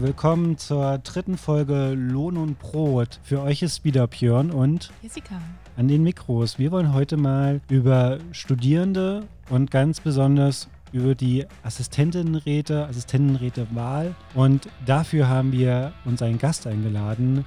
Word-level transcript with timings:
Willkommen 0.00 0.56
zur 0.58 0.98
dritten 0.98 1.36
Folge 1.36 1.92
Lohn 1.92 2.36
und 2.36 2.60
Brot. 2.60 3.18
Für 3.24 3.42
euch 3.42 3.62
ist 3.62 3.84
wieder 3.84 4.06
Björn 4.06 4.52
und 4.52 4.92
Jessica. 5.02 5.40
An 5.76 5.88
den 5.88 6.04
Mikros. 6.04 6.56
Wir 6.56 6.70
wollen 6.70 6.94
heute 6.94 7.16
mal 7.16 7.60
über 7.68 8.18
Studierende 8.30 9.24
und 9.50 9.72
ganz 9.72 9.98
besonders 9.98 10.68
über 10.92 11.16
die 11.16 11.46
Assistentinnenräte, 11.64 12.86
Assistentenrätewahl. 12.86 14.14
Und 14.34 14.68
dafür 14.86 15.28
haben 15.28 15.50
wir 15.50 15.92
uns 16.04 16.22
einen 16.22 16.38
Gast 16.38 16.68
eingeladen. 16.68 17.44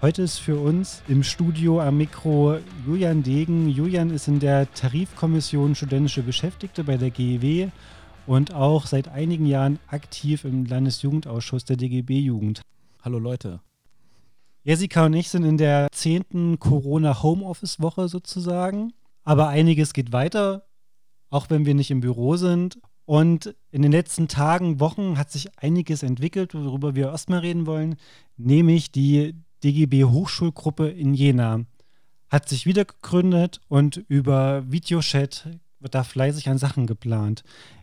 Heute 0.00 0.22
ist 0.22 0.38
für 0.38 0.60
uns 0.60 1.02
im 1.08 1.24
Studio 1.24 1.80
am 1.80 1.96
Mikro 1.96 2.58
Julian 2.86 3.24
Degen. 3.24 3.68
Julian 3.68 4.10
ist 4.10 4.28
in 4.28 4.38
der 4.38 4.72
Tarifkommission 4.74 5.74
Studentische 5.74 6.22
Beschäftigte 6.22 6.84
bei 6.84 6.96
der 6.96 7.10
GEW 7.10 7.68
und 8.30 8.54
auch 8.54 8.86
seit 8.86 9.08
einigen 9.08 9.44
Jahren 9.44 9.80
aktiv 9.88 10.44
im 10.44 10.64
Landesjugendausschuss 10.64 11.64
der 11.64 11.76
DGB-Jugend. 11.76 12.62
Hallo 13.02 13.18
Leute. 13.18 13.58
Jessica 14.62 15.06
und 15.06 15.14
ich 15.14 15.30
sind 15.30 15.42
in 15.42 15.56
der 15.56 15.88
zehnten 15.90 16.60
Corona-Homeoffice-Woche 16.60 18.06
sozusagen. 18.06 18.92
Aber 19.24 19.48
einiges 19.48 19.92
geht 19.92 20.12
weiter, 20.12 20.64
auch 21.28 21.50
wenn 21.50 21.66
wir 21.66 21.74
nicht 21.74 21.90
im 21.90 22.02
Büro 22.02 22.36
sind. 22.36 22.78
Und 23.04 23.56
in 23.72 23.82
den 23.82 23.90
letzten 23.90 24.28
Tagen, 24.28 24.78
Wochen 24.78 25.18
hat 25.18 25.32
sich 25.32 25.58
einiges 25.58 26.04
entwickelt, 26.04 26.54
worüber 26.54 26.94
wir 26.94 27.08
erstmal 27.08 27.40
reden 27.40 27.66
wollen, 27.66 27.96
nämlich 28.36 28.92
die 28.92 29.34
DGB 29.64 30.04
Hochschulgruppe 30.04 30.88
in 30.88 31.14
Jena. 31.14 31.64
Hat 32.28 32.48
sich 32.48 32.64
wieder 32.64 32.84
gegründet 32.84 33.60
und 33.66 33.96
über 34.06 34.70
Videochat 34.70 35.48
wird 35.80 35.96
da 35.96 36.04
fleißig 36.04 36.48
an 36.48 36.58
Sachen 36.58 36.86
geplant. 36.86 37.42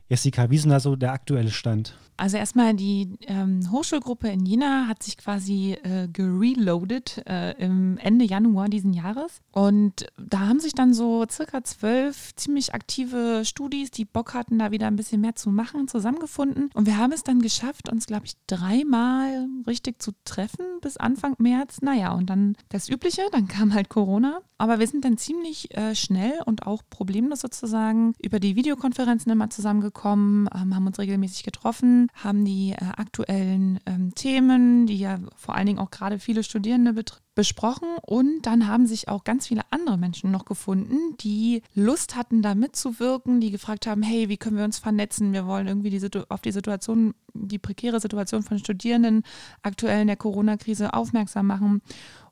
Jessica, 0.10 0.50
wie 0.50 0.56
ist 0.56 0.64
denn 0.64 0.72
da 0.72 0.80
so 0.80 0.96
der 0.96 1.12
aktuelle 1.12 1.52
Stand? 1.52 1.98
Also 2.18 2.38
erstmal 2.38 2.74
die 2.74 3.18
ähm, 3.28 3.72
Hochschulgruppe 3.72 4.28
in 4.28 4.46
Jena 4.46 4.88
hat 4.88 5.04
sich 5.04 5.18
quasi 5.18 5.78
äh, 5.84 6.08
gereloadet 6.08 7.24
äh, 7.28 7.52
im 7.64 7.98
Ende 7.98 8.26
Januar 8.26 8.70
diesen 8.70 8.94
Jahres. 8.94 9.40
Und 9.52 10.08
da 10.18 10.40
haben 10.40 10.60
sich 10.60 10.74
dann 10.74 10.96
so 10.96 11.26
circa 11.30 11.64
zwölf 11.64 12.36
ziemlich 12.36 12.74
aktive 12.74 13.44
Studis, 13.46 13.92
die 13.92 14.06
Bock 14.06 14.34
hatten, 14.34 14.58
da 14.58 14.72
wieder 14.72 14.88
ein 14.88 14.96
bisschen 14.96 15.22
mehr 15.22 15.36
zu 15.36 15.52
machen, 15.52 15.88
zusammengefunden. 15.88 16.72
Und 16.74 16.88
wir 16.88 16.98
haben 16.98 17.12
es 17.12 17.24
dann 17.24 17.40
geschafft, 17.40 17.88
uns, 17.90 18.08
glaube 18.08 18.26
ich, 18.26 18.34
dreimal 18.48 19.48
richtig 19.68 20.02
zu 20.02 20.12
treffen 20.26 20.66
bis 20.82 20.98
Anfang 20.98 21.36
März. 21.38 21.82
Naja, 21.82 22.14
und 22.14 22.30
dann 22.32 22.56
das 22.70 22.90
Übliche, 22.90 23.22
dann 23.32 23.48
kam 23.48 23.76
halt 23.76 23.90
Corona. 23.90 24.40
Aber 24.58 24.80
wir 24.80 24.88
sind 24.88 25.06
dann 25.06 25.18
ziemlich 25.18 25.78
äh, 25.78 25.94
schnell 25.94 26.42
und 26.46 26.66
auch 26.66 26.82
problemlos 26.90 27.42
sozusagen 27.42 28.16
über 28.20 28.40
die 28.40 28.56
Videokonferenzen 28.56 29.32
immer 29.32 29.52
zusammengekommen, 29.52 30.50
ähm, 30.56 30.76
haben 30.76 30.88
uns 30.88 30.98
regelmäßig 30.98 31.44
getroffen 31.44 32.07
haben 32.14 32.46
die 32.46 32.72
äh, 32.72 32.86
aktuellen 32.98 33.80
ähm, 33.86 34.14
Themen, 34.16 34.88
die 34.88 34.98
ja 34.98 35.20
vor 35.36 35.56
allen 35.56 35.68
Dingen 35.68 35.80
auch 35.80 35.92
gerade 35.92 36.20
viele 36.20 36.44
Studierende 36.44 36.94
betrifft, 36.94 37.24
besprochen 37.38 37.90
und 38.02 38.42
dann 38.48 38.68
haben 38.68 38.88
sich 38.88 39.10
auch 39.10 39.24
ganz 39.24 39.46
viele 39.46 39.62
andere 39.70 40.00
Menschen 40.00 40.32
noch 40.32 40.44
gefunden, 40.44 41.16
die 41.20 41.62
Lust 41.76 42.16
hatten, 42.16 42.42
da 42.42 42.56
mitzuwirken, 42.56 43.40
die 43.40 43.52
gefragt 43.52 43.86
haben, 43.86 44.02
hey, 44.02 44.28
wie 44.28 44.38
können 44.38 44.58
wir 44.58 44.64
uns 44.64 44.80
vernetzen? 44.80 45.34
Wir 45.34 45.46
wollen 45.46 45.68
irgendwie 45.68 45.92
die 45.92 46.10
auf 46.30 46.42
die 46.42 46.52
Situation, 46.52 47.14
die 47.36 47.60
prekäre 47.60 48.00
Situation 48.00 48.42
von 48.42 48.58
Studierenden 48.58 49.22
aktuell 49.62 50.02
in 50.02 50.08
der 50.08 50.16
Corona-Krise 50.16 50.96
aufmerksam 50.96 51.46
machen. 51.46 51.84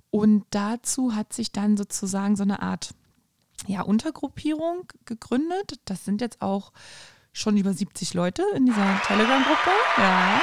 Und 0.10 0.46
dazu 0.50 1.14
hat 1.14 1.34
sich 1.34 1.52
dann 1.52 1.78
sozusagen 1.78 2.36
so 2.36 2.42
eine 2.42 2.64
Art 2.64 2.96
ja, 3.68 3.84
Untergruppierung 3.84 4.92
gegründet. 5.06 5.82
Das 5.86 6.04
sind 6.04 6.20
jetzt 6.20 6.42
auch 6.42 6.72
schon 7.36 7.58
über 7.58 7.74
70 7.74 8.14
Leute 8.14 8.44
in 8.56 8.66
dieser 8.66 9.02
Telegram-Gruppe. 9.06 9.72
Ja. 9.98 10.42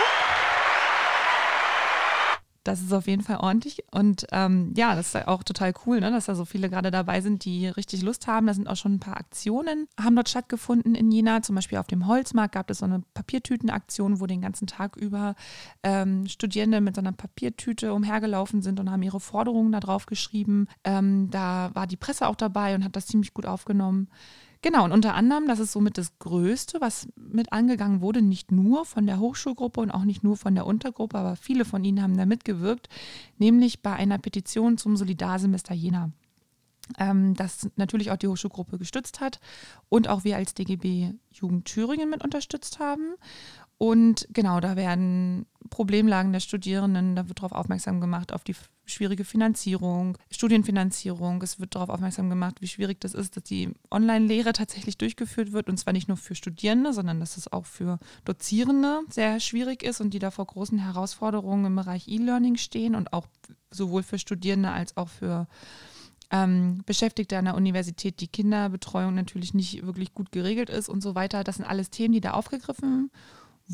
Das 2.65 2.81
ist 2.81 2.93
auf 2.93 3.09
jeden 3.09 3.23
Fall 3.23 3.39
ordentlich. 3.39 3.83
Und 3.91 4.27
ähm, 4.31 4.73
ja, 4.77 4.95
das 4.95 5.15
ist 5.15 5.27
auch 5.27 5.43
total 5.43 5.73
cool, 5.85 5.99
ne, 5.99 6.13
dass 6.13 6.27
da 6.27 6.37
so 6.37 6.45
viele 6.45 6.71
gerade 6.71 6.93
dabei 6.93 7.21
sind, 7.21 7.45
die 7.45 7.67
richtig 7.67 8.03
Lust 8.03 8.29
haben. 8.29 8.47
Da 8.47 8.55
sind 8.55 8.69
auch 8.69 8.77
schon 8.77 8.95
ein 8.95 9.01
paar 9.01 9.17
Aktionen, 9.17 9.89
haben 9.99 10.15
dort 10.15 10.29
stattgefunden 10.29 10.95
in 10.95 11.11
Jena. 11.11 11.43
Zum 11.43 11.57
Beispiel 11.57 11.79
auf 11.79 11.89
dem 11.89 12.07
Holzmarkt 12.07 12.55
gab 12.55 12.71
es 12.71 12.79
so 12.79 12.85
eine 12.85 13.03
Papiertütenaktion, 13.15 14.21
wo 14.21 14.27
den 14.27 14.43
ganzen 14.43 14.69
Tag 14.69 14.97
über 14.97 15.35
ähm, 15.83 16.29
Studierende 16.29 16.81
mit 16.81 16.95
so 16.95 17.01
einer 17.01 17.13
Papiertüte 17.13 17.95
umhergelaufen 17.95 18.63
sind 18.63 18.79
und 18.79 18.91
haben 18.91 19.03
ihre 19.03 19.19
Forderungen 19.19 19.73
da 19.73 19.81
drauf 19.81 20.07
geschrieben. 20.07 20.69
Ähm, 20.85 21.31
da 21.31 21.71
war 21.75 21.89
die 21.89 21.97
Presse 21.97 22.29
auch 22.29 22.37
dabei 22.37 22.77
und 22.77 22.85
hat 22.85 22.95
das 22.95 23.07
ziemlich 23.07 23.35
gut 23.35 23.47
aufgenommen. 23.47 24.09
Genau, 24.63 24.85
und 24.85 24.93
unter 24.93 25.15
anderem, 25.15 25.49
das 25.49 25.59
ist 25.59 25.73
somit 25.73 25.99
das 25.99 26.21
Größte, 26.21 26.81
was 26.81 27.09
mit 27.17 27.53
angegangen 27.53 28.01
wurde, 28.01 28.23
nicht 28.23 28.53
nur 28.53 28.85
von 28.85 29.07
der 29.07 29.19
Hochschulgruppe 29.19 29.81
und 29.81 29.91
auch 29.91 30.05
nicht 30.05 30.23
nur 30.23 30.37
von 30.37 30.55
der 30.55 30.67
Untergruppe, 30.67 31.19
aber 31.19 31.35
viele 31.35 31.65
von 31.65 31.83
ihnen 31.83 32.01
haben 32.01 32.17
da 32.17 32.27
mitgewirkt, 32.27 32.89
nämlich 33.39 33.83
bei 33.83 33.93
einer 33.93 34.19
Petition 34.19 34.79
zum 34.79 34.97
Solidarsemester 34.97 35.75
Jena. 35.75 36.13
Ähm, 36.99 37.35
das 37.35 37.71
natürlich 37.75 38.13
auch 38.13 38.17
die 38.17 38.29
Hochschulgruppe 38.29 38.79
gestützt 38.79 39.21
hat 39.21 39.41
und 39.89 40.09
auch 40.09 40.23
wir 40.23 40.37
als 40.37 40.55
DGB 40.55 41.15
Jugend 41.33 41.65
Thüringen 41.65 42.11
mit 42.11 42.23
unterstützt 42.23 42.79
haben. 42.79 43.15
Und 43.83 44.29
genau, 44.31 44.61
da 44.61 44.77
werden 44.77 45.45
Problemlagen 45.69 46.33
der 46.33 46.39
Studierenden, 46.39 47.17
da 47.17 47.29
wird 47.29 47.41
darauf 47.41 47.51
aufmerksam 47.51 48.01
gemacht, 48.01 48.33
auf 48.33 48.45
die 48.45 48.55
schwierige 48.85 49.25
Finanzierung, 49.25 50.17
Studienfinanzierung. 50.31 51.43
Es 51.43 51.59
wird 51.59 51.75
darauf 51.75 51.89
aufmerksam 51.89 52.31
gemacht, 52.31 52.61
wie 52.61 52.69
schwierig 52.69 53.01
das 53.01 53.13
ist, 53.13 53.37
dass 53.37 53.43
die 53.43 53.71
Online-Lehre 53.91 54.53
tatsächlich 54.53 54.99
durchgeführt 54.99 55.51
wird. 55.51 55.69
Und 55.69 55.79
zwar 55.79 55.95
nicht 55.95 56.07
nur 56.07 56.17
für 56.17 56.37
Studierende, 56.37 56.93
sondern 56.93 57.19
dass 57.19 57.37
es 57.37 57.53
auch 57.53 57.67
für 57.67 57.99
Dozierende 58.25 59.01
sehr 59.11 59.41
schwierig 59.41 59.83
ist 59.83 60.01
und 60.01 60.15
die 60.15 60.21
da 60.21 60.31
vor 60.31 60.47
großen 60.47 60.79
Herausforderungen 60.79 61.65
im 61.65 61.75
Bereich 61.75 62.07
E-Learning 62.07 62.59
stehen 62.59 62.95
und 62.95 63.13
auch 63.13 63.27
sowohl 63.73 64.05
für 64.05 64.21
Studierende 64.21 64.71
als 64.71 64.97
auch 64.97 65.09
für 65.09 65.49
ähm, 66.31 66.83
Beschäftigte 66.87 67.37
an 67.37 67.47
der 67.47 67.57
Universität, 67.57 68.21
die 68.21 68.29
Kinderbetreuung 68.29 69.13
natürlich 69.13 69.55
nicht 69.55 69.85
wirklich 69.85 70.15
gut 70.15 70.31
geregelt 70.31 70.71
ist 70.71 70.89
und 70.89 71.03
so 71.03 71.17
weiter. 71.17 71.43
Das 71.43 71.57
sind 71.57 71.65
alles 71.65 71.91
Themen, 71.91 72.13
die 72.13 72.21
da 72.21 72.31
aufgegriffen 72.31 72.89
werden 72.89 73.11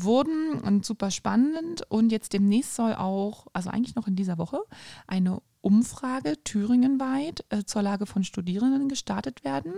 wurden 0.03 0.59
und 0.59 0.85
super 0.85 1.11
spannend. 1.11 1.83
Und 1.89 2.11
jetzt 2.11 2.33
demnächst 2.33 2.75
soll 2.75 2.93
auch, 2.93 3.47
also 3.53 3.69
eigentlich 3.69 3.95
noch 3.95 4.07
in 4.07 4.15
dieser 4.15 4.37
Woche, 4.37 4.59
eine 5.07 5.41
Umfrage 5.61 6.41
thüringenweit 6.43 7.45
äh, 7.49 7.63
zur 7.63 7.81
Lage 7.81 8.05
von 8.05 8.23
Studierenden 8.23 8.87
gestartet 8.87 9.43
werden. 9.43 9.73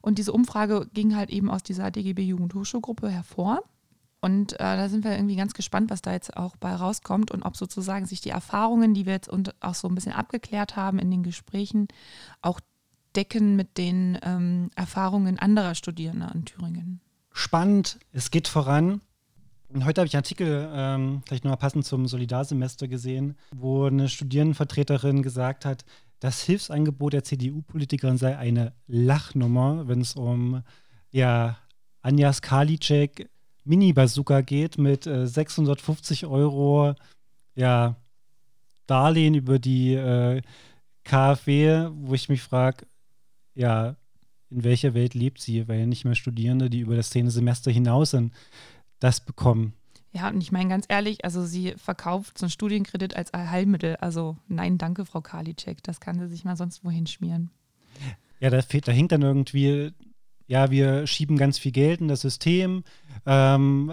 Und 0.00 0.18
diese 0.18 0.32
Umfrage 0.32 0.88
ging 0.92 1.16
halt 1.16 1.30
eben 1.30 1.50
aus 1.50 1.62
dieser 1.62 1.90
DGB 1.90 2.22
Jugendhochschulgruppe 2.22 3.08
hervor. 3.08 3.62
Und 4.20 4.54
äh, 4.54 4.56
da 4.58 4.88
sind 4.88 5.04
wir 5.04 5.12
irgendwie 5.12 5.36
ganz 5.36 5.52
gespannt, 5.52 5.90
was 5.90 6.00
da 6.00 6.12
jetzt 6.12 6.36
auch 6.36 6.56
bei 6.56 6.74
rauskommt 6.74 7.30
und 7.30 7.42
ob 7.42 7.56
sozusagen 7.56 8.06
sich 8.06 8.22
die 8.22 8.30
Erfahrungen, 8.30 8.94
die 8.94 9.04
wir 9.04 9.12
jetzt 9.12 9.28
und 9.28 9.54
auch 9.62 9.74
so 9.74 9.86
ein 9.86 9.94
bisschen 9.94 10.12
abgeklärt 10.12 10.76
haben 10.76 10.98
in 10.98 11.10
den 11.10 11.22
Gesprächen, 11.22 11.88
auch 12.40 12.60
decken 13.14 13.54
mit 13.54 13.76
den 13.76 14.18
ähm, 14.22 14.70
Erfahrungen 14.76 15.38
anderer 15.38 15.74
Studierender 15.74 16.32
an 16.32 16.44
Thüringen. 16.44 17.00
Spannend, 17.32 17.98
es 18.12 18.30
geht 18.30 18.48
voran. 18.48 19.02
Heute 19.82 20.00
habe 20.00 20.06
ich 20.06 20.14
einen 20.14 20.20
Artikel, 20.20 20.70
ähm, 20.72 21.22
vielleicht 21.26 21.42
nochmal 21.42 21.58
passend 21.58 21.84
zum 21.84 22.06
Solidarsemester 22.06 22.86
gesehen, 22.86 23.36
wo 23.52 23.86
eine 23.86 24.08
Studierendenvertreterin 24.08 25.20
gesagt 25.22 25.64
hat, 25.64 25.84
das 26.20 26.42
Hilfsangebot 26.42 27.12
der 27.12 27.24
CDU-Politikerin 27.24 28.16
sei 28.16 28.38
eine 28.38 28.72
Lachnummer, 28.86 29.88
wenn 29.88 30.00
es 30.00 30.14
um 30.14 30.62
ja, 31.10 31.58
Anjas 32.02 32.40
Karliczek 32.40 33.28
Mini-Bazooka 33.64 34.42
geht 34.42 34.78
mit 34.78 35.08
äh, 35.08 35.26
650 35.26 36.26
Euro 36.26 36.94
ja, 37.56 37.96
Darlehen 38.86 39.34
über 39.34 39.58
die 39.58 39.94
äh, 39.94 40.42
KfW, 41.02 41.88
wo 41.94 42.14
ich 42.14 42.28
mich 42.28 42.42
frage, 42.42 42.86
ja, 43.54 43.96
in 44.50 44.62
welcher 44.62 44.94
Welt 44.94 45.14
lebt 45.14 45.40
sie? 45.40 45.66
Weil 45.66 45.80
ja 45.80 45.86
nicht 45.86 46.04
mehr 46.04 46.14
Studierende, 46.14 46.70
die 46.70 46.80
über 46.80 46.94
das 46.94 47.10
zehnte 47.10 47.32
Semester 47.32 47.72
hinaus 47.72 48.12
sind, 48.12 48.32
das 48.98 49.24
bekommen. 49.24 49.74
Ja, 50.12 50.28
und 50.28 50.40
ich 50.40 50.52
meine 50.52 50.68
ganz 50.68 50.86
ehrlich, 50.88 51.24
also 51.24 51.44
sie 51.44 51.74
verkauft 51.76 52.38
so 52.38 52.46
einen 52.46 52.50
Studienkredit 52.50 53.16
als 53.16 53.32
Heilmittel. 53.32 53.96
Also 53.96 54.36
nein, 54.46 54.78
danke, 54.78 55.04
Frau 55.04 55.20
Karliczek, 55.20 55.82
das 55.82 55.98
kann 56.00 56.20
sie 56.20 56.28
sich 56.28 56.44
mal 56.44 56.56
sonst 56.56 56.84
wohin 56.84 57.06
schmieren. 57.06 57.50
Ja, 58.38 58.50
da, 58.50 58.60
da 58.60 58.92
hängt 58.92 59.10
dann 59.10 59.22
irgendwie, 59.22 59.92
ja, 60.46 60.70
wir 60.70 61.06
schieben 61.06 61.36
ganz 61.36 61.58
viel 61.58 61.72
Geld 61.72 62.00
in 62.00 62.08
das 62.08 62.20
System, 62.20 62.84
ähm, 63.26 63.92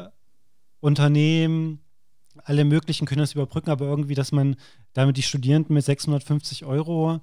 Unternehmen, 0.80 1.80
alle 2.44 2.65
möglichen 2.65 3.06
können 3.06 3.21
das 3.21 3.33
überbrücken, 3.33 3.69
aber 3.69 3.86
irgendwie, 3.86 4.15
dass 4.15 4.31
man 4.31 4.56
damit 4.94 5.18
die 5.18 5.24
Studierenden 5.24 5.74
mit 5.74 5.86
650 5.86 6.65
Euro, 6.65 7.21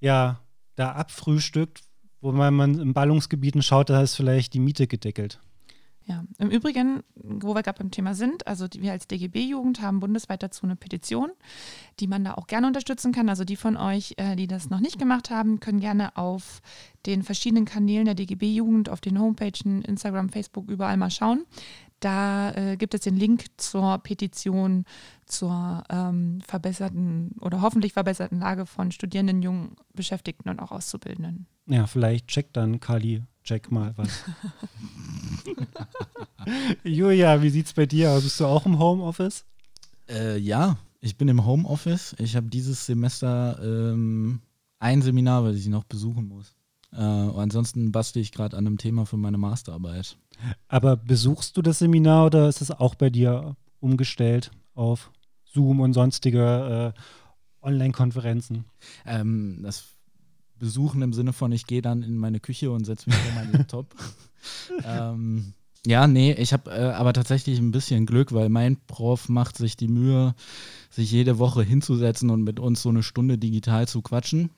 ja, 0.00 0.40
da 0.74 0.92
abfrühstückt, 0.92 1.82
wo 2.20 2.32
man, 2.32 2.54
man 2.54 2.78
in 2.78 2.92
Ballungsgebieten 2.92 3.62
schaut, 3.62 3.90
da 3.90 4.02
ist 4.02 4.14
vielleicht 4.14 4.54
die 4.54 4.60
Miete 4.60 4.86
gedeckelt. 4.86 5.40
Ja, 6.08 6.22
im 6.38 6.50
Übrigen, 6.50 7.02
wo 7.16 7.54
wir 7.54 7.64
gerade 7.64 7.80
beim 7.80 7.90
Thema 7.90 8.14
sind, 8.14 8.46
also 8.46 8.66
wir 8.78 8.92
als 8.92 9.08
DGB-Jugend 9.08 9.82
haben 9.82 9.98
bundesweit 9.98 10.40
dazu 10.40 10.64
eine 10.64 10.76
Petition, 10.76 11.32
die 11.98 12.06
man 12.06 12.22
da 12.22 12.34
auch 12.34 12.46
gerne 12.46 12.68
unterstützen 12.68 13.10
kann. 13.10 13.28
Also 13.28 13.44
die 13.44 13.56
von 13.56 13.76
euch, 13.76 14.14
äh, 14.16 14.36
die 14.36 14.46
das 14.46 14.70
noch 14.70 14.78
nicht 14.78 15.00
gemacht 15.00 15.30
haben, 15.30 15.58
können 15.58 15.80
gerne 15.80 16.16
auf 16.16 16.62
den 17.06 17.24
verschiedenen 17.24 17.64
Kanälen 17.64 18.04
der 18.04 18.14
DGB-Jugend, 18.14 18.88
auf 18.88 19.00
den 19.00 19.18
Homepagen, 19.18 19.82
Instagram, 19.82 20.28
Facebook, 20.28 20.70
überall 20.70 20.96
mal 20.96 21.10
schauen. 21.10 21.44
Da 21.98 22.52
äh, 22.52 22.76
gibt 22.76 22.94
es 22.94 23.00
den 23.00 23.16
Link 23.16 23.46
zur 23.56 23.98
Petition 23.98 24.84
zur 25.24 25.82
ähm, 25.90 26.40
verbesserten 26.46 27.32
oder 27.40 27.62
hoffentlich 27.62 27.94
verbesserten 27.94 28.38
Lage 28.38 28.66
von 28.66 28.92
Studierenden, 28.92 29.42
jungen 29.42 29.76
Beschäftigten 29.92 30.48
und 30.50 30.60
auch 30.60 30.70
Auszubildenden. 30.70 31.46
Ja, 31.66 31.88
vielleicht 31.88 32.28
checkt 32.28 32.56
dann 32.56 32.78
Kali, 32.78 33.24
check 33.46 33.70
mal 33.70 33.94
was. 33.96 34.24
Julia, 36.84 37.40
wie 37.42 37.50
sieht's 37.50 37.72
bei 37.72 37.86
dir 37.86 38.10
aus? 38.10 38.24
Bist 38.24 38.40
du 38.40 38.46
auch 38.46 38.66
im 38.66 38.78
Homeoffice? 38.78 39.44
Äh, 40.08 40.38
ja, 40.38 40.76
ich 41.00 41.16
bin 41.16 41.28
im 41.28 41.46
Homeoffice. 41.46 42.14
Ich 42.18 42.36
habe 42.36 42.48
dieses 42.48 42.84
Semester 42.84 43.58
ähm, 43.62 44.40
ein 44.78 45.00
Seminar, 45.00 45.44
was 45.44 45.56
ich 45.56 45.68
noch 45.68 45.84
besuchen 45.84 46.28
muss. 46.28 46.56
Äh, 46.92 47.00
ansonsten 47.00 47.92
bastle 47.92 48.20
ich 48.20 48.32
gerade 48.32 48.56
an 48.56 48.66
einem 48.66 48.78
Thema 48.78 49.06
für 49.06 49.16
meine 49.16 49.38
Masterarbeit. 49.38 50.18
Aber 50.68 50.96
besuchst 50.96 51.56
du 51.56 51.62
das 51.62 51.78
Seminar 51.78 52.26
oder 52.26 52.48
ist 52.48 52.60
es 52.60 52.70
auch 52.70 52.94
bei 52.94 53.10
dir 53.10 53.56
umgestellt 53.80 54.50
auf 54.74 55.10
Zoom 55.44 55.80
und 55.80 55.92
sonstige 55.92 56.94
äh, 56.94 57.66
Online-Konferenzen? 57.66 58.64
Ähm, 59.06 59.60
das 59.62 59.95
Besuchen 60.58 61.02
im 61.02 61.12
Sinne 61.12 61.32
von, 61.32 61.52
ich 61.52 61.66
gehe 61.66 61.82
dann 61.82 62.02
in 62.02 62.16
meine 62.16 62.40
Küche 62.40 62.70
und 62.70 62.84
setze 62.84 63.10
mich 63.10 63.18
vor 63.18 63.34
meinen 63.34 63.52
Laptop. 63.52 63.94
ähm, 64.84 65.54
ja, 65.86 66.08
nee, 66.08 66.32
ich 66.32 66.52
habe 66.52 66.70
äh, 66.70 66.92
aber 66.92 67.12
tatsächlich 67.12 67.58
ein 67.58 67.70
bisschen 67.70 68.06
Glück, 68.06 68.32
weil 68.32 68.48
mein 68.48 68.76
Prof 68.88 69.28
macht 69.28 69.56
sich 69.56 69.76
die 69.76 69.88
Mühe, 69.88 70.34
sich 70.90 71.12
jede 71.12 71.38
Woche 71.38 71.62
hinzusetzen 71.62 72.30
und 72.30 72.42
mit 72.42 72.58
uns 72.58 72.82
so 72.82 72.88
eine 72.88 73.04
Stunde 73.04 73.38
digital 73.38 73.86
zu 73.86 74.02
quatschen. 74.02 74.50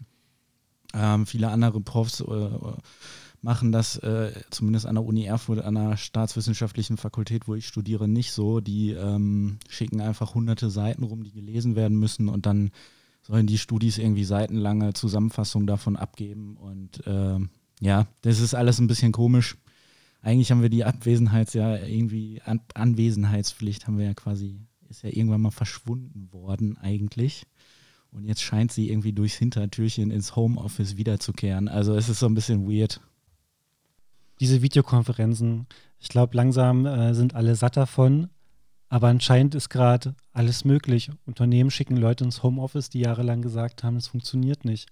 Ähm, 0.94 1.26
viele 1.26 1.48
andere 1.48 1.82
Profs 1.82 2.20
äh, 2.20 2.50
machen 3.42 3.72
das 3.72 3.98
äh, 3.98 4.32
zumindest 4.50 4.86
an 4.86 4.94
der 4.94 5.04
Uni 5.04 5.24
Erfurt, 5.24 5.60
an 5.60 5.74
der 5.74 5.96
Staatswissenschaftlichen 5.96 6.96
Fakultät, 6.96 7.46
wo 7.46 7.54
ich 7.54 7.66
studiere, 7.66 8.08
nicht 8.08 8.32
so. 8.32 8.60
Die 8.60 8.92
ähm, 8.92 9.58
schicken 9.68 10.00
einfach 10.00 10.34
hunderte 10.34 10.70
Seiten 10.70 11.02
rum, 11.02 11.24
die 11.24 11.32
gelesen 11.32 11.76
werden 11.76 11.98
müssen 11.98 12.28
und 12.28 12.46
dann 12.46 12.70
sollen 13.28 13.46
die 13.46 13.58
Studis 13.58 13.98
irgendwie 13.98 14.24
seitenlange 14.24 14.94
Zusammenfassungen 14.94 15.66
davon 15.66 15.96
abgeben. 15.96 16.56
Und 16.56 17.06
äh, 17.06 17.38
ja, 17.80 18.06
das 18.22 18.40
ist 18.40 18.54
alles 18.54 18.80
ein 18.80 18.86
bisschen 18.86 19.12
komisch. 19.12 19.56
Eigentlich 20.22 20.50
haben 20.50 20.62
wir 20.62 20.70
die 20.70 20.84
Abwesenheits 20.84 21.52
ja 21.52 21.76
irgendwie 21.76 22.40
An 22.44 22.60
Anwesenheitspflicht 22.74 23.86
haben 23.86 23.98
wir 23.98 24.06
ja 24.06 24.14
quasi 24.14 24.58
ist 24.88 25.02
ja 25.02 25.10
irgendwann 25.10 25.42
mal 25.42 25.50
verschwunden 25.50 26.32
worden 26.32 26.78
eigentlich. 26.78 27.44
Und 28.10 28.24
jetzt 28.24 28.40
scheint 28.40 28.72
sie 28.72 28.88
irgendwie 28.88 29.12
durchs 29.12 29.36
Hintertürchen 29.36 30.10
ins 30.10 30.34
Homeoffice 30.34 30.96
wiederzukehren. 30.96 31.68
Also 31.68 31.94
es 31.94 32.08
ist 32.08 32.20
so 32.20 32.26
ein 32.26 32.34
bisschen 32.34 32.66
weird. 32.66 33.02
Diese 34.40 34.62
Videokonferenzen, 34.62 35.66
ich 36.00 36.08
glaube, 36.08 36.34
langsam 36.34 36.86
äh, 36.86 37.12
sind 37.12 37.34
alle 37.34 37.54
satt 37.54 37.76
davon. 37.76 38.30
Aber 38.88 39.08
anscheinend 39.08 39.54
ist 39.54 39.68
gerade 39.68 40.14
alles 40.32 40.64
möglich. 40.64 41.10
Unternehmen 41.26 41.70
schicken 41.70 41.96
Leute 41.96 42.24
ins 42.24 42.42
Homeoffice, 42.42 42.88
die 42.88 43.00
jahrelang 43.00 43.42
gesagt 43.42 43.82
haben, 43.82 43.96
es 43.96 44.08
funktioniert 44.08 44.64
nicht. 44.64 44.88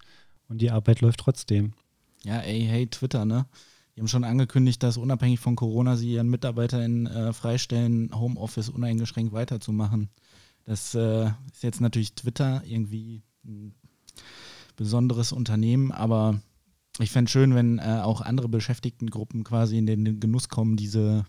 Und 0.49 0.61
die 0.61 0.71
Arbeit 0.71 1.01
läuft 1.01 1.21
trotzdem. 1.21 1.73
Ja, 2.23 2.41
ey, 2.41 2.63
hey, 2.63 2.87
Twitter, 2.87 3.25
ne? 3.25 3.47
Die 3.95 4.01
haben 4.01 4.09
schon 4.09 4.25
angekündigt, 4.25 4.83
dass 4.83 4.99
unabhängig 4.99 5.41
von 5.41 5.57
Corona 5.57 5.97
sie 5.97 6.13
ihren 6.13 6.29
MitarbeiterInnen 6.29 7.07
äh, 7.07 7.33
freistellen, 7.33 8.11
Homeoffice 8.15 8.69
uneingeschränkt 8.69 9.33
weiterzumachen. 9.33 10.11
Das 10.65 10.95
äh, 10.95 11.31
ist 11.51 11.63
jetzt 11.63 11.81
natürlich 11.81 12.15
Twitter 12.15 12.63
irgendwie 12.67 13.23
ein 13.45 13.75
besonderes 14.77 15.33
Unternehmen, 15.33 15.93
aber 15.93 16.41
ich 16.99 17.11
fände 17.11 17.29
es 17.29 17.33
schön, 17.33 17.55
wenn 17.55 17.79
äh, 17.79 18.01
auch 18.03 18.21
andere 18.21 18.49
Beschäftigtengruppen 18.49 19.45
quasi 19.45 19.79
in 19.79 19.87
den 19.87 20.21
Genuss 20.21 20.49
kommen, 20.51 20.77
diese 20.77 21.25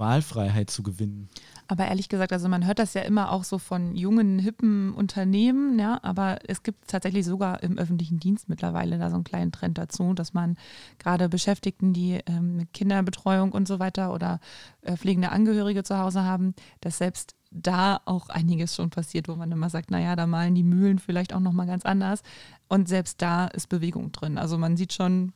Wahlfreiheit 0.00 0.70
zu 0.70 0.82
gewinnen. 0.82 1.28
Aber 1.68 1.86
ehrlich 1.86 2.08
gesagt, 2.08 2.32
also 2.32 2.48
man 2.48 2.66
hört 2.66 2.80
das 2.80 2.94
ja 2.94 3.02
immer 3.02 3.30
auch 3.30 3.44
so 3.44 3.58
von 3.58 3.94
jungen, 3.94 4.40
hippen 4.40 4.92
Unternehmen, 4.92 5.78
ja, 5.78 6.00
aber 6.02 6.38
es 6.48 6.64
gibt 6.64 6.88
tatsächlich 6.88 7.24
sogar 7.24 7.62
im 7.62 7.78
öffentlichen 7.78 8.18
Dienst 8.18 8.48
mittlerweile 8.48 8.98
da 8.98 9.08
so 9.08 9.14
einen 9.14 9.24
kleinen 9.24 9.52
Trend 9.52 9.78
dazu, 9.78 10.12
dass 10.12 10.34
man 10.34 10.56
gerade 10.98 11.28
Beschäftigten, 11.28 11.92
die 11.92 12.18
ähm, 12.26 12.66
Kinderbetreuung 12.74 13.52
und 13.52 13.68
so 13.68 13.78
weiter 13.78 14.12
oder 14.12 14.40
äh, 14.82 14.96
pflegende 14.96 15.30
Angehörige 15.30 15.84
zu 15.84 15.96
Hause 15.96 16.24
haben, 16.24 16.54
dass 16.80 16.98
selbst 16.98 17.36
da 17.52 18.00
auch 18.04 18.28
einiges 18.28 18.74
schon 18.74 18.90
passiert, 18.90 19.28
wo 19.28 19.34
man 19.34 19.50
immer 19.52 19.70
sagt, 19.70 19.90
naja, 19.90 20.16
da 20.16 20.26
malen 20.26 20.54
die 20.54 20.62
Mühlen 20.62 20.98
vielleicht 20.98 21.32
auch 21.32 21.40
nochmal 21.40 21.66
ganz 21.66 21.84
anders. 21.84 22.22
Und 22.68 22.88
selbst 22.88 23.20
da 23.22 23.46
ist 23.46 23.68
Bewegung 23.68 24.12
drin. 24.12 24.38
Also 24.38 24.56
man 24.56 24.76
sieht 24.76 24.92
schon, 24.92 25.32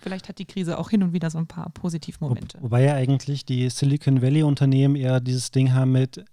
vielleicht 0.00 0.28
hat 0.28 0.38
die 0.38 0.44
Krise 0.44 0.78
auch 0.78 0.90
hin 0.90 1.02
und 1.02 1.12
wieder 1.12 1.30
so 1.30 1.38
ein 1.38 1.46
paar 1.46 1.70
Positivmomente. 1.70 2.58
Wo, 2.58 2.64
wobei 2.64 2.84
ja 2.84 2.94
eigentlich 2.94 3.44
die 3.44 3.68
Silicon 3.70 4.22
Valley 4.22 4.42
Unternehmen 4.42 4.96
eher 4.96 5.20
dieses 5.20 5.50
Ding 5.50 5.72
haben 5.72 5.92
mit 5.92 6.24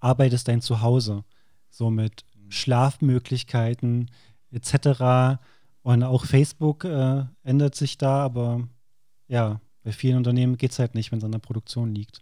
Arbeit 0.00 0.32
ist 0.32 0.48
dein 0.48 0.60
Zuhause. 0.60 1.24
So 1.70 1.90
mit 1.90 2.24
Schlafmöglichkeiten 2.48 4.10
etc. 4.50 5.40
Und 5.82 6.02
auch 6.02 6.24
Facebook 6.24 6.84
äh, 6.84 7.24
ändert 7.42 7.74
sich 7.74 7.98
da, 7.98 8.24
aber 8.24 8.68
ja, 9.28 9.60
bei 9.82 9.92
vielen 9.92 10.16
Unternehmen 10.16 10.56
geht 10.56 10.72
es 10.72 10.78
halt 10.78 10.94
nicht, 10.94 11.12
wenn 11.12 11.18
es 11.18 11.24
an 11.24 11.32
der 11.32 11.38
Produktion 11.38 11.94
liegt. 11.94 12.20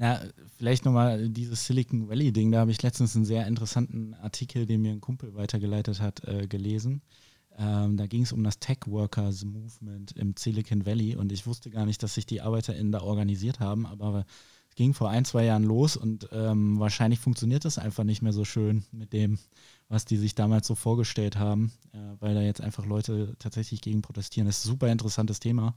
Ja, 0.00 0.20
vielleicht 0.56 0.84
nochmal 0.84 1.28
dieses 1.28 1.66
Silicon 1.66 2.08
Valley-Ding. 2.08 2.52
Da 2.52 2.60
habe 2.60 2.70
ich 2.70 2.82
letztens 2.82 3.16
einen 3.16 3.24
sehr 3.24 3.46
interessanten 3.48 4.14
Artikel, 4.14 4.64
den 4.64 4.82
mir 4.82 4.92
ein 4.92 5.00
Kumpel 5.00 5.34
weitergeleitet 5.34 6.00
hat, 6.00 6.22
äh, 6.24 6.46
gelesen. 6.46 7.02
Ähm, 7.60 7.96
da 7.96 8.06
ging 8.06 8.22
es 8.22 8.32
um 8.32 8.44
das 8.44 8.60
Tech 8.60 8.78
Workers 8.86 9.44
Movement 9.44 10.12
im 10.12 10.34
Silicon 10.38 10.86
Valley 10.86 11.16
und 11.16 11.32
ich 11.32 11.44
wusste 11.44 11.70
gar 11.70 11.86
nicht, 11.86 12.00
dass 12.04 12.14
sich 12.14 12.24
die 12.24 12.40
ArbeiterInnen 12.40 12.92
da 12.92 13.00
organisiert 13.00 13.58
haben, 13.58 13.84
aber 13.84 14.26
es 14.68 14.76
ging 14.76 14.94
vor 14.94 15.10
ein, 15.10 15.24
zwei 15.24 15.44
Jahren 15.44 15.64
los 15.64 15.96
und 15.96 16.28
ähm, 16.30 16.78
wahrscheinlich 16.78 17.18
funktioniert 17.18 17.64
das 17.64 17.78
einfach 17.78 18.04
nicht 18.04 18.22
mehr 18.22 18.32
so 18.32 18.44
schön 18.44 18.84
mit 18.92 19.12
dem, 19.12 19.40
was 19.88 20.04
die 20.04 20.18
sich 20.18 20.36
damals 20.36 20.68
so 20.68 20.76
vorgestellt 20.76 21.36
haben, 21.36 21.72
äh, 21.92 21.98
weil 22.20 22.36
da 22.36 22.42
jetzt 22.42 22.60
einfach 22.60 22.86
Leute 22.86 23.34
tatsächlich 23.40 23.80
gegen 23.80 24.02
protestieren. 24.02 24.46
Das 24.46 24.58
ist 24.58 24.66
ein 24.66 24.68
super 24.70 24.92
interessantes 24.92 25.40
Thema. 25.40 25.74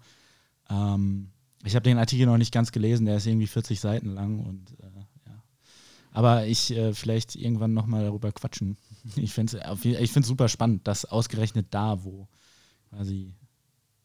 Ähm, 0.69 1.31
ich 1.63 1.73
habe 1.73 1.83
den 1.83 1.97
Artikel 1.97 2.27
noch 2.27 2.37
nicht 2.37 2.53
ganz 2.53 2.71
gelesen, 2.71 3.07
der 3.07 3.17
ist 3.17 3.25
irgendwie 3.25 3.47
40 3.47 3.79
Seiten 3.79 4.13
lang 4.13 4.39
und 4.39 4.71
äh, 4.79 4.99
ja. 5.27 5.43
Aber 6.11 6.45
ich 6.45 6.69
äh, 6.71 6.93
vielleicht 6.93 7.35
irgendwann 7.35 7.73
nochmal 7.73 8.03
darüber 8.03 8.31
quatschen. 8.31 8.77
Ich 9.15 9.33
finde 9.33 9.59
es 9.59 9.85
ich 9.85 10.13
super 10.25 10.47
spannend, 10.47 10.87
dass 10.87 11.05
ausgerechnet 11.05 11.67
da, 11.71 12.03
wo 12.03 12.27
quasi 12.89 13.33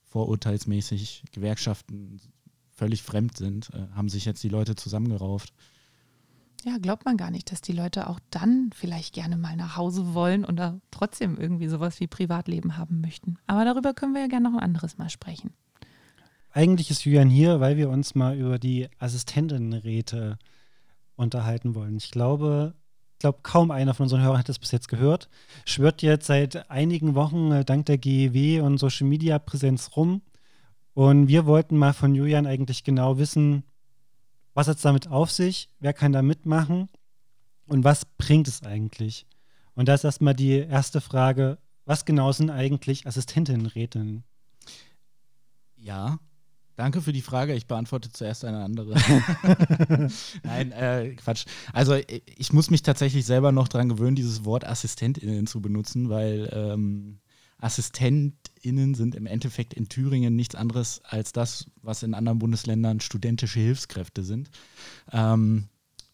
vorurteilsmäßig 0.04 1.24
Gewerkschaften 1.32 2.20
völlig 2.70 3.02
fremd 3.02 3.36
sind, 3.36 3.70
äh, 3.74 3.86
haben 3.94 4.08
sich 4.08 4.24
jetzt 4.24 4.42
die 4.42 4.48
Leute 4.48 4.74
zusammengerauft. 4.74 5.52
Ja, 6.64 6.78
glaubt 6.78 7.04
man 7.04 7.16
gar 7.16 7.30
nicht, 7.30 7.52
dass 7.52 7.60
die 7.60 7.72
Leute 7.72 8.08
auch 8.08 8.18
dann 8.30 8.70
vielleicht 8.74 9.14
gerne 9.14 9.36
mal 9.36 9.56
nach 9.56 9.76
Hause 9.76 10.14
wollen 10.14 10.44
oder 10.44 10.80
trotzdem 10.90 11.38
irgendwie 11.38 11.68
sowas 11.68 12.00
wie 12.00 12.06
Privatleben 12.06 12.76
haben 12.76 13.00
möchten. 13.00 13.38
Aber 13.46 13.64
darüber 13.64 13.94
können 13.94 14.14
wir 14.14 14.22
ja 14.22 14.26
gerne 14.26 14.50
noch 14.50 14.56
ein 14.56 14.64
anderes 14.64 14.98
Mal 14.98 15.08
sprechen. 15.08 15.52
Eigentlich 16.50 16.90
ist 16.90 17.04
Julian 17.04 17.28
hier, 17.28 17.60
weil 17.60 17.76
wir 17.76 17.90
uns 17.90 18.14
mal 18.14 18.36
über 18.36 18.58
die 18.58 18.88
Assistentinnenräte 18.98 20.38
unterhalten 21.14 21.74
wollen. 21.74 21.96
Ich 21.96 22.10
glaube, 22.10 22.74
glaube, 23.18 23.38
kaum 23.42 23.70
einer 23.70 23.94
von 23.94 24.04
unseren 24.04 24.22
Hörern 24.22 24.38
hat 24.38 24.48
das 24.48 24.58
bis 24.58 24.72
jetzt 24.72 24.88
gehört. 24.88 25.28
Schwört 25.64 26.02
jetzt 26.02 26.26
seit 26.26 26.70
einigen 26.70 27.14
Wochen 27.14 27.52
äh, 27.52 27.64
dank 27.64 27.86
der 27.86 27.98
GEW 27.98 28.60
und 28.60 28.78
Social 28.78 29.06
Media 29.06 29.38
Präsenz 29.38 29.90
rum. 29.96 30.22
Und 30.94 31.28
wir 31.28 31.46
wollten 31.46 31.76
mal 31.76 31.92
von 31.92 32.14
Julian 32.14 32.46
eigentlich 32.46 32.84
genau 32.84 33.18
wissen, 33.18 33.64
was 34.54 34.68
hat 34.68 34.76
es 34.76 34.82
damit 34.82 35.08
auf 35.08 35.30
sich, 35.30 35.68
wer 35.80 35.92
kann 35.92 36.12
da 36.12 36.22
mitmachen 36.22 36.88
und 37.66 37.84
was 37.84 38.06
bringt 38.06 38.48
es 38.48 38.62
eigentlich? 38.62 39.26
Und 39.74 39.88
da 39.88 39.94
ist 39.94 40.04
erstmal 40.04 40.34
die 40.34 40.52
erste 40.52 41.02
Frage, 41.02 41.58
was 41.84 42.06
genau 42.06 42.32
sind 42.32 42.48
eigentlich 42.48 43.06
Assistentinnenräte? 43.06 44.22
Ja, 45.76 46.18
Danke 46.76 47.00
für 47.00 47.12
die 47.12 47.22
Frage. 47.22 47.54
Ich 47.54 47.66
beantworte 47.66 48.12
zuerst 48.12 48.44
eine 48.44 48.62
andere. 48.62 48.94
Nein, 50.42 50.72
äh, 50.72 51.14
Quatsch. 51.16 51.46
Also 51.72 51.96
ich 52.36 52.52
muss 52.52 52.70
mich 52.70 52.82
tatsächlich 52.82 53.24
selber 53.24 53.50
noch 53.50 53.68
daran 53.68 53.88
gewöhnen, 53.88 54.14
dieses 54.14 54.44
Wort 54.44 54.66
AssistentInnen 54.66 55.46
zu 55.46 55.62
benutzen, 55.62 56.10
weil 56.10 56.50
ähm, 56.52 57.18
AssistentInnen 57.58 58.94
sind 58.94 59.14
im 59.14 59.24
Endeffekt 59.26 59.72
in 59.72 59.88
Thüringen 59.88 60.36
nichts 60.36 60.54
anderes 60.54 61.00
als 61.04 61.32
das, 61.32 61.66
was 61.80 62.02
in 62.02 62.12
anderen 62.12 62.38
Bundesländern 62.38 63.00
studentische 63.00 63.60
Hilfskräfte 63.60 64.22
sind. 64.22 64.50
Ähm, 65.12 65.68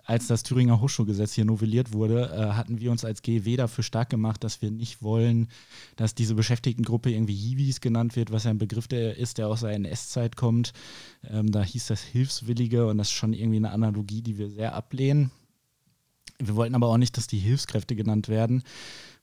als 0.05 0.27
das 0.27 0.43
Thüringer 0.43 0.81
Hochschulgesetz 0.81 1.33
hier 1.33 1.45
novelliert 1.45 1.93
wurde, 1.93 2.31
äh, 2.31 2.55
hatten 2.55 2.81
wir 2.81 2.91
uns 2.91 3.05
als 3.05 3.23
GW 3.23 3.57
dafür 3.57 3.85
stark 3.85 4.11
gemacht, 4.11 4.43
dass 4.43 4.61
wir 4.61 4.71
nicht 4.71 5.03
wollen, 5.03 5.49
dass 5.97 6.15
diese 6.15 6.35
Beschäftigtengruppe 6.35 7.11
irgendwie 7.11 7.35
Hiwis 7.35 7.81
genannt 7.81 8.17
wird, 8.17 8.33
was 8.33 8.45
ja 8.45 8.51
ein 8.51 8.59
Begriff 8.59 8.89
der 8.89 9.17
ist, 9.17 9.39
der 9.39 9.49
aus 9.49 9.61
der 9.61 9.71
NS-Zeit 9.71 10.37
kommt. 10.37 10.73
Ähm, 11.29 11.53
da 11.53 11.63
hieß 11.63 11.87
das 11.87 12.03
Hilfswillige 12.03 12.87
und 12.87 12.99
das 12.99 13.09
ist 13.09 13.15
schon 13.15 13.33
irgendwie 13.33 13.59
eine 13.59 13.71
Analogie, 13.71 14.23
die 14.23 14.39
wir 14.39 14.51
sehr 14.51 14.75
ablehnen. 14.75 15.31
Wir 16.39 16.57
wollten 16.57 16.75
aber 16.75 16.89
auch 16.89 16.99
nicht, 16.99 17.17
dass 17.17 17.29
die 17.29 17.39
Hilfskräfte 17.39 17.95
genannt 17.95 18.29
werden, 18.29 18.65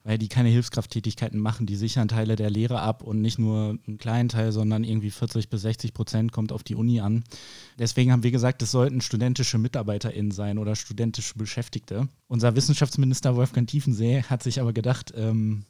weil 0.04 0.18
die 0.18 0.30
keine 0.30 0.50
Hilfskrafttätigkeiten 0.50 1.40
machen, 1.40 1.66
die 1.66 1.76
sichern 1.76 2.08
Teile 2.08 2.36
der 2.36 2.50
Lehre 2.50 2.82
ab 2.82 3.04
und 3.04 3.22
nicht 3.22 3.38
nur 3.38 3.78
einen 3.86 3.98
kleinen 3.98 4.30
Teil, 4.30 4.52
sondern 4.52 4.84
irgendwie 4.84 5.12
40 5.12 5.50
bis 5.50 5.62
60 5.62 5.94
Prozent 5.94 6.32
kommt 6.32 6.52
auf 6.52 6.64
die 6.64 6.76
Uni 6.76 7.02
an. 7.02 7.24
Deswegen 7.78 8.12
haben 8.12 8.24
wir 8.24 8.32
gesagt, 8.32 8.62
es 8.62 8.72
sollten 8.72 9.02
studentische 9.02 9.58
MitarbeiterInnen 9.58 10.32
sein 10.32 10.58
oder 10.58 10.76
studentische 10.76 11.36
Beschäftigte. 11.38 12.08
Unser 12.28 12.56
Wissenschaftsminister 12.56 13.36
Wolfgang 13.36 13.68
Tiefensee 13.68 14.24
hat 14.24 14.42
sich 14.42 14.62
aber 14.62 14.74
gedacht, 14.74 15.14
ähm, 15.16 15.66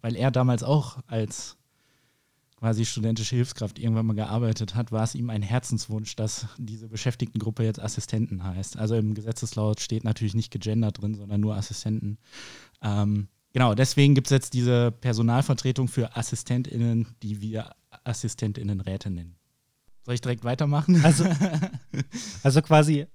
weil 0.00 0.16
er 0.16 0.30
damals 0.30 0.62
auch 0.62 0.98
als 1.06 1.56
quasi 2.64 2.84
studentische 2.84 3.36
Hilfskraft 3.36 3.78
irgendwann 3.78 4.06
mal 4.06 4.14
gearbeitet 4.14 4.74
hat, 4.74 4.90
war 4.90 5.04
es 5.04 5.14
ihm 5.14 5.28
ein 5.28 5.42
Herzenswunsch, 5.42 6.16
dass 6.16 6.46
diese 6.56 6.88
Beschäftigtengruppe 6.88 7.62
jetzt 7.62 7.80
Assistenten 7.80 8.42
heißt. 8.42 8.78
Also 8.78 8.94
im 8.94 9.14
Gesetzeslaut 9.14 9.80
steht 9.80 10.04
natürlich 10.04 10.34
nicht 10.34 10.50
gegendert 10.50 11.00
drin, 11.00 11.14
sondern 11.14 11.40
nur 11.40 11.56
Assistenten. 11.56 12.16
Ähm, 12.80 13.28
genau, 13.54 13.74
deswegen 13.74 14.14
gibt 14.14 14.26
es 14.26 14.30
jetzt 14.30 14.52
diese 14.52 14.92
Personalvertretung 14.92 15.88
für 15.88 16.14
AssistentInnen, 16.14 17.16
die 17.22 17.40
wir 17.40 17.74
AssistentInnenräte 18.04 19.08
nennen. 19.08 19.36
Soll 20.04 20.14
ich 20.14 20.20
direkt 20.20 20.44
weitermachen? 20.44 21.02
Also, 21.02 21.24
also 22.42 22.60
quasi 22.60 23.06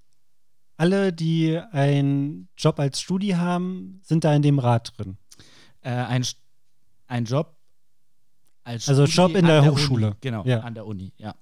alle, 0.76 1.12
die 1.12 1.56
einen 1.70 2.48
Job 2.56 2.80
als 2.80 3.00
Studi 3.00 3.28
haben, 3.28 4.00
sind 4.02 4.24
da 4.24 4.34
in 4.34 4.42
dem 4.42 4.58
Rat 4.58 4.92
drin. 4.96 5.18
Äh, 5.82 5.90
ein, 5.90 6.26
ein 7.06 7.26
Job 7.26 7.56
als 8.64 8.88
also 8.88 9.04
Job 9.04 9.36
in 9.36 9.46
der, 9.46 9.62
der 9.62 9.70
Hochschule. 9.70 10.06
Uni, 10.08 10.16
genau, 10.20 10.44
ja. 10.44 10.60
an 10.60 10.74
der 10.74 10.86
Uni, 10.86 11.12
ja. 11.16 11.34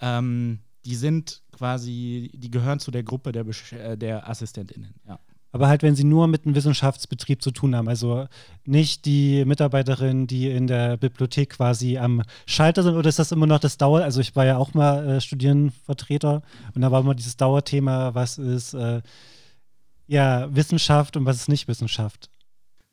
Ähm, 0.00 0.60
die 0.84 0.96
sind 0.96 1.42
quasi, 1.52 2.30
die 2.34 2.50
gehören 2.50 2.78
zu 2.78 2.90
der 2.90 3.02
Gruppe 3.02 3.32
der, 3.32 3.44
Besch 3.44 3.72
äh, 3.72 3.96
der 3.96 4.28
AssistentInnen, 4.28 4.94
ja. 5.06 5.18
Aber 5.54 5.68
halt, 5.68 5.84
wenn 5.84 5.94
sie 5.94 6.02
nur 6.02 6.26
mit 6.26 6.44
einem 6.44 6.56
Wissenschaftsbetrieb 6.56 7.40
zu 7.40 7.52
tun 7.52 7.76
haben. 7.76 7.88
Also 7.88 8.26
nicht 8.64 9.04
die 9.04 9.44
Mitarbeiterin, 9.44 10.26
die 10.26 10.50
in 10.50 10.66
der 10.66 10.96
Bibliothek 10.96 11.50
quasi 11.50 11.96
am 11.96 12.22
Schalter 12.44 12.82
sind. 12.82 12.96
Oder 12.96 13.08
ist 13.08 13.20
das 13.20 13.30
immer 13.30 13.46
noch 13.46 13.60
das 13.60 13.76
Dauer? 13.76 14.02
Also 14.02 14.20
ich 14.20 14.34
war 14.34 14.44
ja 14.44 14.56
auch 14.56 14.74
mal 14.74 15.08
äh, 15.08 15.20
Studierendenvertreter 15.20 16.42
und 16.74 16.82
da 16.82 16.90
war 16.90 17.02
immer 17.02 17.14
dieses 17.14 17.36
Dauerthema, 17.36 18.16
was 18.16 18.36
ist 18.36 18.74
äh, 18.74 19.00
ja 20.08 20.52
Wissenschaft 20.52 21.16
und 21.16 21.24
was 21.24 21.36
ist 21.36 21.48
nicht 21.48 21.68
Wissenschaft. 21.68 22.30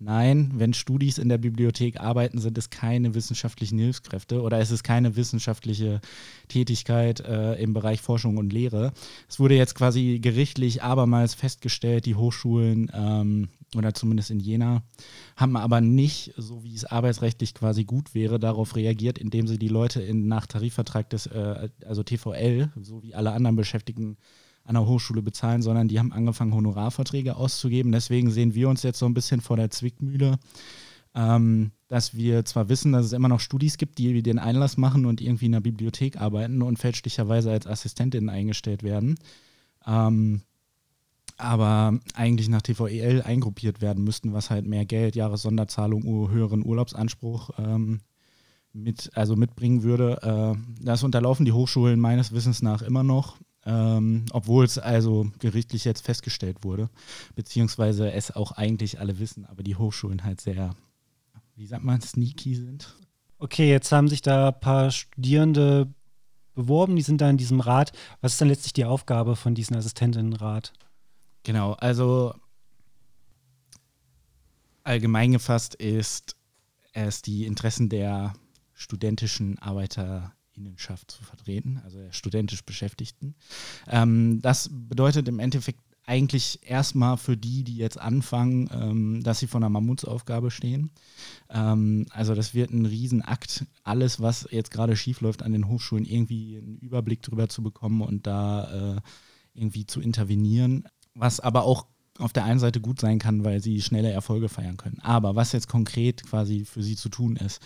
Nein, 0.04 0.50
wenn 0.56 0.74
Studis 0.74 1.20
in 1.20 1.30
der 1.30 1.38
Bibliothek 1.38 2.00
arbeiten, 2.00 2.40
sind 2.40 2.58
es 2.58 2.72
keine 2.72 3.14
wissenschaftlichen 3.14 3.78
Hilfskräfte 3.78 4.42
oder 4.42 4.58
es 4.58 4.72
ist 4.72 4.84
keine 4.84 5.16
wissenschaftliche 5.16 6.02
Tätigkeit 6.48 7.20
äh, 7.20 7.54
im 7.62 7.76
Bereich 7.76 8.02
Forschung 8.02 8.38
und 8.38 8.52
Lehre. 8.52 8.94
Es 9.30 9.40
wurde 9.40 9.56
jetzt 9.56 9.76
quasi 9.76 10.18
gerichtlich 10.20 10.82
abermals 10.82 11.36
festgestellt, 11.36 12.08
die 12.08 12.16
Hochschulen 12.16 12.92
ähm, 12.96 13.50
oder 13.76 13.94
zumindest 13.94 14.32
in 14.32 14.40
Jena 14.40 14.82
haben 15.36 15.56
aber 15.56 15.82
nicht, 15.82 16.34
so 16.36 16.64
wie 16.64 16.74
es 16.74 16.86
arbeitsrechtlich 16.86 17.54
quasi 17.54 17.84
gut 17.84 18.16
wäre, 18.16 18.40
darauf 18.40 18.76
reagiert, 18.76 19.20
indem 19.20 19.48
sie 19.48 19.60
die 19.60 19.68
Leute 19.68 20.02
in, 20.02 20.28
nach 20.28 20.48
Tarifvertrag 20.48 21.12
des, 21.12 21.28
äh, 21.28 21.70
also 21.86 22.02
TVL, 22.02 22.72
so 22.82 23.04
wie 23.04 23.14
alle 23.14 23.34
anderen 23.34 23.56
Beschäftigten, 23.56 24.18
an 24.64 24.76
der 24.76 24.86
Hochschule 24.86 25.22
bezahlen, 25.22 25.62
sondern 25.62 25.88
die 25.88 26.00
haben 26.00 26.14
angefangen, 26.14 26.54
Honorarverträge 26.54 27.36
auszugeben. 27.36 27.92
Deswegen 27.92 28.32
sehen 28.32 28.54
wir 28.54 28.70
uns 28.70 28.84
jetzt 28.84 29.00
so 29.00 29.06
ein 29.06 29.14
bisschen 29.14 29.42
vor 29.42 29.58
der 29.58 29.70
Zwickmühle, 29.70 30.38
ähm, 31.16 31.72
dass 31.88 32.16
wir 32.16 32.46
zwar 32.46 32.70
wissen, 32.70 32.92
dass 32.92 33.06
es 33.06 33.14
immer 33.14 33.28
noch 33.28 33.40
Studis 33.40 33.78
gibt, 33.78 33.98
die 33.98 34.22
den 34.24 34.40
Einlass 34.40 34.78
machen 34.78 35.06
und 35.06 35.20
irgendwie 35.20 35.48
in 35.48 35.52
der 35.54 35.60
Bibliothek 35.60 36.22
arbeiten 36.22 36.62
und 36.62 36.80
fälschlicherweise 36.80 37.52
als 37.52 37.68
Assistentinnen 37.68 38.30
eingestellt 38.30 38.84
werden. 38.84 39.16
Ähm, 39.86 40.42
aber 41.38 42.00
eigentlich 42.14 42.50
nach 42.50 42.62
TVEL 42.62 43.24
eingruppiert 43.24 43.82
werden 43.82 44.04
müssten, 44.04 44.32
was 44.32 44.52
halt 44.52 44.68
mehr 44.68 44.86
Geld, 44.86 45.16
Jahressonderzahlung, 45.16 46.30
höheren 46.30 46.64
Urlaubsanspruch 46.64 47.50
ähm, 47.58 48.02
mit, 48.74 49.10
also 49.16 49.36
mitbringen 49.36 49.84
würde. 49.84 50.20
Äh, 50.22 50.84
das 50.84 51.04
unterlaufen 51.04 51.46
die 51.46 51.52
Hochschulen 51.52 52.00
meines 52.00 52.32
Wissens 52.32 52.62
nach 52.62 52.82
immer 52.84 53.04
noch 53.04 53.38
ähm, 53.66 54.26
obwohl 54.32 54.66
es 54.66 54.78
also 54.78 55.32
gerichtlich 55.40 55.86
jetzt 55.86 56.06
festgestellt 56.06 56.64
wurde, 56.64 56.90
beziehungsweise 57.36 58.12
es 58.12 58.32
auch 58.32 58.54
eigentlich 58.54 59.00
alle 59.00 59.20
wissen, 59.20 59.46
aber 59.46 59.64
die 59.64 59.76
Hochschulen 59.76 60.24
halt 60.24 60.42
sehr, 60.42 60.76
wie 61.56 61.68
sagt 61.68 61.84
man, 61.84 62.02
sneaky 62.02 62.56
sind. 62.56 62.96
Okay, 63.38 63.70
jetzt 63.70 63.92
haben 63.92 64.08
sich 64.08 64.22
da 64.22 64.50
ein 64.50 64.60
paar 64.60 64.92
Studierende 64.92 65.94
beworben, 66.54 66.96
die 66.96 67.02
sind 67.02 67.22
da 67.22 67.30
in 67.30 67.38
diesem 67.38 67.60
Rat. 67.60 67.92
Was 68.22 68.34
ist 68.34 68.42
dann 68.42 68.50
letztlich 68.50 68.74
die 68.74 68.86
Aufgabe 68.86 69.36
von 69.36 69.56
diesem 69.56 69.78
Assistentinnenrat? 69.78 70.74
Genau, 71.44 71.74
also 71.74 72.36
allgemein 74.84 75.32
gefasst 75.32 75.76
ist 75.76 76.36
es 76.94 77.22
die 77.22 77.46
Interessen 77.46 77.90
der 77.90 78.34
studentischen 78.74 79.60
Arbeiter 79.60 80.34
Innenschaft 80.66 81.12
zu 81.12 81.24
vertreten, 81.24 81.82
also 81.84 82.00
der 82.00 82.12
studentisch 82.12 82.64
Beschäftigten. 82.64 83.36
Ähm, 83.88 84.42
das 84.42 84.70
bedeutet 84.72 85.28
im 85.28 85.40
Endeffekt 85.40 85.80
eigentlich 86.06 86.60
erstmal 86.64 87.18
für 87.18 87.38
die, 87.38 87.64
die 87.64 87.78
jetzt 87.78 88.00
anfangen, 88.00 88.70
ähm, 88.74 89.24
dass 89.24 89.40
sie 89.40 89.48
vor 89.48 89.60
einer 89.60 89.70
Mammutsaufgabe 89.70 90.52
stehen. 90.52 90.92
Ähm, 91.50 92.08
also 92.10 92.34
das 92.36 92.54
wird 92.54 92.72
ein 92.72 92.86
Riesenakt, 92.86 93.66
alles, 93.84 94.20
was 94.20 94.48
jetzt 94.52 94.72
gerade 94.72 94.96
schiefläuft 94.96 95.44
an 95.44 95.52
den 95.52 95.68
Hochschulen, 95.68 96.06
irgendwie 96.06 96.58
einen 96.58 96.78
Überblick 96.80 97.22
drüber 97.22 97.50
zu 97.50 97.62
bekommen 97.62 98.02
und 98.02 98.26
da 98.28 98.96
äh, 98.96 99.02
irgendwie 99.54 99.86
zu 99.86 100.02
intervenieren, 100.02 100.86
was 101.14 101.40
aber 101.40 101.64
auch 101.64 101.86
auf 102.18 102.34
der 102.34 102.46
einen 102.46 102.60
Seite 102.60 102.82
gut 102.82 103.00
sein 103.00 103.20
kann, 103.20 103.44
weil 103.44 103.62
sie 103.62 103.82
schnelle 103.82 104.12
Erfolge 104.12 104.50
feiern 104.50 104.78
können. 104.78 105.00
Aber 105.02 105.36
was 105.36 105.52
jetzt 105.52 105.68
konkret 105.68 106.24
quasi 106.24 106.66
für 106.66 106.84
sie 106.84 106.96
zu 106.96 107.10
tun 107.10 107.36
ist, 107.36 107.62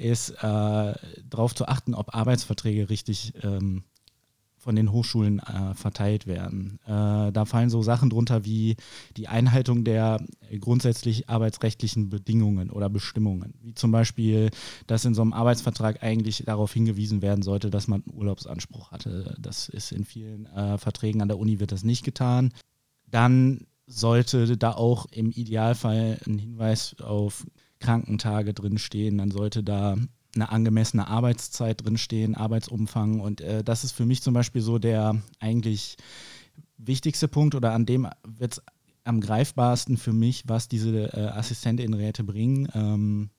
ist 0.00 0.30
äh, 0.30 0.94
darauf 1.28 1.54
zu 1.54 1.68
achten, 1.68 1.94
ob 1.94 2.14
Arbeitsverträge 2.14 2.88
richtig 2.90 3.34
ähm, 3.42 3.84
von 4.60 4.76
den 4.76 4.92
Hochschulen 4.92 5.38
äh, 5.38 5.74
verteilt 5.74 6.26
werden. 6.26 6.78
Äh, 6.84 7.32
da 7.32 7.44
fallen 7.46 7.70
so 7.70 7.82
Sachen 7.82 8.10
drunter 8.10 8.44
wie 8.44 8.76
die 9.16 9.26
Einhaltung 9.26 9.84
der 9.84 10.22
grundsätzlich 10.60 11.30
arbeitsrechtlichen 11.30 12.10
Bedingungen 12.10 12.70
oder 12.70 12.90
Bestimmungen. 12.90 13.54
Wie 13.62 13.74
zum 13.74 13.90
Beispiel, 13.90 14.50
dass 14.86 15.06
in 15.06 15.14
so 15.14 15.22
einem 15.22 15.32
Arbeitsvertrag 15.32 16.02
eigentlich 16.02 16.44
darauf 16.44 16.72
hingewiesen 16.74 17.22
werden 17.22 17.42
sollte, 17.42 17.70
dass 17.70 17.88
man 17.88 18.02
einen 18.02 18.18
Urlaubsanspruch 18.18 18.90
hatte. 18.90 19.34
Das 19.40 19.70
ist 19.70 19.92
in 19.92 20.04
vielen 20.04 20.44
äh, 20.46 20.76
Verträgen 20.76 21.22
an 21.22 21.28
der 21.28 21.38
Uni 21.38 21.58
wird 21.58 21.72
das 21.72 21.82
nicht 21.82 22.04
getan. 22.04 22.52
Dann 23.06 23.66
sollte 23.86 24.56
da 24.56 24.72
auch 24.72 25.06
im 25.10 25.30
Idealfall 25.30 26.18
ein 26.26 26.38
Hinweis 26.38 26.96
auf 27.00 27.46
Krankentage 27.80 28.54
drinstehen, 28.54 29.18
dann 29.18 29.30
sollte 29.30 29.62
da 29.64 29.96
eine 30.34 30.50
angemessene 30.50 31.08
Arbeitszeit 31.08 31.84
drinstehen, 31.84 32.34
Arbeitsumfang. 32.34 33.20
Und 33.20 33.40
äh, 33.40 33.64
das 33.64 33.84
ist 33.84 33.92
für 33.92 34.06
mich 34.06 34.22
zum 34.22 34.34
Beispiel 34.34 34.62
so 34.62 34.78
der 34.78 35.20
eigentlich 35.40 35.96
wichtigste 36.78 37.28
Punkt 37.28 37.54
oder 37.54 37.72
an 37.72 37.86
dem 37.86 38.08
wird 38.24 38.52
es 38.52 38.62
am 39.04 39.20
greifbarsten 39.20 39.96
für 39.96 40.12
mich, 40.12 40.44
was 40.46 40.68
diese 40.68 41.12
äh, 41.12 41.28
Assistentinnenräte 41.28 42.22
bringen. 42.22 42.68
Ähm, 42.74 43.30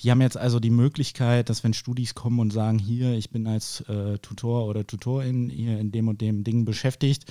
die 0.00 0.10
haben 0.12 0.20
jetzt 0.20 0.36
also 0.36 0.60
die 0.60 0.70
Möglichkeit, 0.70 1.50
dass 1.50 1.64
wenn 1.64 1.74
Studis 1.74 2.14
kommen 2.14 2.38
und 2.38 2.52
sagen, 2.52 2.78
hier, 2.78 3.14
ich 3.14 3.30
bin 3.30 3.48
als 3.48 3.80
äh, 3.88 4.18
Tutor 4.18 4.66
oder 4.66 4.86
Tutorin 4.86 5.50
hier 5.50 5.78
in 5.78 5.90
dem 5.90 6.06
und 6.06 6.20
dem 6.20 6.44
Ding 6.44 6.64
beschäftigt, 6.64 7.24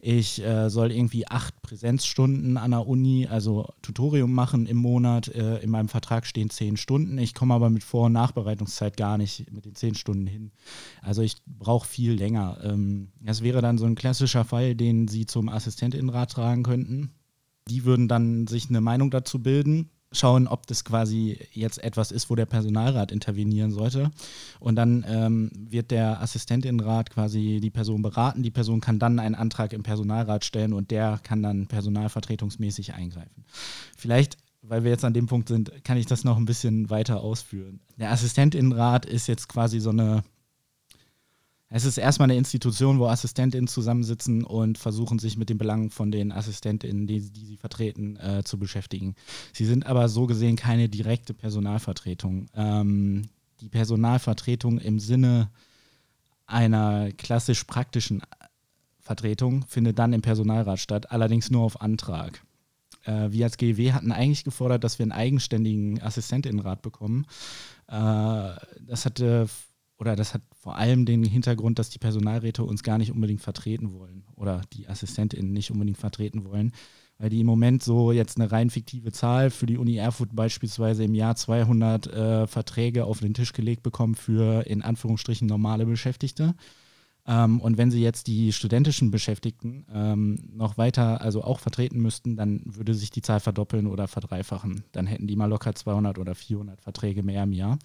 ich 0.00 0.40
äh, 0.44 0.70
soll 0.70 0.92
irgendwie 0.92 1.26
acht 1.26 1.60
Präsenzstunden 1.62 2.56
an 2.56 2.70
der 2.70 2.86
Uni, 2.86 3.26
also 3.26 3.68
Tutorium 3.82 4.32
machen 4.32 4.66
im 4.66 4.76
Monat, 4.76 5.28
äh, 5.28 5.58
in 5.58 5.70
meinem 5.70 5.88
Vertrag 5.88 6.24
stehen 6.24 6.48
zehn 6.48 6.76
Stunden, 6.76 7.18
ich 7.18 7.34
komme 7.34 7.54
aber 7.54 7.70
mit 7.70 7.82
Vor- 7.82 8.06
und 8.06 8.12
Nachbereitungszeit 8.12 8.96
gar 8.96 9.18
nicht 9.18 9.50
mit 9.52 9.64
den 9.64 9.74
zehn 9.74 9.96
Stunden 9.96 10.26
hin. 10.26 10.52
Also 11.00 11.22
ich 11.22 11.36
brauche 11.46 11.88
viel 11.88 12.12
länger. 12.12 12.58
Ähm, 12.62 13.10
das 13.20 13.42
wäre 13.42 13.62
dann 13.62 13.78
so 13.78 13.84
ein 13.86 13.96
klassischer 13.96 14.44
Fall, 14.44 14.76
den 14.76 15.08
Sie 15.08 15.26
zum 15.26 15.48
Assistentinnenrat 15.48 16.30
tragen 16.30 16.62
könnten. 16.62 17.10
Die 17.68 17.84
würden 17.84 18.06
dann 18.06 18.46
sich 18.46 18.68
eine 18.68 18.80
Meinung 18.80 19.10
dazu 19.10 19.42
bilden 19.42 19.90
schauen, 20.12 20.46
ob 20.46 20.66
das 20.66 20.84
quasi 20.84 21.38
jetzt 21.52 21.82
etwas 21.82 22.10
ist, 22.10 22.30
wo 22.30 22.34
der 22.34 22.46
Personalrat 22.46 23.12
intervenieren 23.12 23.70
sollte. 23.70 24.10
Und 24.60 24.76
dann 24.76 25.04
ähm, 25.08 25.50
wird 25.54 25.90
der 25.90 26.20
Assistentinnenrat 26.20 27.10
quasi 27.10 27.60
die 27.62 27.70
Person 27.70 28.02
beraten. 28.02 28.42
Die 28.42 28.50
Person 28.50 28.80
kann 28.80 28.98
dann 28.98 29.18
einen 29.18 29.34
Antrag 29.34 29.72
im 29.72 29.82
Personalrat 29.82 30.44
stellen 30.44 30.72
und 30.72 30.90
der 30.90 31.20
kann 31.22 31.42
dann 31.42 31.66
personalvertretungsmäßig 31.66 32.94
eingreifen. 32.94 33.44
Vielleicht 33.96 34.38
weil 34.62 34.84
wir 34.84 34.92
jetzt 34.92 35.04
an 35.04 35.12
dem 35.12 35.26
Punkt 35.26 35.48
sind, 35.48 35.84
kann 35.84 35.96
ich 35.96 36.06
das 36.06 36.22
noch 36.22 36.36
ein 36.36 36.44
bisschen 36.44 36.88
weiter 36.88 37.20
ausführen. 37.20 37.80
Der 37.98 38.12
Assistentinnenrat 38.12 39.04
ist 39.06 39.26
jetzt 39.26 39.48
quasi 39.48 39.80
so 39.80 39.90
eine 39.90 40.22
es 41.74 41.86
ist 41.86 41.96
erstmal 41.96 42.26
eine 42.26 42.36
Institution, 42.36 42.98
wo 42.98 43.06
AssistentInnen 43.06 43.66
zusammensitzen 43.66 44.44
und 44.44 44.76
versuchen, 44.76 45.18
sich 45.18 45.38
mit 45.38 45.48
den 45.48 45.56
Belangen 45.56 45.88
von 45.90 46.10
den 46.10 46.30
AssistentInnen, 46.30 47.06
die, 47.06 47.20
die 47.32 47.46
sie 47.46 47.56
vertreten, 47.56 48.16
äh, 48.16 48.42
zu 48.44 48.58
beschäftigen. 48.58 49.14
Sie 49.54 49.64
sind 49.64 49.86
aber 49.86 50.10
so 50.10 50.26
gesehen 50.26 50.56
keine 50.56 50.90
direkte 50.90 51.32
Personalvertretung. 51.32 52.48
Ähm, 52.54 53.22
die 53.62 53.70
Personalvertretung 53.70 54.78
im 54.78 55.00
Sinne 55.00 55.48
einer 56.46 57.10
klassisch 57.12 57.64
praktischen 57.64 58.20
Vertretung 59.00 59.64
findet 59.66 59.98
dann 59.98 60.12
im 60.12 60.20
Personalrat 60.20 60.78
statt, 60.78 61.10
allerdings 61.10 61.50
nur 61.50 61.62
auf 61.62 61.80
Antrag. 61.80 62.42
äh, 63.06 63.30
wir 63.30 63.46
als 63.46 63.56
GEW 63.56 63.92
hatten 63.92 64.12
eigentlich 64.12 64.44
gefordert, 64.44 64.84
dass 64.84 64.98
wir 64.98 65.04
einen 65.04 65.12
eigenständigen 65.12 66.02
Assistentinnenrat 66.02 66.82
bekommen. 66.82 67.24
Äh, 67.88 67.94
das 67.94 69.06
hatte 69.06 69.48
oder 69.98 70.16
das 70.16 70.34
hat 70.34 70.42
vor 70.52 70.76
allem 70.76 71.06
den 71.06 71.24
Hintergrund, 71.24 71.78
dass 71.78 71.90
die 71.90 71.98
Personalräte 71.98 72.64
uns 72.64 72.82
gar 72.82 72.98
nicht 72.98 73.12
unbedingt 73.12 73.40
vertreten 73.40 73.92
wollen 73.92 74.24
oder 74.34 74.62
die 74.72 74.88
AssistentInnen 74.88 75.52
nicht 75.52 75.70
unbedingt 75.70 75.98
vertreten 75.98 76.44
wollen, 76.44 76.72
weil 77.18 77.30
die 77.30 77.40
im 77.40 77.46
Moment 77.46 77.82
so 77.82 78.10
jetzt 78.10 78.38
eine 78.38 78.50
rein 78.50 78.70
fiktive 78.70 79.12
Zahl 79.12 79.50
für 79.50 79.66
die 79.66 79.78
Uni 79.78 79.96
Erfurt 79.96 80.34
beispielsweise 80.34 81.04
im 81.04 81.14
Jahr 81.14 81.36
200 81.36 82.06
äh, 82.08 82.46
Verträge 82.46 83.04
auf 83.04 83.20
den 83.20 83.34
Tisch 83.34 83.52
gelegt 83.52 83.82
bekommen 83.82 84.14
für 84.14 84.66
in 84.66 84.82
Anführungsstrichen 84.82 85.46
normale 85.46 85.86
Beschäftigte. 85.86 86.54
Ähm, 87.26 87.60
und 87.60 87.78
wenn 87.78 87.90
sie 87.90 88.02
jetzt 88.02 88.26
die 88.26 88.52
studentischen 88.52 89.10
Beschäftigten 89.10 89.86
ähm, 89.92 90.38
noch 90.52 90.76
weiter, 90.76 91.20
also 91.20 91.42
auch 91.42 91.60
vertreten 91.60 92.00
müssten, 92.00 92.36
dann 92.36 92.62
würde 92.64 92.94
sich 92.94 93.10
die 93.10 93.22
Zahl 93.22 93.38
verdoppeln 93.38 93.86
oder 93.86 94.08
verdreifachen. 94.08 94.84
Dann 94.92 95.06
hätten 95.06 95.28
die 95.28 95.36
mal 95.36 95.46
locker 95.46 95.74
200 95.74 96.18
oder 96.18 96.34
400 96.34 96.80
Verträge 96.80 97.22
mehr 97.22 97.44
im 97.44 97.52
Jahr. 97.52 97.78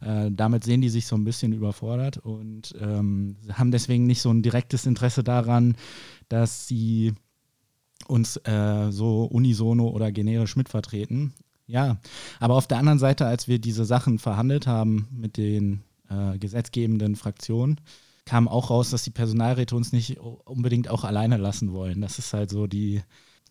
Äh, 0.00 0.30
damit 0.32 0.64
sehen 0.64 0.80
die 0.80 0.88
sich 0.88 1.06
so 1.06 1.16
ein 1.16 1.24
bisschen 1.24 1.52
überfordert 1.52 2.18
und 2.18 2.74
ähm, 2.80 3.36
haben 3.52 3.70
deswegen 3.70 4.06
nicht 4.06 4.22
so 4.22 4.30
ein 4.30 4.42
direktes 4.42 4.86
Interesse 4.86 5.22
daran, 5.22 5.76
dass 6.28 6.66
sie 6.66 7.12
uns 8.08 8.38
äh, 8.38 8.90
so 8.90 9.24
unisono 9.24 9.88
oder 9.88 10.10
generisch 10.10 10.56
mitvertreten. 10.56 11.32
Ja, 11.66 12.00
aber 12.40 12.54
auf 12.54 12.66
der 12.66 12.78
anderen 12.78 12.98
Seite, 12.98 13.26
als 13.26 13.46
wir 13.46 13.60
diese 13.60 13.84
Sachen 13.84 14.18
verhandelt 14.18 14.66
haben 14.66 15.06
mit 15.12 15.36
den 15.36 15.82
äh, 16.08 16.36
gesetzgebenden 16.36 17.14
Fraktionen, 17.14 17.80
kam 18.24 18.48
auch 18.48 18.70
raus, 18.70 18.90
dass 18.90 19.02
die 19.02 19.10
Personalräte 19.10 19.74
uns 19.74 19.92
nicht 19.92 20.18
unbedingt 20.18 20.88
auch 20.88 21.04
alleine 21.04 21.36
lassen 21.36 21.72
wollen. 21.72 22.00
Das 22.00 22.18
ist 22.18 22.32
halt 22.32 22.50
so 22.50 22.66
die, 22.66 23.02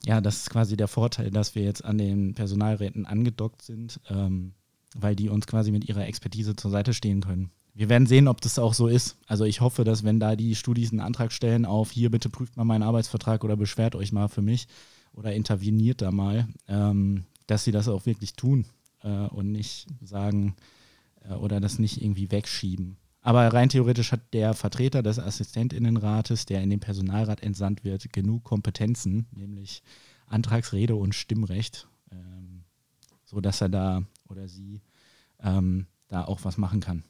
ja, 0.05 0.21
das 0.21 0.37
ist 0.37 0.49
quasi 0.49 0.77
der 0.77 0.87
Vorteil, 0.87 1.31
dass 1.31 1.55
wir 1.55 1.63
jetzt 1.63 1.83
an 1.83 1.97
den 1.97 2.33
Personalräten 2.33 3.05
angedockt 3.05 3.61
sind, 3.61 3.99
ähm, 4.09 4.53
weil 4.95 5.15
die 5.15 5.29
uns 5.29 5.47
quasi 5.47 5.71
mit 5.71 5.87
ihrer 5.87 6.05
Expertise 6.05 6.55
zur 6.55 6.71
Seite 6.71 6.93
stehen 6.93 7.21
können. 7.21 7.51
Wir 7.73 7.89
werden 7.89 8.07
sehen, 8.07 8.27
ob 8.27 8.41
das 8.41 8.59
auch 8.59 8.73
so 8.73 8.87
ist. 8.87 9.17
Also 9.27 9.45
ich 9.45 9.61
hoffe, 9.61 9.83
dass 9.83 10.03
wenn 10.03 10.19
da 10.19 10.35
die 10.35 10.55
Studis 10.55 10.91
einen 10.91 10.99
Antrag 10.99 11.31
stellen 11.31 11.65
auf 11.65 11.91
hier 11.91 12.11
bitte 12.11 12.29
prüft 12.29 12.57
mal 12.57 12.65
meinen 12.65 12.83
Arbeitsvertrag 12.83 13.43
oder 13.43 13.55
beschwert 13.55 13.95
euch 13.95 14.11
mal 14.11 14.27
für 14.27 14.41
mich 14.41 14.67
oder 15.13 15.33
interveniert 15.33 16.01
da 16.01 16.11
mal, 16.11 16.47
ähm, 16.67 17.25
dass 17.47 17.63
sie 17.63 17.71
das 17.71 17.87
auch 17.87 18.05
wirklich 18.05 18.33
tun 18.33 18.65
äh, 19.03 19.27
und 19.27 19.51
nicht 19.51 19.87
sagen 20.01 20.55
äh, 21.23 21.33
oder 21.33 21.59
das 21.59 21.79
nicht 21.79 22.01
irgendwie 22.01 22.31
wegschieben. 22.31 22.97
Aber 23.29 23.53
rein 23.53 23.69
theoretisch 23.69 24.11
hat 24.11 24.33
der 24.33 24.55
Vertreter 24.55 25.03
des 25.03 25.19
Assistentinnenrates, 25.19 26.47
der 26.47 26.63
in 26.63 26.71
den 26.71 26.79
Personalrat 26.79 27.43
entsandt 27.43 27.83
wird, 27.83 28.11
genug 28.11 28.43
Kompetenzen, 28.43 29.27
nämlich 29.29 29.83
Antragsrede 30.25 30.95
und 30.95 31.13
Stimmrecht, 31.13 31.87
ähm, 32.11 32.63
sodass 33.25 33.61
er 33.61 33.69
da 33.69 34.01
oder 34.29 34.47
sie 34.47 34.81
ähm, 35.43 35.85
da 36.07 36.23
auch 36.25 36.39
was 36.43 36.57
machen 36.57 36.79
kann. 36.79 37.03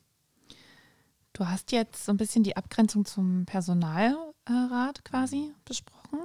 Du 1.32 1.48
hast 1.48 1.72
jetzt 1.72 2.04
so 2.04 2.12
ein 2.12 2.18
bisschen 2.18 2.44
die 2.44 2.58
Abgrenzung 2.58 3.06
zum 3.06 3.46
Personalrat 3.46 5.06
quasi 5.06 5.54
besprochen. 5.64 6.20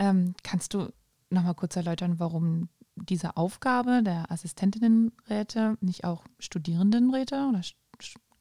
Ähm, 0.00 0.34
kannst 0.42 0.74
du 0.74 0.92
nochmal 1.30 1.54
kurz 1.54 1.76
erläutern, 1.76 2.18
warum 2.18 2.70
diese 2.96 3.36
Aufgabe 3.36 4.02
der 4.02 4.32
Assistentinnenräte 4.32 5.78
nicht 5.80 6.02
auch 6.02 6.24
Studierendenräte 6.40 7.46
oder 7.48 7.62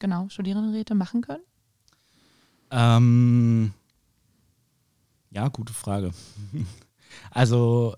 genau 0.01 0.27
Studierendenräte 0.27 0.95
machen 0.95 1.21
können? 1.21 1.43
Ähm, 2.71 3.73
ja, 5.31 5.47
gute 5.47 5.71
Frage. 5.71 6.11
also 7.31 7.95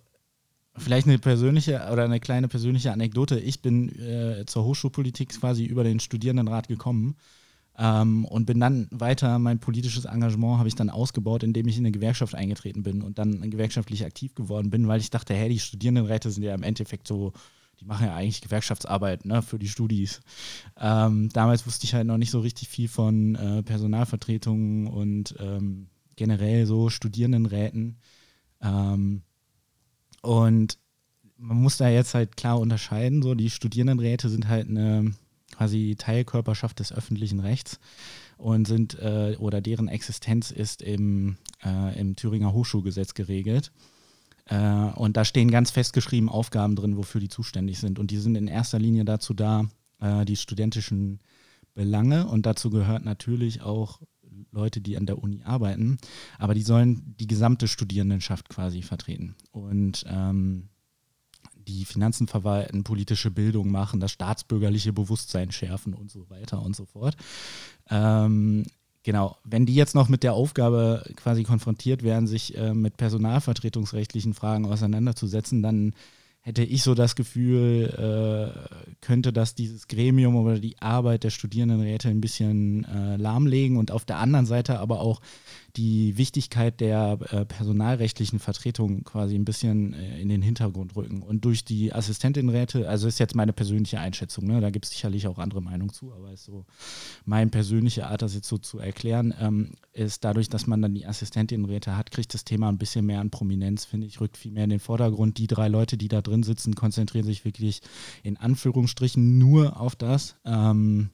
vielleicht 0.77 1.07
eine 1.07 1.19
persönliche 1.19 1.89
oder 1.91 2.03
eine 2.03 2.19
kleine 2.19 2.48
persönliche 2.48 2.91
Anekdote. 2.91 3.39
Ich 3.39 3.62
bin 3.62 3.89
äh, 4.00 4.45
zur 4.45 4.65
Hochschulpolitik 4.65 5.29
quasi 5.39 5.65
über 5.65 5.83
den 5.83 6.00
Studierendenrat 6.00 6.67
gekommen 6.67 7.15
ähm, 7.77 8.25
und 8.25 8.45
bin 8.45 8.60
dann 8.60 8.88
weiter, 8.91 9.39
mein 9.39 9.60
politisches 9.60 10.05
Engagement 10.05 10.60
habe 10.60 10.67
ich 10.67 10.75
dann 10.75 10.89
ausgebaut, 10.89 11.43
indem 11.43 11.67
ich 11.67 11.77
in 11.77 11.83
eine 11.83 11.91
Gewerkschaft 11.91 12.36
eingetreten 12.36 12.83
bin 12.83 13.01
und 13.01 13.17
dann 13.17 13.50
gewerkschaftlich 13.50 14.06
aktiv 14.06 14.36
geworden 14.36 14.69
bin, 14.69 14.88
weil 14.88 14.99
ich 14.99 15.10
dachte, 15.10 15.34
hey, 15.34 15.49
die 15.49 15.60
Studierendenräte 15.60 16.32
sind 16.32 16.43
ja 16.43 16.54
im 16.54 16.63
Endeffekt 16.63 17.08
so, 17.08 17.34
die 17.84 17.88
machen 17.88 18.08
ja 18.08 18.15
eigentlich 18.15 18.41
Gewerkschaftsarbeit 18.41 19.26
ne, 19.26 19.41
für 19.41 19.60
die 19.60 19.67
Studis. 19.67 20.22
Ähm, 20.80 21.30
damals 21.30 21.67
wusste 21.67 21.86
ich 21.86 21.93
halt 21.93 22.08
noch 22.08 22.17
nicht 22.17 22.32
so 22.32 22.39
richtig 22.39 22.69
viel 22.69 22.88
von 22.88 23.36
äh, 23.36 23.63
Personalvertretungen 23.63 24.88
und 24.88 25.36
ähm, 25.39 25.88
generell 26.15 26.65
so 26.65 26.89
Studierendenräten. 26.89 27.98
Ähm, 28.62 29.24
und 30.22 30.78
man 31.38 31.58
muss 31.58 31.78
da 31.78 31.89
jetzt 31.89 32.13
halt 32.13 32.38
klar 32.38 32.60
unterscheiden, 32.60 33.22
so 33.22 33.36
die 33.36 33.50
Studierendenräte 33.50 34.30
sind 34.30 34.48
halt 34.48 34.69
eine 34.69 35.13
quasi 35.52 35.96
Teilkörperschaft 35.98 36.80
des 36.80 36.93
öffentlichen 36.93 37.41
Rechts 37.41 37.80
und 38.38 38.65
sind 38.65 38.98
äh, 39.00 39.36
oder 39.39 39.62
deren 39.62 39.88
Existenz 39.89 40.52
ist 40.52 40.82
im, 40.82 41.38
äh, 41.63 42.00
im 42.00 42.15
Thüringer 42.15 42.54
Hochschulgesetz 42.54 43.13
geregelt. 43.13 43.72
Äh, 44.45 44.58
und 44.95 45.17
da 45.17 45.25
stehen 45.25 45.51
ganz 45.51 45.71
festgeschrieben 45.71 46.29
Aufgaben 46.29 46.75
drin, 46.75 46.97
wofür 46.97 47.21
die 47.21 47.29
zuständig 47.29 47.79
sind. 47.79 47.99
Und 47.99 48.12
die 48.12 48.17
sind 48.17 48.36
in 48.36 48.47
erster 48.47 48.79
Linie 48.79 49.06
dazu 49.06 49.34
da, 49.34 49.65
äh, 49.99 50.25
die 50.25 50.36
studentischen 50.36 51.19
Belange 51.73 52.27
und 52.27 52.45
dazu 52.45 52.69
gehört 52.69 53.03
natürlich 53.03 53.62
auch 53.62 53.99
Leute, 54.51 54.82
die 54.82 54.97
an 54.97 55.06
der 55.06 55.21
Uni 55.21 55.41
arbeiten, 55.43 55.97
aber 56.38 56.53
die 56.53 56.62
sollen 56.62 57.15
die 57.19 57.27
gesamte 57.27 57.67
Studierendenschaft 57.67 58.49
quasi 58.49 58.82
vertreten. 58.84 59.36
Und 59.51 60.06
ähm, 60.08 60.69
die 61.56 61.86
Finanzen 61.86 62.27
verwalten, 62.27 62.84
politische 62.84 63.32
Bildung 63.32 63.71
machen, 63.71 63.99
das 63.99 64.12
staatsbürgerliche 64.12 64.93
Bewusstsein 64.93 65.51
schärfen 65.51 65.93
und 65.93 66.12
so 66.12 66.29
weiter 66.29 66.62
und 66.62 66.75
so 66.75 66.86
fort. 66.86 67.15
Ähm, 67.89 68.65
genau, 69.04 69.38
wenn 69.44 69.66
die 69.66 69.76
jetzt 69.76 69.96
noch 69.96 70.10
mit 70.10 70.24
der 70.24 70.34
Aufgabe 70.34 71.04
quasi 71.16 71.44
konfrontiert 71.44 72.04
werden, 72.04 72.28
sich 72.28 72.58
äh, 72.58 72.74
mit 72.74 72.98
personalvertretungsrechtlichen 72.98 74.34
Fragen 74.34 74.66
auseinanderzusetzen, 74.66 75.62
dann 75.62 75.94
hätte 76.42 76.63
ich 76.63 76.84
so 76.84 76.94
das 76.94 77.16
Gefühl, 77.16 77.94
äh, 77.98 78.96
könnte 79.00 79.32
das 79.32 79.56
dieses 79.56 79.88
Gremium 79.88 80.36
oder 80.36 80.60
die 80.60 80.82
Arbeit 80.82 81.24
der 81.24 81.30
Studierendenräte 81.30 82.10
ein 82.10 82.20
bisschen 82.20 82.84
äh, 82.84 83.16
lahmlegen 83.16 83.78
und 83.78 83.92
auf 83.92 84.04
der 84.04 84.18
anderen 84.18 84.46
Seite 84.46 84.80
aber 84.80 85.00
auch 85.00 85.22
die 85.75 86.17
Wichtigkeit 86.17 86.79
der 86.79 87.17
äh, 87.31 87.45
personalrechtlichen 87.45 88.38
Vertretung 88.38 89.03
quasi 89.03 89.33
ein 89.33 89.45
bisschen 89.45 89.93
äh, 89.93 90.21
in 90.21 90.29
den 90.29 90.43
Hintergrund 90.43 90.95
rücken. 90.95 91.23
Und 91.23 91.45
durch 91.45 91.65
die 91.65 91.93
Assistentinräte, 91.93 92.88
also 92.88 93.07
ist 93.07 93.19
jetzt 93.19 93.36
meine 93.36 93.53
persönliche 93.53 93.99
Einschätzung, 93.99 94.45
ne? 94.45 94.62
da 94.62 94.69
gibt 94.69 94.86
es 94.86 94.91
sicherlich 94.91 95.27
auch 95.27 95.39
andere 95.39 95.62
Meinungen 95.62 95.91
zu, 95.91 96.13
aber 96.13 96.31
ist 96.31 96.45
so 96.45 96.65
meine 97.25 97.49
persönliche 97.49 98.07
Art, 98.07 98.21
das 98.21 98.36
jetzt 98.36 98.47
so 98.47 98.59
zu 98.59 98.77
erklären, 98.77 99.33
ähm, 99.39 99.71
ist 99.93 100.23
dadurch, 100.23 100.47
dass 100.47 100.67
man 100.67 100.81
dann 100.81 100.93
die 100.93 101.07
Assistentinräte 101.07 101.97
hat, 101.97 102.12
kriegt 102.12 102.36
das 102.36 102.45
Thema 102.45 102.69
ein 102.69 102.77
bisschen 102.77 103.07
mehr 103.07 103.19
an 103.19 103.31
Prominenz, 103.31 103.86
finde 103.86 104.05
ich, 104.05 104.21
rückt 104.21 104.38
viel 104.38 104.51
mehr 104.51 104.65
in 104.65 104.69
den 104.69 104.79
Vordergrund. 104.79 105.39
Die 105.39 105.47
drei 105.47 105.69
Leute, 105.69 105.97
die 105.97 106.07
da 106.07 106.21
drin 106.21 106.43
sitzen, 106.43 106.75
konzentrieren 106.75 107.25
sich 107.25 107.45
wirklich 107.45 107.81
in 108.21 108.38
Anführungsstrichen 108.38 109.39
nur 109.39 109.79
auf 109.79 109.95
das. 109.95 110.36
Ähm, 110.45 111.09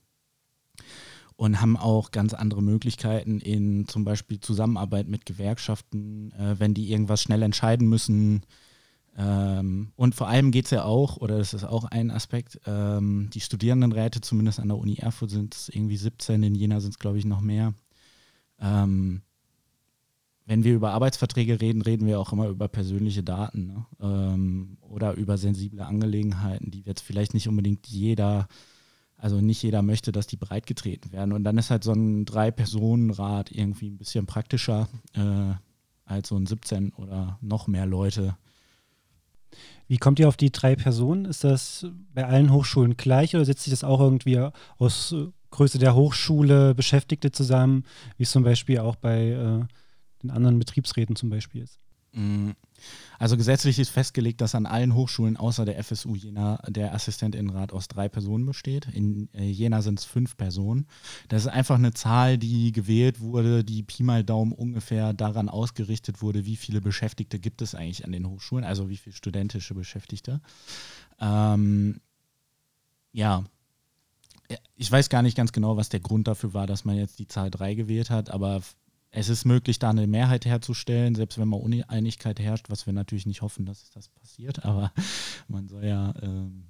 und 1.39 1.62
haben 1.62 1.78
auch 1.78 2.12
ganz 2.12 2.34
andere 2.34 2.62
Möglichkeiten 2.62 3.39
in 3.39 3.88
zum 3.88 4.04
Beispiel 4.04 4.41
Zusammenarbeit 4.41 5.08
mit 5.08 5.25
Gewerkschaften, 5.25 6.34
äh, 6.34 6.60
wenn 6.60 6.73
die 6.73 6.91
irgendwas 6.91 7.21
schnell 7.21 7.43
entscheiden 7.43 7.88
müssen. 7.88 8.41
Ähm, 9.17 9.93
und 9.95 10.15
vor 10.15 10.28
allem 10.28 10.52
geht 10.52 10.65
es 10.65 10.71
ja 10.71 10.84
auch, 10.84 11.15
oder 11.15 11.38
das 11.38 11.54
ist 11.54 11.63
auch 11.63 11.86
ein 11.86 12.12
Aspekt, 12.12 12.60
ähm, 12.65 13.30
die 13.34 13.39
Studierendenräte, 13.39 14.19
zumindest 14.19 14.60
an 14.60 14.67
der 14.67 14.78
Uni 14.78 14.95
Erfurt 14.95 15.30
sind 15.30 15.56
es 15.56 15.69
irgendwie 15.69 15.95
17, 15.95 16.43
in 16.43 16.56
Jena 16.56 16.82
sind 16.82 16.91
es 16.91 16.99
glaube 16.99 17.17
ich 17.17 17.23
noch 17.23 17.39
mehr. 17.39 17.73
Ähm, 18.60 19.21
wenn 20.45 20.65
wir 20.65 20.73
über 20.73 20.91
Arbeitsverträge 20.91 21.62
reden, 21.62 21.82
reden 21.82 22.06
wir 22.06 22.19
auch 22.19 22.34
immer 22.34 22.49
über 22.49 22.67
persönliche 22.67 23.23
Daten 23.23 23.67
ne? 23.67 23.86
ähm, 24.02 24.78
oder 24.82 25.13
über 25.13 25.38
sensible 25.38 25.86
Angelegenheiten, 25.86 26.69
die 26.69 26.82
jetzt 26.82 26.99
vielleicht 26.99 27.34
nicht 27.34 27.47
unbedingt 27.47 27.88
jeder 27.88 28.49
also 29.19 29.41
nicht 29.41 29.62
jeder 29.62 29.82
möchte, 29.82 30.12
dass 30.12 30.27
die 30.27 30.38
breitgetreten 30.38 31.12
werden. 31.12 31.34
Und 31.34 31.43
dann 31.43 31.58
ist 31.58 31.69
halt 31.69 31.84
so 31.84 31.91
ein 31.91 32.25
Drei-Personen-Rat 32.25 33.51
irgendwie 33.51 33.89
ein 33.89 33.97
bisschen 33.97 34.25
praktischer 34.25 34.88
äh, 35.13 35.53
als 36.05 36.29
so 36.29 36.38
ein 36.38 36.45
17 36.45 36.93
oder 36.93 37.38
noch 37.41 37.67
mehr 37.67 37.86
Leute. 37.86 38.38
Wie 39.88 39.97
kommt 39.97 40.19
ihr 40.19 40.27
auf 40.27 40.38
die 40.38 40.51
drei 40.51 40.75
Personen? 40.75 41.25
Ist 41.25 41.43
das 41.43 41.86
bei 42.13 42.25
allen 42.25 42.53
Hochschulen 42.53 42.95
gleich 42.95 43.36
oder 43.36 43.45
setzt 43.45 43.63
sich 43.63 43.71
das 43.71 43.84
auch 43.84 43.99
irgendwie 43.99 44.39
aus 44.77 45.15
Größe 45.51 45.79
der 45.79 45.95
Hochschule 45.95 46.75
Beschäftigte 46.75 47.32
zusammen, 47.32 47.84
wie 48.17 48.23
es 48.23 48.32
zum 48.32 48.43
Beispiel 48.43 48.79
auch 48.79 48.95
bei 48.95 49.29
äh, 49.29 49.65
den 50.23 50.32
anderen 50.32 50.60
Betriebsräten 50.60 51.15
zum 51.15 51.29
Beispiel 51.29 51.63
ist? 51.63 51.79
Also 53.19 53.36
gesetzlich 53.36 53.77
ist 53.77 53.89
festgelegt, 53.89 54.39
dass 54.39 54.55
an 54.55 54.65
allen 54.65 54.95
Hochschulen 54.95 55.36
außer 55.36 55.65
der 55.65 55.84
FSU 55.84 56.15
Jena 56.15 56.62
der 56.67 56.93
Assistentinnenrat 56.93 57.73
aus 57.73 57.89
drei 57.89 58.08
Personen 58.08 58.45
besteht. 58.45 58.88
In 58.93 59.29
äh, 59.34 59.43
Jena 59.43 59.82
sind 59.82 59.99
es 59.99 60.05
fünf 60.05 60.38
Personen. 60.38 60.88
Das 61.27 61.43
ist 61.43 61.49
einfach 61.49 61.75
eine 61.75 61.93
Zahl, 61.93 62.38
die 62.38 62.71
gewählt 62.71 63.19
wurde, 63.19 63.65
die 63.65 63.84
Pi 63.84 64.03
mal 64.03 64.23
Daumen 64.23 64.53
ungefähr 64.53 65.13
daran 65.13 65.49
ausgerichtet 65.49 66.21
wurde, 66.21 66.45
wie 66.45 66.55
viele 66.55 66.79
Beschäftigte 66.79 67.39
gibt 67.39 67.62
es 67.62 67.75
eigentlich 67.75 68.05
an 68.05 68.13
den 68.13 68.25
Hochschulen, 68.25 68.63
also 68.63 68.89
wie 68.89 68.97
viele 68.97 69.15
studentische 69.15 69.73
Beschäftigte. 69.73 70.39
Ähm, 71.19 71.99
ja, 73.12 73.43
ich 74.75 74.89
weiß 74.89 75.10
gar 75.10 75.21
nicht 75.21 75.36
ganz 75.36 75.51
genau, 75.51 75.75
was 75.75 75.89
der 75.89 75.99
Grund 75.99 76.27
dafür 76.27 76.53
war, 76.53 76.67
dass 76.67 76.86
man 76.86 76.95
jetzt 76.95 77.19
die 77.19 77.27
Zahl 77.27 77.51
3 77.51 77.75
gewählt 77.75 78.10
hat, 78.10 78.29
aber 78.32 78.62
es 79.11 79.29
ist 79.29 79.45
möglich, 79.45 79.79
da 79.79 79.89
eine 79.89 80.07
Mehrheit 80.07 80.45
herzustellen, 80.45 81.15
selbst 81.15 81.37
wenn 81.37 81.47
mal 81.47 81.57
Uneinigkeit 81.57 82.39
herrscht, 82.39 82.69
was 82.69 82.85
wir 82.85 82.93
natürlich 82.93 83.25
nicht 83.25 83.41
hoffen, 83.41 83.65
dass 83.65 83.89
das 83.91 84.09
passiert, 84.09 84.63
aber 84.65 84.91
man 85.47 85.67
soll 85.67 85.85
ja, 85.85 86.13
ähm, 86.21 86.65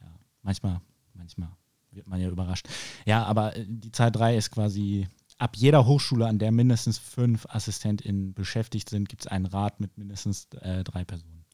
ja 0.00 0.14
manchmal, 0.42 0.80
manchmal 1.14 1.50
wird 1.90 2.06
man 2.06 2.20
ja 2.20 2.28
überrascht. 2.28 2.68
Ja, 3.06 3.24
aber 3.24 3.56
äh, 3.56 3.64
die 3.66 3.92
Zahl 3.92 4.10
3 4.10 4.36
ist 4.36 4.50
quasi 4.50 5.08
ab 5.38 5.56
jeder 5.56 5.86
Hochschule, 5.86 6.26
an 6.26 6.38
der 6.38 6.52
mindestens 6.52 6.98
fünf 6.98 7.46
AssistentInnen 7.46 8.34
beschäftigt 8.34 8.90
sind, 8.90 9.08
gibt 9.08 9.22
es 9.22 9.26
einen 9.26 9.46
Rat 9.46 9.80
mit 9.80 9.96
mindestens 9.96 10.48
äh, 10.60 10.84
drei 10.84 11.04
Personen. 11.04 11.44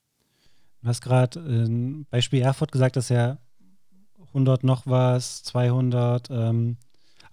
Du 0.83 0.88
hast 0.88 1.00
gerade 1.00 1.40
äh, 1.40 2.04
Beispiel 2.11 2.42
Erfurt 2.42 2.72
gesagt, 2.72 2.96
dass 2.96 3.09
ja 3.11 3.38
100 4.28 4.64
noch 4.64 4.87
was, 4.87 5.44
200 5.44 6.28
ähm, 6.30 6.76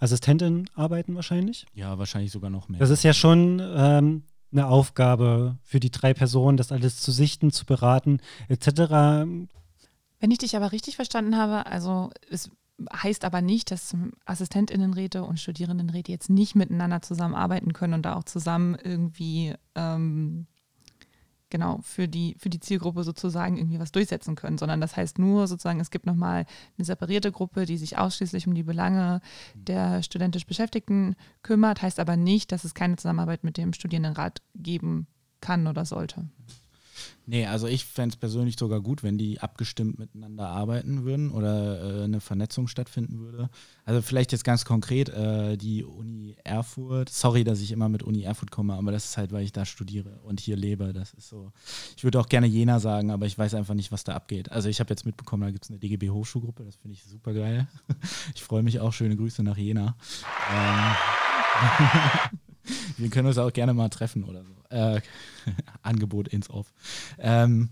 Assistentinnen 0.02 0.70
arbeiten 0.74 1.16
wahrscheinlich. 1.16 1.66
Ja, 1.74 1.98
wahrscheinlich 1.98 2.32
sogar 2.32 2.50
noch 2.50 2.68
mehr. 2.68 2.80
Das 2.80 2.90
ist 2.90 3.04
ja 3.04 3.14
schon 3.14 3.62
ähm, 3.64 4.24
eine 4.52 4.68
Aufgabe 4.68 5.58
für 5.64 5.80
die 5.80 5.92
drei 5.92 6.14
Personen, 6.14 6.58
das 6.58 6.72
alles 6.72 7.00
zu 7.00 7.12
sichten, 7.12 7.52
zu 7.52 7.66
beraten, 7.66 8.20
etc. 8.50 8.68
Wenn 10.20 10.32
ich 10.32 10.40
dich 10.40 10.56
aber 10.56 10.72
richtig 10.72 10.96
verstanden 10.96 11.38
habe, 11.38 11.68
also 11.68 12.10
es 12.30 12.50
heißt 12.92 13.26
aber 13.26 13.42
nicht, 13.42 13.70
dass 13.70 13.96
Assistentinnenräte 14.26 15.24
und 15.24 15.40
Studierendenräte 15.40 16.12
jetzt 16.12 16.32
nicht 16.32 16.56
miteinander 16.56 17.04
zusammenarbeiten 17.04 17.74
können 17.74 17.94
und 17.94 18.04
da 18.04 18.16
auch 18.16 18.24
zusammen 18.24 18.76
irgendwie 18.84 19.54
ähm, 19.76 20.48
genau 21.52 21.80
für 21.84 22.08
die, 22.08 22.36
für 22.40 22.50
die 22.50 22.60
Zielgruppe 22.60 23.04
sozusagen 23.04 23.58
irgendwie 23.58 23.80
was 23.80 23.92
durchsetzen 23.92 24.36
können, 24.36 24.58
sondern 24.58 24.82
das 24.82 24.98
heißt 24.98 25.20
nur 25.20 25.48
sozusagen, 25.48 25.80
es 25.80 25.92
gibt 25.92 26.08
nochmal 26.08 26.46
eine 26.78 26.86
separierte 26.86 27.32
Gruppe, 27.32 27.66
die 27.66 27.78
sich 27.78 27.98
ausschließlich 27.98 28.48
um 28.48 28.56
die 28.56 28.64
Belange 28.64 29.22
der 29.54 30.02
studentisch 30.02 30.48
Beschäftigten 30.48 31.16
kümmert, 31.44 31.82
heißt 31.82 32.00
aber 32.00 32.18
nicht, 32.18 32.52
dass 32.52 32.64
es 32.64 32.74
keine 32.74 32.96
Zusammenarbeit 32.96 33.44
mit 33.44 33.58
dem 33.58 33.74
Studierendenrat 33.74 34.42
geben 34.56 35.08
kann 35.42 35.68
oder 35.68 35.86
sollte. 35.86 36.28
Nee, 37.28 37.46
also 37.46 37.68
ich 37.68 37.86
fände 37.86 38.14
es 38.14 38.18
persönlich 38.18 38.58
sogar 38.58 38.82
gut, 38.82 39.04
wenn 39.04 39.18
die 39.18 39.40
abgestimmt 39.40 40.00
miteinander 40.00 40.48
arbeiten 40.50 41.06
würden 41.06 41.32
oder 41.32 42.02
äh, 42.02 42.04
eine 42.04 42.20
Vernetzung 42.20 42.68
stattfinden 42.68 43.20
würde. 43.20 43.50
Also 43.86 44.02
vielleicht 44.02 44.32
jetzt 44.32 44.44
ganz 44.44 44.66
konkret 44.66 45.10
äh, 45.10 45.56
die 45.56 45.84
Uni 45.84 46.36
Erfurt. 46.44 47.10
Sorry, 47.10 47.44
dass 47.44 47.62
ich 47.62 47.72
immer 47.72 47.90
mit 47.90 48.04
Uni 48.04 48.24
Erfurt 48.24 48.52
komme, 48.52 48.74
aber 48.74 48.92
das 48.92 49.06
ist 49.06 49.18
halt, 49.18 49.32
weil 49.32 49.44
ich 49.44 49.52
da 49.52 49.66
studiere 49.66 50.20
und 50.24 50.40
hier 50.40 50.58
lebe. 50.58 50.94
Das 50.94 51.14
ist 51.14 51.30
so. 51.30 51.52
Ich 51.96 52.04
würde 52.04 52.20
auch 52.20 52.28
gerne 52.28 52.48
Jena 52.48 52.80
sagen, 52.80 53.12
aber 53.12 53.26
ich 53.28 53.38
weiß 53.38 53.54
einfach 53.54 53.76
nicht, 53.76 53.92
was 53.92 54.04
da 54.04 54.14
abgeht. 54.14 54.52
Also 54.52 54.68
ich 54.68 54.80
habe 54.80 54.90
jetzt 54.90 55.06
mitbekommen, 55.06 55.44
da 55.44 55.52
gibt 55.52 55.64
es 55.64 55.70
eine 55.70 55.80
DGB 55.80 56.10
Hochschulgruppe. 56.10 56.66
Das 56.66 56.76
finde 56.76 56.96
ich 56.96 57.04
super 57.04 57.34
geil. 57.34 57.68
Ich 58.36 58.44
freue 58.44 58.64
mich 58.64 58.80
auch. 58.80 58.94
Schöne 58.94 59.16
Grüße 59.16 59.44
nach 59.44 59.58
Jena. 59.58 59.96
Ähm 60.52 60.96
Wir 62.98 63.10
können 63.10 63.28
uns 63.28 63.38
auch 63.38 63.54
gerne 63.54 63.74
mal 63.74 63.90
treffen 63.90 64.24
oder 64.24 64.44
so. 64.44 64.56
Äh, 64.70 65.02
Angebot 65.82 66.28
ins 66.28 66.50
Off. 66.50 66.74
Ähm, 67.18 67.70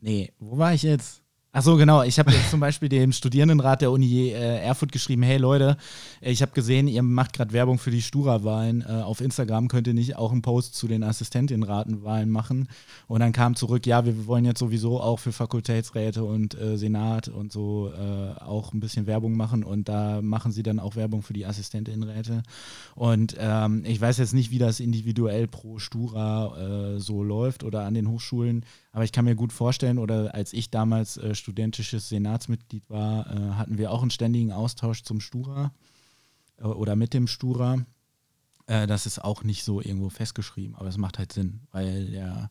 nee, 0.00 0.32
wo 0.38 0.58
war 0.58 0.74
ich 0.74 0.82
jetzt? 0.82 1.22
Ach 1.58 1.62
so, 1.62 1.76
genau. 1.76 2.02
Ich 2.02 2.18
habe 2.18 2.30
jetzt 2.32 2.50
zum 2.50 2.60
Beispiel 2.60 2.90
dem 2.90 3.12
Studierendenrat 3.12 3.80
der 3.80 3.90
Uni 3.90 4.28
äh, 4.28 4.58
Erfurt 4.60 4.92
geschrieben, 4.92 5.22
hey 5.22 5.38
Leute, 5.38 5.78
ich 6.20 6.42
habe 6.42 6.52
gesehen, 6.52 6.86
ihr 6.86 7.02
macht 7.02 7.32
gerade 7.32 7.54
Werbung 7.54 7.78
für 7.78 7.90
die 7.90 8.02
Stura-Wahlen. 8.02 8.82
Äh, 8.86 9.00
auf 9.00 9.22
Instagram 9.22 9.68
könnt 9.68 9.86
ihr 9.86 9.94
nicht 9.94 10.16
auch 10.16 10.32
einen 10.32 10.42
Post 10.42 10.74
zu 10.74 10.86
den 10.86 11.02
Assistentinnenratenwahlen 11.02 12.28
machen. 12.28 12.68
Und 13.06 13.20
dann 13.20 13.32
kam 13.32 13.56
zurück, 13.56 13.86
ja, 13.86 14.04
wir 14.04 14.26
wollen 14.26 14.44
jetzt 14.44 14.58
sowieso 14.58 15.00
auch 15.00 15.18
für 15.18 15.32
Fakultätsräte 15.32 16.24
und 16.24 16.60
äh, 16.60 16.76
Senat 16.76 17.28
und 17.28 17.52
so 17.52 17.90
äh, 17.90 18.38
auch 18.38 18.74
ein 18.74 18.80
bisschen 18.80 19.06
Werbung 19.06 19.34
machen. 19.34 19.64
Und 19.64 19.88
da 19.88 20.20
machen 20.20 20.52
sie 20.52 20.62
dann 20.62 20.78
auch 20.78 20.94
Werbung 20.94 21.22
für 21.22 21.32
die 21.32 21.46
Assistentinnenräte. 21.46 22.42
Und 22.94 23.34
ähm, 23.38 23.82
ich 23.86 23.98
weiß 23.98 24.18
jetzt 24.18 24.34
nicht, 24.34 24.50
wie 24.50 24.58
das 24.58 24.78
individuell 24.78 25.46
pro 25.46 25.78
Stura 25.78 26.96
äh, 26.96 27.00
so 27.00 27.22
läuft 27.22 27.64
oder 27.64 27.86
an 27.86 27.94
den 27.94 28.10
Hochschulen. 28.10 28.66
Aber 28.96 29.04
ich 29.04 29.12
kann 29.12 29.26
mir 29.26 29.36
gut 29.36 29.52
vorstellen, 29.52 29.98
oder 29.98 30.34
als 30.34 30.54
ich 30.54 30.70
damals 30.70 31.18
äh, 31.18 31.34
studentisches 31.34 32.08
Senatsmitglied 32.08 32.88
war, 32.88 33.30
äh, 33.30 33.50
hatten 33.50 33.76
wir 33.76 33.92
auch 33.92 34.00
einen 34.00 34.10
ständigen 34.10 34.52
Austausch 34.52 35.02
zum 35.02 35.20
Stura 35.20 35.74
äh, 36.56 36.62
oder 36.62 36.96
mit 36.96 37.12
dem 37.12 37.26
Stura. 37.26 37.84
Äh, 38.66 38.86
das 38.86 39.04
ist 39.04 39.22
auch 39.22 39.44
nicht 39.44 39.64
so 39.64 39.82
irgendwo 39.82 40.08
festgeschrieben, 40.08 40.76
aber 40.76 40.88
es 40.88 40.96
macht 40.96 41.18
halt 41.18 41.30
Sinn, 41.34 41.60
weil 41.72 42.06
der, 42.06 42.48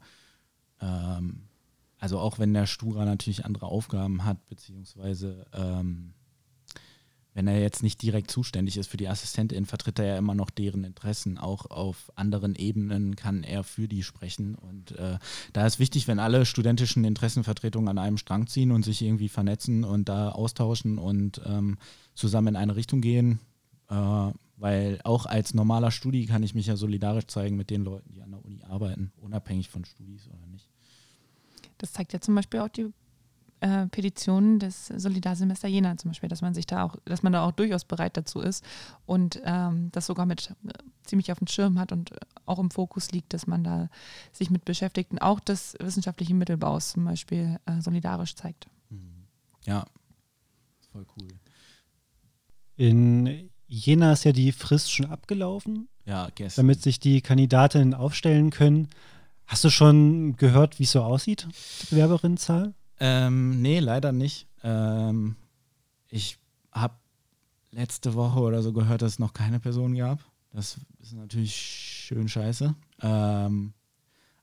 ähm, 0.82 1.48
also 1.98 2.20
auch 2.20 2.38
wenn 2.38 2.54
der 2.54 2.68
Stura 2.68 3.06
natürlich 3.06 3.44
andere 3.44 3.66
Aufgaben 3.66 4.24
hat, 4.24 4.46
beziehungsweise 4.46 5.48
ähm, 5.52 6.14
wenn 7.36 7.48
er 7.48 7.60
jetzt 7.60 7.84
nicht 7.84 8.02
direkt 8.02 8.32
zuständig 8.32 8.78
ist 8.78 8.88
für 8.88 8.96
die 8.96 9.10
Assistentin, 9.10 9.66
vertritt 9.66 10.00
er 10.00 10.06
ja 10.06 10.18
immer 10.18 10.34
noch 10.34 10.50
deren 10.50 10.86
Interessen. 10.86 11.38
Auch 11.38 11.70
auf 11.70 12.10
anderen 12.16 12.56
Ebenen 12.56 13.18
kann 13.18 13.44
er 13.44 13.66
für 13.66 13.90
die 13.90 14.04
sprechen. 14.04 14.56
Und 14.56 14.94
äh, 14.94 15.20
da 15.52 15.68
ist 15.68 15.78
wichtig, 15.78 16.08
wenn 16.08 16.20
alle 16.20 16.46
studentischen 16.46 17.04
Interessenvertretungen 17.04 17.90
an 17.90 17.98
einem 17.98 18.18
Strang 18.18 18.48
ziehen 18.48 18.72
und 18.72 18.86
sich 18.86 19.02
irgendwie 19.02 19.28
vernetzen 19.28 19.84
und 19.84 20.08
da 20.08 20.30
austauschen 20.30 20.98
und 20.98 21.42
ähm, 21.46 21.78
zusammen 22.14 22.48
in 22.48 22.56
eine 22.56 22.78
Richtung 22.78 23.02
gehen. 23.02 23.40
Äh, 23.90 24.32
weil 24.58 25.00
auch 25.04 25.26
als 25.26 25.54
normaler 25.54 25.92
Studi 25.92 26.28
kann 26.28 26.42
ich 26.42 26.56
mich 26.56 26.68
ja 26.68 26.78
solidarisch 26.78 27.28
zeigen 27.28 27.58
mit 27.58 27.70
den 27.70 27.84
Leuten, 27.84 28.14
die 28.14 28.22
an 28.22 28.32
der 28.32 28.46
Uni 28.46 28.64
arbeiten, 28.64 29.12
unabhängig 29.18 29.68
von 29.68 29.84
Studis 29.84 30.30
oder 30.30 30.48
nicht. 30.48 30.70
Das 31.80 31.92
zeigt 31.92 32.14
ja 32.14 32.22
zum 32.22 32.36
Beispiel 32.36 32.62
auch 32.62 32.70
die 32.70 32.94
äh, 33.62 33.88
Petitionen 33.88 34.60
des 34.60 34.88
Solidarsemester 34.88 35.68
Jena 35.68 35.98
zum 35.98 36.12
Beispiel, 36.12 36.30
dass 36.30 36.42
man 36.42 36.54
sich 36.54 36.66
da 36.66 36.84
auch, 36.84 36.96
dass 37.06 37.24
man 37.24 37.34
da 37.34 37.46
auch 37.46 37.52
durchaus 37.52 37.86
bereit 37.86 38.18
dazu 38.18 38.40
ist 38.40 38.64
und 39.06 39.42
ähm, 39.46 39.90
das 39.92 40.06
sogar 40.06 40.26
mit 40.26 40.54
äh, 40.68 40.74
ziemlich 41.04 41.32
auf 41.32 41.40
dem 41.40 41.48
Schirm 41.48 41.80
hat 41.80 41.92
und 41.92 42.12
auch 42.46 42.60
im 42.60 42.72
Fokus 42.72 43.12
liegt, 43.12 43.34
dass 43.34 43.48
man 43.48 43.64
da 43.64 43.90
sich 44.32 44.50
mit 44.50 44.66
Beschäftigten 44.66 45.20
auch 45.20 45.40
des 45.40 45.76
wissenschaftlichen 45.80 46.38
Mittelbaus 46.38 46.92
zum 46.92 47.06
Beispiel 47.06 47.60
äh, 47.66 47.82
solidarisch 47.82 48.36
zeigt. 48.36 48.68
Mhm. 48.90 49.26
Ja, 49.66 49.86
voll 50.92 51.06
cool. 51.18 51.28
In 52.76 53.50
Jena 53.68 54.12
ist 54.12 54.26
ja 54.26 54.32
die 54.32 54.52
Frist 54.52 54.92
schon 54.92 55.08
abgelaufen. 55.08 55.88
Ja, 56.06 56.30
gestern. 56.36 56.66
Damit 56.68 56.84
sich 56.84 57.00
die 57.00 57.22
Kandidatinnen 57.22 57.94
aufstellen 57.94 58.52
können. 58.52 58.90
Hast 59.48 59.64
du 59.64 59.70
schon 59.70 60.36
gehört, 60.38 60.80
wie 60.80 60.84
es 60.84 60.92
so 60.92 61.02
aussieht, 61.02 61.48
die 61.82 61.96
Bewerberinnenzahl? 61.96 62.74
Ähm, 63.00 63.62
nee, 63.62 63.80
leider 63.80 64.12
nicht. 64.12 64.48
Ähm, 64.64 65.36
ich 66.10 66.38
habe 66.72 66.96
letzte 67.72 68.14
Woche 68.14 68.40
oder 68.40 68.62
so 68.64 68.74
gehört, 68.74 69.02
dass 69.02 69.14
es 69.14 69.20
noch 69.20 69.34
keine 69.34 69.60
Person 69.60 69.96
gab. 69.96 70.20
Das 70.54 70.80
ist 71.02 71.14
natürlich 71.14 71.56
schön 71.56 72.30
scheiße. 72.30 72.74
Ähm, 73.02 73.74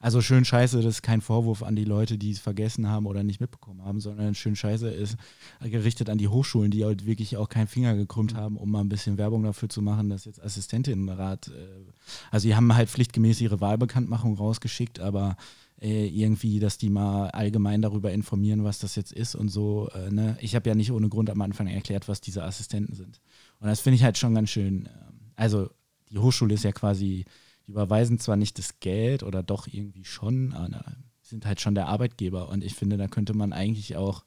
also 0.03 0.21
schön 0.21 0.45
scheiße, 0.45 0.79
das 0.79 0.97
ist 0.97 1.03
kein 1.03 1.21
Vorwurf 1.21 1.63
an 1.63 1.77
die 1.77 1.85
Leute, 1.85 2.19
die 2.19 2.33
es 2.33 2.41
vergessen 2.41 2.89
haben 2.89 3.07
oder 3.07 3.23
nicht 3.23 3.41
mitbekommen 3.41 3.85
haben, 3.85 4.01
sondern 4.01 4.35
schön 4.35 4.57
scheiße 4.57 4.91
ist 4.91 5.17
gerichtet 5.61 6.11
an 6.11 6.19
die 6.19 6.27
Hochschulen, 6.27 6.73
die 6.73 6.85
halt 6.85 7.07
wirklich 7.07 7.37
auch 7.37 7.49
keinen 7.49 7.69
Finger 7.69 7.95
gekrümmt 7.95 8.35
haben, 8.35 8.57
um 8.57 8.69
mal 8.69 8.81
ein 8.81 8.89
bisschen 8.89 9.17
Werbung 9.17 9.45
dafür 9.45 9.69
zu 9.69 9.81
machen, 9.81 10.11
dass 10.11 10.25
jetzt 10.25 10.43
Assistentinnenrat, 10.43 11.49
äh, 11.49 11.93
also 12.33 12.49
die 12.49 12.57
haben 12.57 12.75
halt 12.75 12.91
pflichtgemäß 12.91 13.41
ihre 13.41 13.61
Wahlbekanntmachung 13.61 14.37
rausgeschickt, 14.37 14.99
aber 14.99 15.37
äh, 15.83 16.07
irgendwie, 16.07 16.61
dass 16.61 16.79
die 16.79 16.91
mal 16.91 17.31
allgemein 17.31 17.83
darüber 17.83 18.13
informieren, 18.13 18.63
was 18.63 18.79
das 18.79 18.95
jetzt 18.95 19.13
ist 19.13 19.35
und 19.35 19.49
so. 19.49 19.89
Äh, 19.95 20.11
ne? 20.11 20.37
Ich 20.41 20.55
habe 20.55 20.69
ja 20.69 20.77
nicht 20.77 20.93
ohne 20.93 21.09
Grund 21.09 21.29
am 21.29 21.41
Anfang 21.43 21.67
erklärt, 21.67 22.07
was 22.07 22.21
diese 22.21 22.45
Assistenten 22.45 22.95
sind. 22.95 23.21
Und 23.59 23.67
das 23.67 23.81
finde 23.81 23.97
ich 23.97 24.05
halt 24.05 24.17
schon 24.17 24.35
ganz 24.35 24.51
schön. 24.51 24.87
Äh, 24.87 24.91
also 25.35 25.71
die 26.11 26.19
Hochschule 26.19 26.55
ist 26.55 26.63
ja 26.63 26.71
quasi, 26.71 27.25
die 27.67 27.73
überweisen 27.73 28.21
zwar 28.21 28.37
nicht 28.37 28.59
das 28.59 28.79
Geld 28.79 29.25
oder 29.25 29.43
doch 29.43 29.67
irgendwie 29.67 30.05
schon, 30.05 30.53
aber 30.53 30.85
sind 31.21 31.47
halt 31.47 31.61
schon 31.61 31.75
der 31.75 31.89
Arbeitgeber. 31.89 32.49
Und 32.49 32.63
ich 32.63 32.75
finde, 32.75 32.97
da 32.97 33.09
könnte 33.09 33.35
man 33.35 33.53
eigentlich 33.53 33.97
auch 33.97 34.25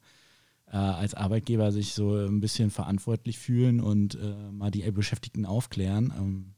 äh, 0.67 0.75
als 0.75 1.13
Arbeitgeber 1.13 1.71
sich 1.71 1.93
so 1.93 2.17
ein 2.17 2.41
bisschen 2.41 2.69
verantwortlich 2.69 3.37
fühlen 3.37 3.79
und 3.79 4.15
äh, 4.15 4.51
mal 4.51 4.71
die 4.71 4.89
Beschäftigten 4.91 5.45
aufklären. 5.45 6.13
Ähm, 6.17 6.55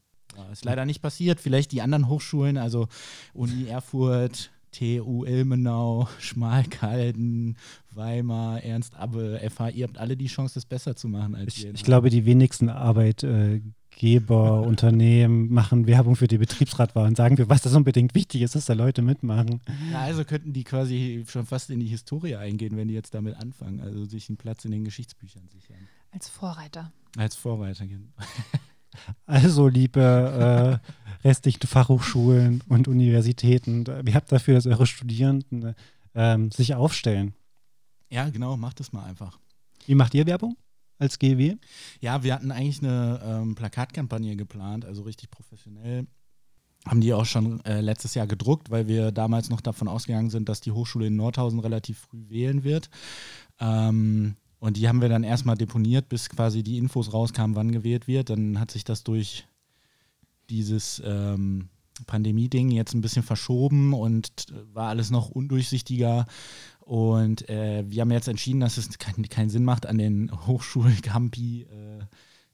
ist 0.52 0.66
leider 0.66 0.86
nicht 0.86 1.02
passiert. 1.02 1.40
Vielleicht 1.40 1.72
die 1.72 1.82
anderen 1.82 2.08
Hochschulen, 2.08 2.58
also 2.58 2.88
Uni 3.34 3.68
Erfurt, 3.68 4.52
TU 4.72 5.26
Ilmenau, 5.26 6.08
Schmalkalden, 6.20 7.58
Weimar, 7.92 8.64
Ernst 8.64 8.96
Abbe, 8.96 9.40
FH, 9.50 9.70
ihr 9.70 9.88
habt 9.88 9.98
alle 9.98 10.18
die 10.18 10.28
Chance, 10.28 10.56
das 10.56 10.66
besser 10.66 10.96
zu 10.96 11.08
machen 11.08 11.36
als 11.36 11.58
ich, 11.58 11.64
wir. 11.64 11.74
Ich 11.74 11.84
glaube, 11.84 12.10
die 12.10 12.26
wenigsten 12.26 12.70
Arbeitgeber 12.70 13.74
Arbeitgeber, 13.98 14.62
Unternehmen 14.68 15.52
machen 15.52 15.88
Werbung 15.88 16.16
für 16.16 16.28
die 16.28 16.38
Betriebsratwahl 16.38 17.08
und 17.08 17.18
sagen 17.18 17.38
wir, 17.38 17.50
was 17.50 17.62
das 17.62 17.74
unbedingt 17.74 18.16
wichtig 18.16 18.42
ist, 18.42 18.56
dass 18.56 18.66
da 18.66 18.74
Leute 18.74 19.02
mitmachen. 19.02 19.62
Ja, 19.92 20.02
also 20.02 20.24
könnten 20.24 20.54
die 20.54 20.64
quasi 20.64 21.24
schon 21.28 21.46
fast 21.46 21.70
in 21.70 21.80
die 21.80 21.88
Historie 21.88 22.36
eingehen, 22.36 22.78
wenn 22.78 22.88
die 22.88 22.94
jetzt 22.94 23.14
damit 23.14 23.36
anfangen, 23.36 23.82
also 23.82 24.06
sich 24.06 24.30
einen 24.30 24.38
Platz 24.38 24.66
in 24.66 24.72
den 24.72 24.84
Geschichtsbüchern 24.84 25.48
sichern. 25.48 25.78
Als 26.12 26.30
Vorreiter. 26.30 26.92
Als 27.18 27.36
Vorreiter. 27.36 27.86
Also, 29.26 29.68
liebe 29.68 30.82
äh, 31.24 31.28
restlichen 31.28 31.68
Fachhochschulen 31.68 32.64
und 32.70 32.88
Universitäten, 32.88 33.86
ihr 34.06 34.14
habt 34.14 34.32
dafür, 34.32 34.56
dass 34.56 34.66
eure 34.66 34.86
Studierenden 34.86 35.76
ähm, 36.16 36.52
sich 36.52 36.76
aufstellen. 36.76 37.34
Ja, 38.10 38.30
genau, 38.30 38.58
macht 38.58 38.80
das 38.80 38.94
mal 38.94 39.06
einfach. 39.06 39.40
Wie 39.86 39.96
macht 39.96 40.14
ihr 40.14 40.26
Werbung 40.26 40.58
als 40.98 41.20
GW? 41.20 41.58
Ja, 42.00 42.24
wir 42.24 42.34
hatten 42.34 42.52
eigentlich 42.52 42.82
eine 42.82 43.22
ähm, 43.24 43.56
Plakatkampagne 43.56 44.36
geplant, 44.36 44.86
also 44.86 45.04
richtig 45.04 45.30
professionell. 45.30 46.08
Haben 46.86 47.02
die 47.02 47.14
auch 47.14 47.26
schon 47.26 47.64
äh, 47.66 47.82
letztes 47.82 48.14
Jahr 48.14 48.28
gedruckt, 48.28 48.70
weil 48.70 48.88
wir 48.88 49.12
damals 49.12 49.50
noch 49.50 49.62
davon 49.62 49.88
ausgegangen 49.88 50.30
sind, 50.30 50.48
dass 50.48 50.62
die 50.62 50.72
Hochschule 50.72 51.08
in 51.08 51.16
Nordhausen 51.16 51.60
relativ 51.60 52.00
früh 52.00 52.30
wählen 52.30 52.64
wird. 52.64 52.90
Ähm, 53.60 54.38
und 54.60 54.78
die 54.78 54.88
haben 54.88 55.02
wir 55.02 55.10
dann 55.10 55.24
erstmal 55.24 55.58
deponiert, 55.58 56.10
bis 56.10 56.30
quasi 56.30 56.64
die 56.64 56.78
Infos 56.78 57.14
rauskamen, 57.14 57.56
wann 57.56 57.72
gewählt 57.72 58.08
wird. 58.08 58.30
Dann 58.30 58.60
hat 58.60 58.72
sich 58.72 58.84
das 58.84 59.04
durch 59.04 59.46
dieses 60.50 61.02
ähm, 61.06 61.70
Pandemie-Ding 62.08 62.72
jetzt 62.72 62.94
ein 62.94 63.02
bisschen 63.02 63.24
verschoben 63.24 63.94
und 63.94 64.48
war 64.74 64.90
alles 64.90 65.12
noch 65.12 65.30
undurchsichtiger. 65.30 66.26
Und 66.80 67.48
äh, 67.50 67.84
wir 67.88 68.02
haben 68.02 68.12
jetzt 68.12 68.28
entschieden, 68.28 68.60
dass 68.60 68.78
es 68.78 68.98
keinen 68.98 69.28
kein 69.30 69.50
Sinn 69.50 69.64
macht, 69.64 69.86
an 69.86 69.98
den 69.98 70.32
Hochschulcampi 70.48 71.64
äh, 71.64 72.06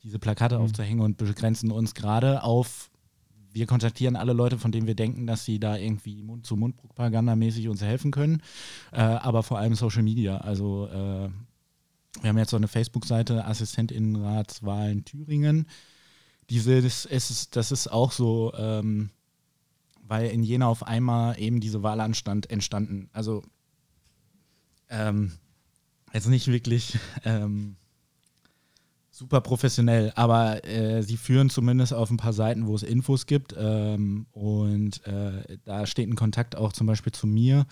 diese 0.01 0.19
Plakate 0.19 0.57
mhm. 0.57 0.63
aufzuhängen 0.65 0.99
und 1.01 1.17
begrenzen 1.17 1.71
uns 1.71 1.93
gerade 1.93 2.43
auf, 2.43 2.89
wir 3.53 3.67
kontaktieren 3.67 4.15
alle 4.15 4.33
Leute, 4.33 4.57
von 4.57 4.71
denen 4.71 4.87
wir 4.87 4.95
denken, 4.95 5.27
dass 5.27 5.45
sie 5.45 5.59
da 5.59 5.77
irgendwie 5.77 6.23
Mund-zu-Mund-Propaganda-mäßig 6.23 7.69
uns 7.69 7.81
helfen 7.81 8.11
können, 8.11 8.41
äh, 8.91 9.01
aber 9.01 9.43
vor 9.43 9.59
allem 9.59 9.75
Social 9.75 10.03
Media. 10.03 10.37
Also 10.37 10.87
äh, 10.87 11.29
wir 12.21 12.29
haben 12.29 12.37
jetzt 12.37 12.51
so 12.51 12.57
eine 12.57 12.67
Facebook-Seite, 12.67 13.45
Assistentinnenratswahlen 13.45 15.05
Thüringen. 15.05 15.67
Diese, 16.49 16.81
das 16.81 17.05
ist, 17.05 17.55
das 17.55 17.71
ist 17.71 17.87
auch 17.87 18.11
so, 18.11 18.53
ähm, 18.55 19.09
weil 20.01 20.29
in 20.29 20.43
Jena 20.43 20.67
auf 20.67 20.85
einmal 20.85 21.39
eben 21.39 21.59
diese 21.59 21.83
Wahlanstand 21.83 22.49
entstanden. 22.49 23.09
Also 23.13 23.43
ähm, 24.89 25.31
jetzt 26.13 26.27
nicht 26.27 26.47
wirklich 26.47 26.97
ähm, 27.25 27.77
super 29.15 29.41
professionell, 29.41 30.11
aber 30.15 30.65
äh, 30.65 31.03
sie 31.03 31.17
führen 31.17 31.51
zumindest 31.51 31.93
auf 31.93 32.09
ein 32.09 32.17
paar 32.17 32.33
Seiten, 32.33 32.65
wo 32.65 32.73
es 32.73 32.81
Infos 32.81 33.27
gibt. 33.27 33.53
Ähm, 33.55 34.25
und 34.31 35.05
äh, 35.05 35.59
da 35.65 35.85
steht 35.85 36.09
ein 36.09 36.15
Kontakt 36.15 36.55
auch 36.55 36.73
zum 36.73 36.87
Beispiel 36.87 37.11
zu 37.13 37.27
mir. 37.27 37.67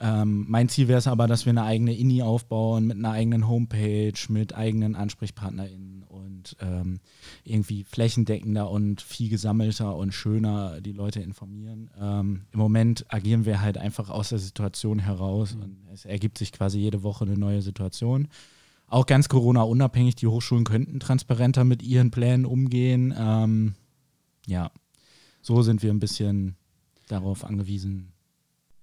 Ähm, 0.00 0.44
mein 0.48 0.68
Ziel 0.68 0.88
wäre 0.88 0.98
es 0.98 1.06
aber, 1.06 1.28
dass 1.28 1.46
wir 1.46 1.50
eine 1.50 1.62
eigene 1.62 1.94
INI 1.94 2.22
aufbauen 2.22 2.88
mit 2.88 2.96
einer 2.96 3.12
eigenen 3.12 3.46
Homepage, 3.46 4.12
mit 4.28 4.56
eigenen 4.56 4.96
AnsprechpartnerInnen 4.96 6.02
und 6.02 6.56
ähm, 6.60 6.98
irgendwie 7.44 7.84
flächendeckender 7.84 8.68
und 8.68 9.02
viel 9.02 9.28
gesammelter 9.28 9.94
und 9.94 10.10
schöner 10.10 10.80
die 10.80 10.92
Leute 10.92 11.20
informieren. 11.20 11.90
Ähm, 11.96 12.42
Im 12.50 12.58
Moment 12.58 13.06
agieren 13.08 13.44
wir 13.44 13.60
halt 13.60 13.78
einfach 13.78 14.10
aus 14.10 14.30
der 14.30 14.40
Situation 14.40 14.98
heraus 14.98 15.54
mhm. 15.54 15.62
und 15.62 15.76
es 15.92 16.06
ergibt 16.06 16.38
sich 16.38 16.50
quasi 16.50 16.80
jede 16.80 17.04
Woche 17.04 17.24
eine 17.24 17.38
neue 17.38 17.62
Situation 17.62 18.26
auch 18.92 19.06
ganz 19.06 19.28
Corona-unabhängig, 19.28 20.16
die 20.16 20.26
Hochschulen 20.26 20.64
könnten 20.64 21.00
transparenter 21.00 21.64
mit 21.64 21.82
ihren 21.82 22.10
Plänen 22.10 22.44
umgehen. 22.44 23.14
Ähm, 23.16 23.74
ja, 24.46 24.70
so 25.40 25.62
sind 25.62 25.82
wir 25.82 25.90
ein 25.90 25.98
bisschen 25.98 26.56
darauf 27.08 27.44
angewiesen. 27.44 28.12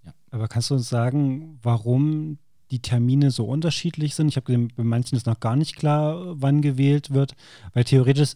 Ja. 0.03 0.13
Aber 0.31 0.47
kannst 0.47 0.71
du 0.71 0.75
uns 0.75 0.89
sagen, 0.89 1.59
warum 1.61 2.39
die 2.71 2.81
Termine 2.81 3.29
so 3.29 3.45
unterschiedlich 3.45 4.15
sind? 4.15 4.29
Ich 4.29 4.35
habe 4.35 4.45
gesehen, 4.45 4.73
bei 4.75 4.83
manchen 4.83 5.15
ist 5.15 5.27
noch 5.27 5.39
gar 5.39 5.55
nicht 5.55 5.75
klar, 5.75 6.41
wann 6.41 6.63
gewählt 6.63 7.11
wird, 7.11 7.35
weil 7.73 7.83
theoretisch, 7.83 8.33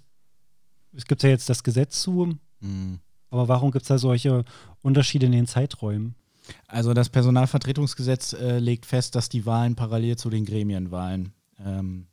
es 0.95 1.05
gibt 1.05 1.23
ja 1.23 1.29
jetzt 1.29 1.49
das 1.49 1.63
Gesetz 1.63 2.01
zu, 2.01 2.37
mhm. 2.59 2.99
aber 3.31 3.47
warum 3.47 3.71
gibt 3.71 3.81
es 3.81 3.87
da 3.87 3.97
solche 3.97 4.45
Unterschiede 4.83 5.25
in 5.25 5.31
den 5.31 5.47
Zeiträumen? 5.47 6.13
Also 6.67 6.93
das 6.93 7.09
Personalvertretungsgesetz 7.09 8.33
äh, 8.33 8.59
legt 8.59 8.85
fest, 8.85 9.15
dass 9.15 9.27
die 9.27 9.47
Wahlen 9.47 9.75
parallel 9.75 10.17
zu 10.17 10.29
den 10.29 10.45
Gremienwahlen 10.45 11.33
ähm, 11.63 12.07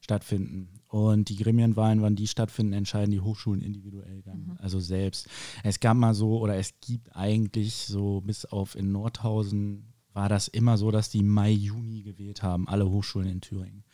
stattfinden. 0.00 0.68
Und 0.88 1.28
die 1.28 1.36
Gremienwahlen, 1.36 2.00
wann 2.00 2.16
die 2.16 2.26
stattfinden, 2.26 2.72
entscheiden 2.72 3.10
die 3.10 3.20
Hochschulen 3.20 3.62
individuell 3.62 4.22
dann, 4.22 4.38
mhm. 4.38 4.56
also 4.58 4.80
selbst. 4.80 5.28
Es 5.62 5.80
gab 5.80 5.96
mal 5.96 6.14
so, 6.14 6.38
oder 6.38 6.56
es 6.56 6.74
gibt 6.80 7.14
eigentlich 7.14 7.74
so, 7.74 8.22
bis 8.22 8.44
auf 8.44 8.74
in 8.74 8.92
Nordhausen 8.92 9.92
war 10.14 10.28
das 10.28 10.48
immer 10.48 10.78
so, 10.78 10.90
dass 10.90 11.10
die 11.10 11.22
Mai, 11.22 11.50
Juni 11.50 12.02
gewählt 12.02 12.42
haben, 12.42 12.68
alle 12.68 12.88
Hochschulen 12.88 13.28
in 13.28 13.40
Thüringen. 13.40 13.84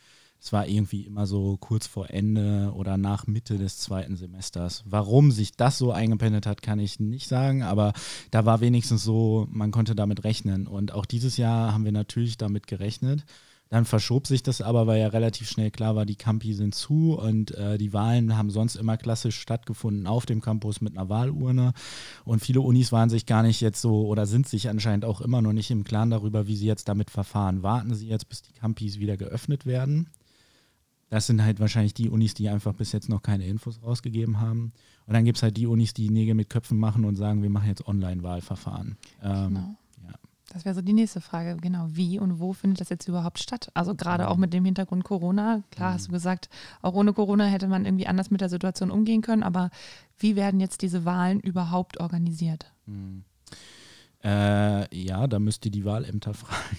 Es 0.40 0.53
war 0.53 0.69
irgendwie 0.69 1.07
immer 1.07 1.27
so 1.27 1.57
kurz 1.57 1.87
vor 1.87 2.11
Ende 2.11 2.71
oder 2.75 2.99
nach 2.99 3.27
Mitte 3.27 3.57
des 3.57 3.79
zweiten 3.79 4.17
Semesters. 4.17 4.83
Warum 4.87 5.31
sich 5.31 5.57
das 5.57 5.79
so 5.79 5.90
eingependelt 5.90 6.47
hat, 6.47 6.61
kann 6.61 6.79
ich 6.79 7.01
nicht 7.01 7.29
sagen, 7.29 7.62
aber 7.62 7.95
da 8.31 8.45
war 8.45 8.61
wenigstens 8.61 9.03
so, 9.03 9.49
man 9.51 9.71
konnte 9.71 9.95
damit 9.95 10.23
rechnen. 10.23 10.67
Und 10.67 10.93
auch 10.93 11.07
dieses 11.07 11.38
Jahr 11.38 11.73
haben 11.73 11.87
wir 11.87 11.93
natürlich 11.93 12.37
damit 12.37 12.67
gerechnet. 12.67 13.25
Dann 13.74 13.87
verschob 13.87 14.28
sich 14.28 14.44
das 14.44 14.60
aber, 14.60 14.87
weil 14.87 15.00
ja 15.00 15.08
relativ 15.08 15.50
schnell 15.50 15.72
klar 15.72 15.96
war, 15.96 16.06
die 16.06 16.14
Campi 16.14 16.54
sind 16.54 16.76
zu 16.76 17.18
und 17.18 17.50
äh, 17.56 17.76
die 17.76 17.92
Wahlen 17.92 18.37
haben 18.37 18.50
sonst 18.50 18.76
immer 18.76 18.96
klassisch 18.96 19.37
stattgefunden 19.37 20.06
auf 20.06 20.26
dem 20.26 20.40
Campus 20.40 20.80
mit 20.80 20.96
einer 20.96 21.08
Wahlurne. 21.08 21.72
Und 22.24 22.38
viele 22.38 22.60
Unis 22.60 22.92
waren 22.92 23.10
sich 23.10 23.26
gar 23.26 23.42
nicht 23.42 23.60
jetzt 23.60 23.80
so 23.80 24.06
oder 24.06 24.26
sind 24.26 24.46
sich 24.46 24.68
anscheinend 24.68 25.04
auch 25.04 25.20
immer 25.20 25.42
noch 25.42 25.52
nicht 25.52 25.72
im 25.72 25.82
Klaren 25.82 26.10
darüber, 26.10 26.46
wie 26.46 26.54
sie 26.54 26.66
jetzt 26.66 26.88
damit 26.88 27.10
verfahren. 27.10 27.64
Warten 27.64 27.92
sie 27.96 28.06
jetzt, 28.06 28.28
bis 28.28 28.42
die 28.42 28.52
Campis 28.52 29.00
wieder 29.00 29.16
geöffnet 29.16 29.66
werden? 29.66 30.08
Das 31.10 31.26
sind 31.26 31.42
halt 31.42 31.58
wahrscheinlich 31.58 31.94
die 31.94 32.10
Unis, 32.10 32.34
die 32.34 32.50
einfach 32.50 32.74
bis 32.74 32.92
jetzt 32.92 33.08
noch 33.08 33.22
keine 33.22 33.44
Infos 33.44 33.82
rausgegeben 33.82 34.38
haben. 34.38 34.72
Und 35.08 35.14
dann 35.14 35.24
gibt 35.24 35.38
es 35.38 35.42
halt 35.42 35.56
die 35.56 35.66
Unis, 35.66 35.94
die 35.94 36.10
Nägel 36.10 36.37
mit 36.37 36.48
Köpfen 36.48 36.78
machen 36.78 37.04
und 37.04 37.16
sagen, 37.16 37.42
wir 37.42 37.50
machen 37.50 37.70
jetzt 37.70 37.88
Online-Wahlverfahren. 37.88 38.96
Ähm, 39.20 39.48
genau. 39.48 39.76
Das 40.55 40.64
wäre 40.64 40.77
so 40.77 40.83
die 40.83 40.93
nächste 40.93 41.21
Frage, 41.21 41.57
genau. 41.61 41.88
Wie 41.90 42.21
und 42.21 42.38
wo 42.38 42.53
findet 42.53 42.81
das 42.81 42.88
jetzt 42.88 43.09
überhaupt 43.09 43.40
statt? 43.40 43.73
Also 43.75 43.97
gerade 43.97 44.29
auch 44.29 44.37
mit 44.37 44.53
dem 44.53 44.64
Hintergrund 44.64 45.03
Corona. 45.03 45.64
Klar 45.73 45.95
hast 45.95 46.07
du 46.07 46.12
mhm. 46.12 46.14
gesagt, 46.14 46.49
auch 46.81 46.95
ohne 46.95 47.12
Corona 47.12 47.47
hätte 47.47 47.67
man 47.67 47.85
irgendwie 47.85 48.07
anders 48.07 48.31
mit 48.31 48.40
der 48.40 48.49
Situation 48.49 48.93
umgehen 48.93 49.21
können, 49.21 49.43
aber 49.43 49.71
wie 50.17 50.37
werden 50.37 50.61
jetzt 50.61 50.83
diese 50.83 51.05
Wahlen 51.05 51.40
überhaupt 51.40 51.99
organisiert? 51.99 52.73
Mhm. 52.87 53.25
Äh, 54.23 54.97
ja, 54.97 55.27
da 55.27 55.40
müsst 55.40 55.64
ihr 55.64 55.73
die 55.73 55.85
Wahlämter 55.85 56.35
fragen. 56.35 56.79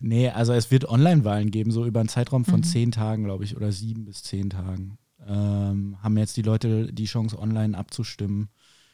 nee, 0.00 0.28
also 0.28 0.52
es 0.52 0.70
wird 0.70 0.86
Online-Wahlen 0.86 1.50
geben, 1.50 1.70
so 1.70 1.86
über 1.86 2.00
einen 2.00 2.10
Zeitraum 2.10 2.44
von 2.44 2.60
mhm. 2.60 2.64
zehn 2.64 2.90
Tagen, 2.92 3.24
glaube 3.24 3.44
ich, 3.44 3.56
oder 3.56 3.72
sieben 3.72 4.04
bis 4.04 4.22
zehn 4.24 4.50
Tagen. 4.50 4.98
Ähm, 5.26 5.96
haben 6.02 6.18
jetzt 6.18 6.36
die 6.36 6.42
Leute 6.42 6.92
die 6.92 7.06
Chance, 7.06 7.38
online 7.38 7.78
abzustimmen. 7.78 8.50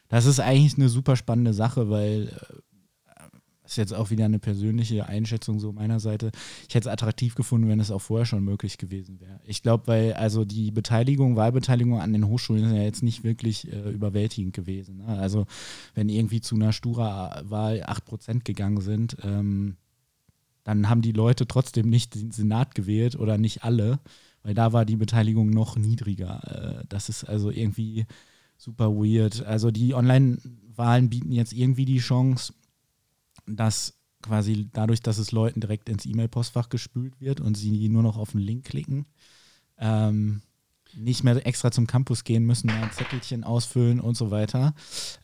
Das 0.07 0.25
ist 0.25 0.39
eigentlich 0.39 0.77
eine 0.77 0.87
super 0.87 1.17
spannende 1.17 1.53
Sache, 1.53 1.89
weil 1.89 2.29
äh, 2.29 2.70
ist 3.71 3.77
jetzt 3.77 3.93
auch 3.93 4.09
wieder 4.09 4.25
eine 4.25 4.39
persönliche 4.39 5.07
Einschätzung 5.07 5.59
so 5.59 5.71
meiner 5.71 5.99
Seite. 5.99 6.31
Ich 6.67 6.75
hätte 6.75 6.89
es 6.89 6.93
attraktiv 6.93 7.35
gefunden, 7.35 7.69
wenn 7.69 7.79
es 7.79 7.91
auch 7.91 8.01
vorher 8.01 8.25
schon 8.25 8.43
möglich 8.43 8.77
gewesen 8.77 9.19
wäre. 9.19 9.39
Ich 9.45 9.63
glaube, 9.63 9.87
weil 9.87 10.13
also 10.13 10.45
die 10.45 10.71
Beteiligung, 10.71 11.35
Wahlbeteiligung 11.35 11.99
an 11.99 12.13
den 12.13 12.27
Hochschulen 12.27 12.65
ist 12.65 12.73
ja 12.73 12.83
jetzt 12.83 13.03
nicht 13.03 13.23
wirklich 13.23 13.71
äh, 13.71 13.89
überwältigend 13.89 14.53
gewesen. 14.53 14.97
Ne? 14.97 15.07
Also 15.07 15.45
wenn 15.95 16.09
irgendwie 16.09 16.41
zu 16.41 16.55
einer 16.55 16.73
Stura-Wahl 16.73 17.83
8% 17.83 18.43
gegangen 18.43 18.81
sind, 18.81 19.17
ähm, 19.23 19.77
dann 20.63 20.89
haben 20.89 21.01
die 21.01 21.13
Leute 21.13 21.47
trotzdem 21.47 21.89
nicht 21.89 22.15
den 22.15 22.31
Senat 22.31 22.75
gewählt 22.75 23.15
oder 23.15 23.37
nicht 23.37 23.63
alle, 23.63 23.99
weil 24.43 24.53
da 24.53 24.73
war 24.73 24.85
die 24.85 24.97
Beteiligung 24.97 25.49
noch 25.49 25.77
niedriger. 25.77 26.81
Äh, 26.81 26.85
das 26.89 27.09
ist 27.09 27.23
also 27.23 27.49
irgendwie 27.49 28.05
super 28.57 28.91
weird. 28.91 29.43
Also 29.45 29.71
die 29.71 29.93
Online-Wahlen 29.93 31.09
bieten 31.09 31.31
jetzt 31.31 31.53
irgendwie 31.53 31.85
die 31.85 31.99
Chance, 31.99 32.53
dass 33.55 34.01
quasi 34.21 34.69
dadurch, 34.71 35.01
dass 35.01 35.17
es 35.17 35.31
Leuten 35.31 35.61
direkt 35.61 35.89
ins 35.89 36.05
E-Mail-Postfach 36.05 36.69
gespült 36.69 37.19
wird 37.19 37.41
und 37.41 37.55
sie 37.55 37.89
nur 37.89 38.03
noch 38.03 38.17
auf 38.17 38.31
den 38.31 38.41
Link 38.41 38.65
klicken, 38.65 39.05
ähm, 39.77 40.41
nicht 40.93 41.23
mehr 41.23 41.45
extra 41.45 41.71
zum 41.71 41.87
Campus 41.87 42.23
gehen 42.23 42.45
müssen, 42.45 42.69
ein 42.69 42.91
Zettelchen 42.91 43.43
ausfüllen 43.43 43.99
und 43.99 44.15
so 44.15 44.31
weiter. 44.31 44.73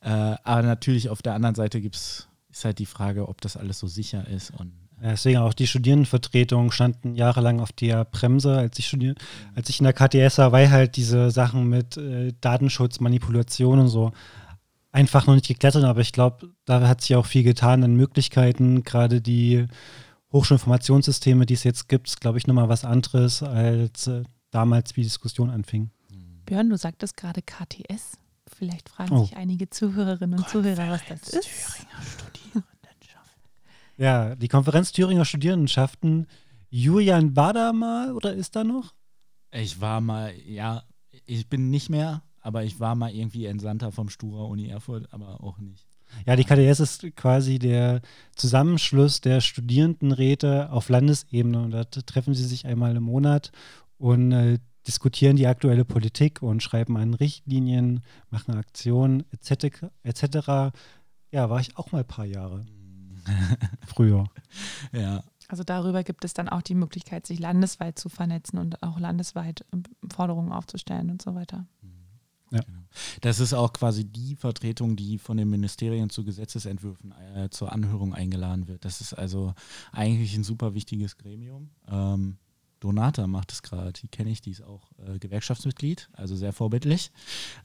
Äh, 0.02 0.10
aber 0.10 0.63
natürlich 0.63 1.10
auf 1.10 1.22
der 1.22 1.34
anderen 1.34 1.56
Seite 1.56 1.82
gibt's, 1.82 2.28
ist 2.50 2.66
halt 2.66 2.80
die 2.80 2.86
Frage, 2.86 3.28
ob 3.28 3.42
das 3.42 3.58
alles 3.58 3.80
so 3.80 3.88
sicher 3.88 4.28
ist. 4.28 4.52
Und, 4.52 4.72
äh 5.02 5.12
Deswegen 5.12 5.40
auch 5.40 5.54
die 5.54 5.68
Studierendenvertretungen 5.68 6.72
standen 6.72 7.16
jahrelang 7.16 7.60
auf 7.60 7.72
der 7.72 8.06
Bremse, 8.06 8.58
als 8.58 8.80
ich 8.80 8.88
studiert, 8.88 9.20
als 9.56 9.70
ich 9.70 9.80
in 9.80 9.84
der 9.84 9.94
KTS 9.94 10.38
war, 10.38 10.52
weil 10.52 10.72
halt 10.72 10.96
diese 10.96 11.32
Sachen 11.32 11.68
mit 11.68 11.98
äh, 11.98 12.34
Datenschutz, 12.40 13.00
Manipulation 13.00 13.80
und 13.80 13.90
so 13.90 14.13
einfach 14.98 15.28
noch 15.28 15.36
nicht 15.36 15.48
geklettert, 15.48 15.84
aber 15.84 16.02
ich 16.02 16.12
glaube, 16.12 16.50
da 16.66 16.88
hat 16.88 17.02
sich 17.02 17.16
auch 17.16 17.26
viel 17.28 17.44
getan 17.44 17.84
an 17.84 17.96
Möglichkeiten. 17.96 18.84
Gerade 18.84 19.22
die 19.22 19.68
Hochschulinformationssysteme, 20.34 21.46
die 21.46 21.54
es 21.54 21.64
jetzt 21.64 21.88
gibt, 21.88 22.08
ist, 22.08 22.20
glaube 22.20 22.40
ich, 22.40 22.48
nochmal 22.48 22.68
was 22.68 22.84
anderes, 22.84 23.44
als 23.44 24.08
äh, 24.08 24.24
damals, 24.50 24.96
wie 24.96 25.02
die 25.02 25.08
Diskussion 25.08 25.52
anfing. 25.52 25.92
Björn, 26.46 26.70
du 26.70 26.78
sagtest 26.78 27.16
gerade 27.16 27.42
KTS. 27.44 28.18
Vielleicht 28.48 28.90
fragen 28.90 29.14
Oh. 29.14 29.24
sich 29.26 29.38
einige 29.38 29.70
Zuhörerinnen 29.70 30.40
und 30.40 30.50
Zuhörer, 30.50 30.90
was 30.90 31.02
das 31.08 31.30
ist. 31.30 31.48
Ja, 33.98 34.36
die 34.36 34.48
Konferenz 34.48 34.92
Thüringer 34.92 35.26
Studierendenschaften. 35.26 36.28
Julian 36.70 37.36
war 37.36 37.54
da 37.54 37.74
mal 37.74 38.14
oder 38.14 38.34
ist 38.34 38.56
da 38.56 38.64
noch? 38.64 38.94
Ich 39.52 39.82
war 39.82 40.02
mal, 40.02 40.34
ja, 40.46 40.84
ich 41.26 41.50
bin 41.50 41.70
nicht 41.72 41.90
mehr, 41.90 42.22
aber 42.48 42.64
ich 42.64 42.80
war 42.80 42.96
mal 42.96 43.14
irgendwie 43.14 43.46
Entsandter 43.46 43.92
vom 43.92 44.08
Stura 44.08 44.46
Uni 44.46 44.70
Erfurt, 44.70 45.14
aber 45.14 45.44
auch 45.44 45.58
nicht. 45.58 45.86
Ja, 46.26 46.38
die 46.38 46.46
KDS 46.46 46.80
ist 46.80 47.16
quasi 47.18 47.60
der 47.60 48.02
Zusammenschluss 48.38 49.20
der 49.20 49.42
Studierendenräte 49.42 50.72
auf 50.72 50.88
Landesebene. 50.88 51.62
Und 51.62 51.72
da 51.72 51.84
treffen 51.84 52.34
sie 52.34 52.46
sich 52.46 52.66
einmal 52.66 52.96
im 52.96 53.04
Monat 53.04 53.52
und 53.98 54.32
äh, 54.32 54.60
diskutieren 54.88 55.36
die 55.36 55.46
aktuelle 55.46 55.84
Politik 55.84 56.42
und 56.42 56.64
schreiben 56.64 56.96
an 56.96 57.14
Richtlinien, 57.16 58.02
machen 58.30 58.56
Aktionen 58.56 59.26
etc. 59.32 59.88
etc. 60.04 60.74
Ja, 61.32 61.50
war 61.50 61.60
ich 61.60 61.78
auch 61.78 61.92
mal 61.92 62.00
ein 62.00 62.08
paar 62.08 62.24
Jahre 62.24 62.66
früher. 63.86 64.24
Ja, 64.94 65.22
Also 65.50 65.66
darüber 65.66 66.06
gibt 66.06 66.24
es 66.24 66.34
dann 66.34 66.48
auch 66.48 66.62
die 66.62 66.76
Möglichkeit, 66.76 67.28
sich 67.28 67.40
landesweit 67.40 68.00
zu 68.00 68.08
vernetzen 68.08 68.58
und 68.58 68.82
auch 68.84 69.02
landesweit 69.02 69.66
ähm, 69.74 69.84
Forderungen 70.10 70.54
aufzustellen 70.54 71.10
und 71.10 71.22
so 71.22 71.36
weiter. 71.36 71.68
Ja. 72.52 72.62
Genau. 72.62 72.80
Das 73.22 73.40
ist 73.40 73.54
auch 73.54 73.74
quasi 73.74 74.06
die 74.06 74.36
Vertretung, 74.36 74.96
die 74.96 75.18
von 75.18 75.38
den 75.38 75.50
Ministerien 75.50 76.10
zu 76.10 76.24
Gesetzesentwürfen 76.24 77.14
äh, 77.36 77.50
zur 77.50 77.72
Anhörung 77.72 78.14
eingeladen 78.14 78.68
wird. 78.68 78.86
Das 78.86 79.02
ist 79.02 79.14
also 79.14 79.54
eigentlich 79.92 80.36
ein 80.36 80.44
super 80.44 80.74
wichtiges 80.74 81.18
Gremium. 81.18 81.70
Ähm, 81.90 82.38
Donata 82.80 83.28
macht 83.28 83.52
es 83.52 83.64
gerade, 83.64 83.92
die 83.94 84.08
kenne 84.08 84.30
ich, 84.30 84.42
die 84.42 84.52
ist 84.52 84.62
auch 84.62 84.92
äh, 85.00 85.18
Gewerkschaftsmitglied, 85.20 86.10
also 86.14 86.36
sehr 86.36 86.54
vorbildlich. 86.54 87.12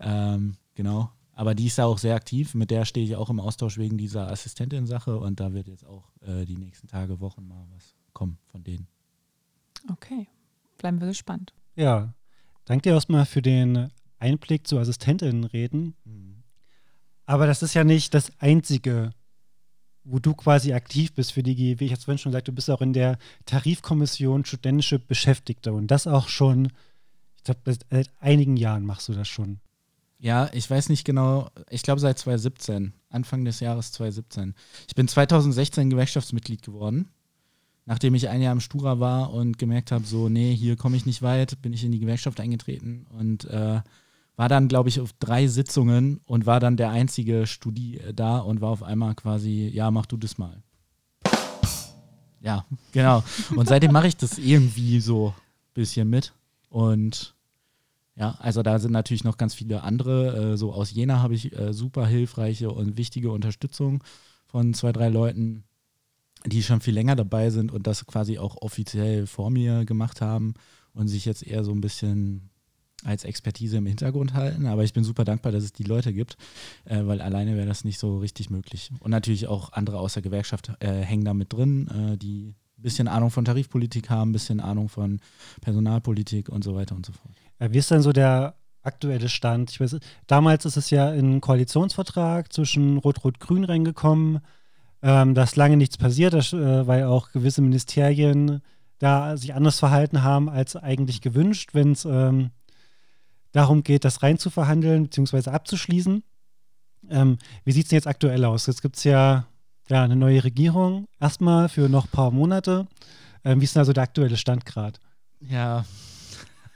Ähm, 0.00 0.56
genau. 0.74 1.10
Aber 1.34 1.54
die 1.54 1.66
ist 1.66 1.78
da 1.78 1.86
auch 1.86 1.98
sehr 1.98 2.14
aktiv, 2.14 2.54
mit 2.54 2.70
der 2.70 2.84
stehe 2.84 3.06
ich 3.06 3.16
auch 3.16 3.30
im 3.30 3.40
Austausch 3.40 3.78
wegen 3.78 3.96
dieser 3.96 4.30
Assistentin-Sache 4.30 5.18
und 5.18 5.40
da 5.40 5.52
wird 5.52 5.66
jetzt 5.66 5.84
auch 5.84 6.10
äh, 6.20 6.44
die 6.44 6.56
nächsten 6.56 6.88
Tage, 6.88 7.20
Wochen 7.20 7.46
mal 7.48 7.66
was 7.74 7.94
kommen 8.12 8.38
von 8.46 8.62
denen. 8.62 8.86
Okay, 9.90 10.28
bleiben 10.78 11.00
wir 11.00 11.08
gespannt. 11.08 11.54
Ja, 11.74 12.12
danke 12.66 12.82
dir 12.82 12.94
erstmal 12.94 13.24
für 13.24 13.42
den 13.42 13.90
Einblick 14.22 14.66
zu 14.66 14.78
Assistentinnenräten. 14.78 15.94
Aber 17.26 17.46
das 17.46 17.62
ist 17.62 17.74
ja 17.74 17.84
nicht 17.84 18.14
das 18.14 18.32
Einzige, 18.38 19.10
wo 20.04 20.18
du 20.18 20.34
quasi 20.34 20.72
aktiv 20.72 21.12
bist 21.14 21.32
für 21.32 21.42
die 21.42 21.54
GEW. 21.54 21.84
Ich 21.84 21.92
habe 21.92 22.02
vorhin 22.02 22.18
schon 22.18 22.32
gesagt, 22.32 22.48
du 22.48 22.52
bist 22.52 22.70
auch 22.70 22.80
in 22.80 22.92
der 22.92 23.18
Tarifkommission 23.46 24.44
studentische 24.44 24.98
Beschäftigte 24.98 25.72
und 25.72 25.88
das 25.88 26.06
auch 26.06 26.28
schon, 26.28 26.72
ich 27.36 27.44
glaube, 27.44 27.60
seit 27.90 28.10
einigen 28.20 28.56
Jahren 28.56 28.84
machst 28.84 29.08
du 29.08 29.12
das 29.12 29.28
schon. 29.28 29.60
Ja, 30.18 30.48
ich 30.52 30.70
weiß 30.70 30.88
nicht 30.88 31.04
genau, 31.04 31.50
ich 31.68 31.82
glaube 31.82 32.00
seit 32.00 32.18
2017, 32.18 32.92
Anfang 33.10 33.44
des 33.44 33.60
Jahres 33.60 33.92
2017. 33.92 34.54
Ich 34.86 34.94
bin 34.94 35.08
2016 35.08 35.90
Gewerkschaftsmitglied 35.90 36.62
geworden, 36.62 37.08
nachdem 37.86 38.14
ich 38.14 38.28
ein 38.28 38.40
Jahr 38.40 38.52
im 38.52 38.60
Stura 38.60 39.00
war 39.00 39.32
und 39.32 39.58
gemerkt 39.58 39.90
habe, 39.90 40.04
so, 40.04 40.28
nee, 40.28 40.54
hier 40.54 40.76
komme 40.76 40.96
ich 40.96 41.06
nicht 41.06 41.22
weit, 41.22 41.60
bin 41.60 41.72
ich 41.72 41.82
in 41.82 41.90
die 41.90 41.98
Gewerkschaft 41.98 42.38
eingetreten 42.38 43.06
und 43.10 43.44
äh, 43.46 43.80
war 44.36 44.48
dann, 44.48 44.68
glaube 44.68 44.88
ich, 44.88 45.00
auf 45.00 45.12
drei 45.18 45.46
Sitzungen 45.46 46.20
und 46.24 46.46
war 46.46 46.60
dann 46.60 46.76
der 46.76 46.90
einzige 46.90 47.46
Studi 47.46 47.98
äh, 47.98 48.14
da 48.14 48.38
und 48.38 48.60
war 48.60 48.70
auf 48.70 48.82
einmal 48.82 49.14
quasi, 49.14 49.70
ja, 49.72 49.90
mach 49.90 50.06
du 50.06 50.16
das 50.16 50.38
mal. 50.38 50.62
Ja, 52.40 52.64
genau. 52.92 53.22
Und 53.54 53.68
seitdem 53.68 53.92
mache 53.92 54.08
ich 54.08 54.16
das 54.16 54.38
irgendwie 54.38 55.00
so 55.00 55.28
ein 55.28 55.74
bisschen 55.74 56.08
mit 56.08 56.32
und 56.68 57.34
ja, 58.14 58.36
also 58.40 58.62
da 58.62 58.78
sind 58.78 58.92
natürlich 58.92 59.24
noch 59.24 59.38
ganz 59.38 59.54
viele 59.54 59.82
andere. 59.82 60.52
Äh, 60.52 60.56
so 60.56 60.72
aus 60.72 60.90
Jena 60.90 61.20
habe 61.20 61.34
ich 61.34 61.56
äh, 61.56 61.72
super 61.72 62.06
hilfreiche 62.06 62.70
und 62.70 62.98
wichtige 62.98 63.30
Unterstützung 63.30 64.04
von 64.46 64.74
zwei, 64.74 64.92
drei 64.92 65.08
Leuten, 65.08 65.64
die 66.44 66.62
schon 66.62 66.80
viel 66.80 66.94
länger 66.94 67.16
dabei 67.16 67.50
sind 67.50 67.72
und 67.72 67.86
das 67.86 68.06
quasi 68.06 68.38
auch 68.38 68.60
offiziell 68.60 69.26
vor 69.26 69.50
mir 69.50 69.86
gemacht 69.86 70.20
haben 70.20 70.54
und 70.92 71.08
sich 71.08 71.24
jetzt 71.24 71.46
eher 71.46 71.64
so 71.64 71.72
ein 71.72 71.80
bisschen 71.80 72.50
als 73.04 73.24
Expertise 73.24 73.78
im 73.78 73.86
Hintergrund 73.86 74.34
halten. 74.34 74.66
Aber 74.66 74.84
ich 74.84 74.92
bin 74.92 75.04
super 75.04 75.24
dankbar, 75.24 75.52
dass 75.52 75.64
es 75.64 75.72
die 75.72 75.84
Leute 75.84 76.12
gibt, 76.12 76.36
äh, 76.84 77.04
weil 77.04 77.20
alleine 77.20 77.56
wäre 77.56 77.66
das 77.66 77.84
nicht 77.84 77.98
so 77.98 78.18
richtig 78.18 78.50
möglich. 78.50 78.90
Und 79.00 79.10
natürlich 79.10 79.46
auch 79.46 79.72
andere 79.72 79.98
aus 79.98 80.14
der 80.14 80.22
Gewerkschaft 80.22 80.72
äh, 80.80 81.00
hängen 81.00 81.24
da 81.24 81.34
mit 81.34 81.52
drin, 81.52 81.88
äh, 81.88 82.16
die 82.16 82.54
ein 82.78 82.82
bisschen 82.82 83.08
Ahnung 83.08 83.30
von 83.30 83.44
Tarifpolitik 83.44 84.10
haben, 84.10 84.30
ein 84.30 84.32
bisschen 84.32 84.60
Ahnung 84.60 84.88
von 84.88 85.20
Personalpolitik 85.60 86.48
und 86.48 86.64
so 86.64 86.74
weiter 86.74 86.96
und 86.96 87.06
so 87.06 87.12
fort. 87.12 87.34
Ja, 87.60 87.72
wie 87.72 87.78
ist 87.78 87.90
denn 87.90 88.02
so 88.02 88.12
der 88.12 88.54
aktuelle 88.82 89.28
Stand? 89.28 89.70
Ich 89.70 89.80
weiß, 89.80 89.98
damals 90.26 90.64
ist 90.64 90.76
es 90.76 90.90
ja 90.90 91.12
in 91.12 91.26
einen 91.26 91.40
Koalitionsvertrag 91.40 92.52
zwischen 92.52 92.98
Rot-Rot-Grün 92.98 93.64
reingekommen. 93.64 94.40
Ähm, 95.02 95.34
da 95.34 95.44
ist 95.44 95.56
lange 95.56 95.76
nichts 95.76 95.96
passiert, 95.96 96.32
das, 96.32 96.52
äh, 96.52 96.86
weil 96.86 97.04
auch 97.04 97.30
gewisse 97.30 97.62
Ministerien 97.62 98.62
da 98.98 99.36
sich 99.36 99.54
anders 99.54 99.80
verhalten 99.80 100.22
haben 100.22 100.48
als 100.48 100.76
eigentlich 100.76 101.20
gewünscht, 101.20 101.70
wenn 101.72 101.92
es 101.92 102.04
ähm, 102.04 102.50
darum 103.52 103.82
geht, 103.82 104.04
das 104.04 104.22
rein 104.22 104.38
zu 104.38 104.50
verhandeln 104.50 105.04
bzw. 105.04 105.50
abzuschließen. 105.50 106.22
Ähm, 107.10 107.38
wie 107.64 107.72
sieht 107.72 107.84
es 107.84 107.88
denn 107.90 107.96
jetzt 107.96 108.06
aktuell 108.06 108.44
aus? 108.44 108.66
Jetzt 108.66 108.82
gibt 108.82 108.96
es 108.96 109.04
ja, 109.04 109.46
ja 109.88 110.02
eine 110.02 110.16
neue 110.16 110.44
Regierung, 110.44 111.06
erstmal 111.20 111.68
für 111.68 111.88
noch 111.88 112.06
ein 112.06 112.10
paar 112.10 112.30
Monate. 112.30 112.86
Ähm, 113.44 113.60
wie 113.60 113.64
ist 113.64 113.74
denn 113.74 113.80
also 113.80 113.92
der 113.92 114.04
aktuelle 114.04 114.36
Stand 114.36 114.64
gerade? 114.64 114.98
Ja. 115.40 115.84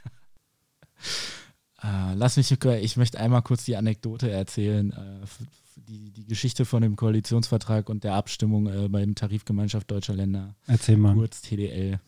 äh, 1.83 2.15
lass 2.15 2.37
mich, 2.37 2.51
ich 2.51 2.97
möchte 2.97 3.21
einmal 3.21 3.43
kurz 3.43 3.65
die 3.65 3.77
Anekdote 3.77 4.31
erzählen. 4.31 4.93
Äh, 4.93 5.27
die, 5.89 6.11
die 6.11 6.27
Geschichte 6.27 6.65
von 6.65 6.83
dem 6.83 6.97
Koalitionsvertrag 6.97 7.89
und 7.89 8.03
der 8.03 8.15
Abstimmung 8.15 8.67
äh, 8.67 8.89
beim 8.89 9.15
Tarifgemeinschaft 9.15 9.91
Deutscher 9.91 10.15
Länder. 10.15 10.55
Erzähl 10.67 10.97
mal. 10.97 11.15
Kurz 11.15 11.43
TDL. 11.43 12.01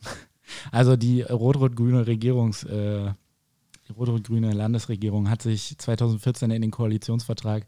Also 0.73 0.97
die 0.97 1.23
rot-rot-grüne 1.23 2.07
Regierungs, 2.07 2.65
äh, 2.65 3.13
die 3.89 3.93
rot-rot-grüne 3.93 4.53
Landesregierung 4.53 5.31
hat 5.31 5.43
sich 5.43 5.77
2014 5.79 6.51
in 6.51 6.63
den 6.63 6.71
Koalitionsvertrag 6.71 7.67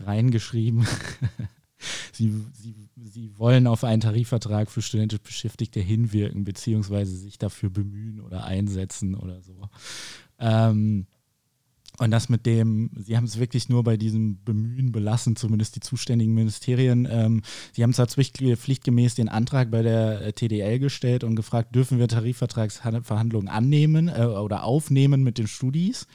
reingeschrieben. 0.00 0.86
sie, 2.12 2.32
sie, 2.52 2.74
sie 2.96 3.38
wollen 3.38 3.66
auf 3.66 3.84
einen 3.84 4.00
Tarifvertrag 4.00 4.70
für 4.70 4.82
studentisch 4.82 5.20
Beschäftigte 5.20 5.80
hinwirken, 5.80 6.44
beziehungsweise 6.44 7.16
sich 7.16 7.38
dafür 7.38 7.70
bemühen 7.70 8.20
oder 8.20 8.44
einsetzen 8.44 9.14
oder 9.14 9.40
so. 9.40 9.68
Ähm, 10.38 11.06
und 11.98 12.10
das 12.10 12.28
mit 12.28 12.46
dem, 12.46 12.90
sie 12.96 13.16
haben 13.16 13.24
es 13.24 13.38
wirklich 13.38 13.68
nur 13.68 13.84
bei 13.84 13.96
diesem 13.96 14.42
Bemühen 14.44 14.92
belassen, 14.92 15.36
zumindest 15.36 15.76
die 15.76 15.80
zuständigen 15.80 16.34
Ministerien. 16.34 17.06
Ähm, 17.10 17.42
sie 17.72 17.82
haben 17.82 17.92
zwar 17.92 18.06
pflichtgemäß 18.06 19.14
den 19.14 19.28
Antrag 19.28 19.70
bei 19.70 19.82
der 19.82 20.22
äh, 20.22 20.32
TDL 20.32 20.78
gestellt 20.78 21.22
und 21.22 21.36
gefragt, 21.36 21.74
dürfen 21.74 21.98
wir 21.98 22.08
Tarifvertragsverhandlungen 22.08 23.48
annehmen 23.48 24.08
äh, 24.08 24.24
oder 24.24 24.64
aufnehmen 24.64 25.22
mit 25.22 25.36
den 25.38 25.46
Studis. 25.46 26.06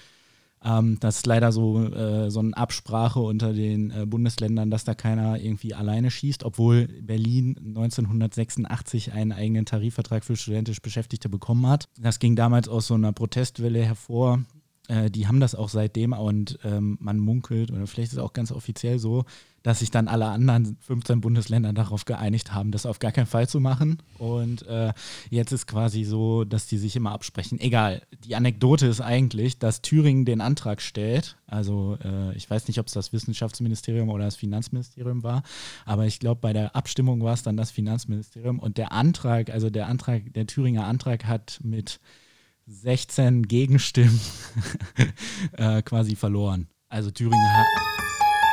Ähm, 0.63 0.97
das 0.99 1.17
ist 1.17 1.27
leider 1.27 1.51
so, 1.51 1.83
äh, 1.83 2.31
so 2.31 2.39
eine 2.39 2.57
Absprache 2.57 3.19
unter 3.19 3.53
den 3.53 3.91
äh, 3.91 4.05
Bundesländern, 4.07 4.71
dass 4.71 4.83
da 4.83 4.95
keiner 4.95 5.39
irgendwie 5.39 5.75
alleine 5.75 6.09
schießt, 6.09 6.43
obwohl 6.43 6.87
Berlin 6.87 7.55
1986 7.59 9.13
einen 9.13 9.31
eigenen 9.31 9.65
Tarifvertrag 9.65 10.25
für 10.25 10.35
studentisch 10.35 10.81
Beschäftigte 10.81 11.29
bekommen 11.29 11.67
hat. 11.67 11.87
Das 11.99 12.17
ging 12.19 12.35
damals 12.35 12.67
aus 12.67 12.87
so 12.87 12.95
einer 12.95 13.13
Protestwelle 13.13 13.83
hervor 13.85 14.39
äh, 14.87 15.09
die 15.09 15.27
haben 15.27 15.39
das 15.39 15.55
auch 15.55 15.69
seitdem 15.69 16.13
und 16.13 16.59
ähm, 16.63 16.97
man 17.01 17.19
munkelt, 17.19 17.71
oder 17.71 17.87
vielleicht 17.87 18.11
ist 18.11 18.17
es 18.17 18.23
auch 18.23 18.33
ganz 18.33 18.51
offiziell 18.51 18.99
so, 18.99 19.25
dass 19.63 19.79
sich 19.79 19.91
dann 19.91 20.07
alle 20.07 20.27
anderen 20.27 20.77
15 20.79 21.19
Bundesländer 21.19 21.73
darauf 21.73 22.05
geeinigt 22.05 22.53
haben, 22.53 22.71
das 22.71 22.85
auf 22.85 22.99
gar 22.99 23.11
keinen 23.11 23.25
Fall 23.25 23.49
zu 23.49 23.59
machen. 23.59 24.01
Und 24.17 24.65
äh, 24.65 24.93
jetzt 25.29 25.51
ist 25.51 25.67
quasi 25.67 26.05
so, 26.05 26.45
dass 26.45 26.67
die 26.67 26.77
sich 26.77 26.95
immer 26.95 27.11
absprechen. 27.11 27.59
Egal, 27.59 28.01
die 28.23 28.35
Anekdote 28.35 28.87
ist 28.87 29.01
eigentlich, 29.01 29.59
dass 29.59 29.81
Thüringen 29.81 30.23
den 30.23 30.39
Antrag 30.39 30.81
stellt. 30.81 31.35
Also 31.47 31.97
äh, 32.01 32.33
ich 32.37 32.49
weiß 32.49 32.69
nicht, 32.69 32.79
ob 32.79 32.87
es 32.87 32.93
das 32.93 33.11
Wissenschaftsministerium 33.11 34.07
oder 34.07 34.23
das 34.23 34.37
Finanzministerium 34.37 35.23
war, 35.23 35.43
aber 35.85 36.05
ich 36.05 36.19
glaube, 36.19 36.39
bei 36.39 36.53
der 36.53 36.73
Abstimmung 36.73 37.21
war 37.21 37.33
es 37.33 37.43
dann 37.43 37.57
das 37.57 37.71
Finanzministerium. 37.71 38.59
Und 38.59 38.77
der 38.77 38.93
Antrag, 38.93 39.49
also 39.49 39.69
der 39.69 39.87
Antrag, 39.87 40.33
der 40.33 40.47
Thüringer 40.47 40.85
Antrag 40.85 41.25
hat 41.25 41.59
mit 41.61 41.99
16 42.67 43.47
Gegenstimmen 43.47 44.19
äh, 45.53 45.81
quasi 45.81 46.15
verloren. 46.15 46.67
Also 46.89 47.11
Thüringen 47.11 47.53
hat, 47.53 47.65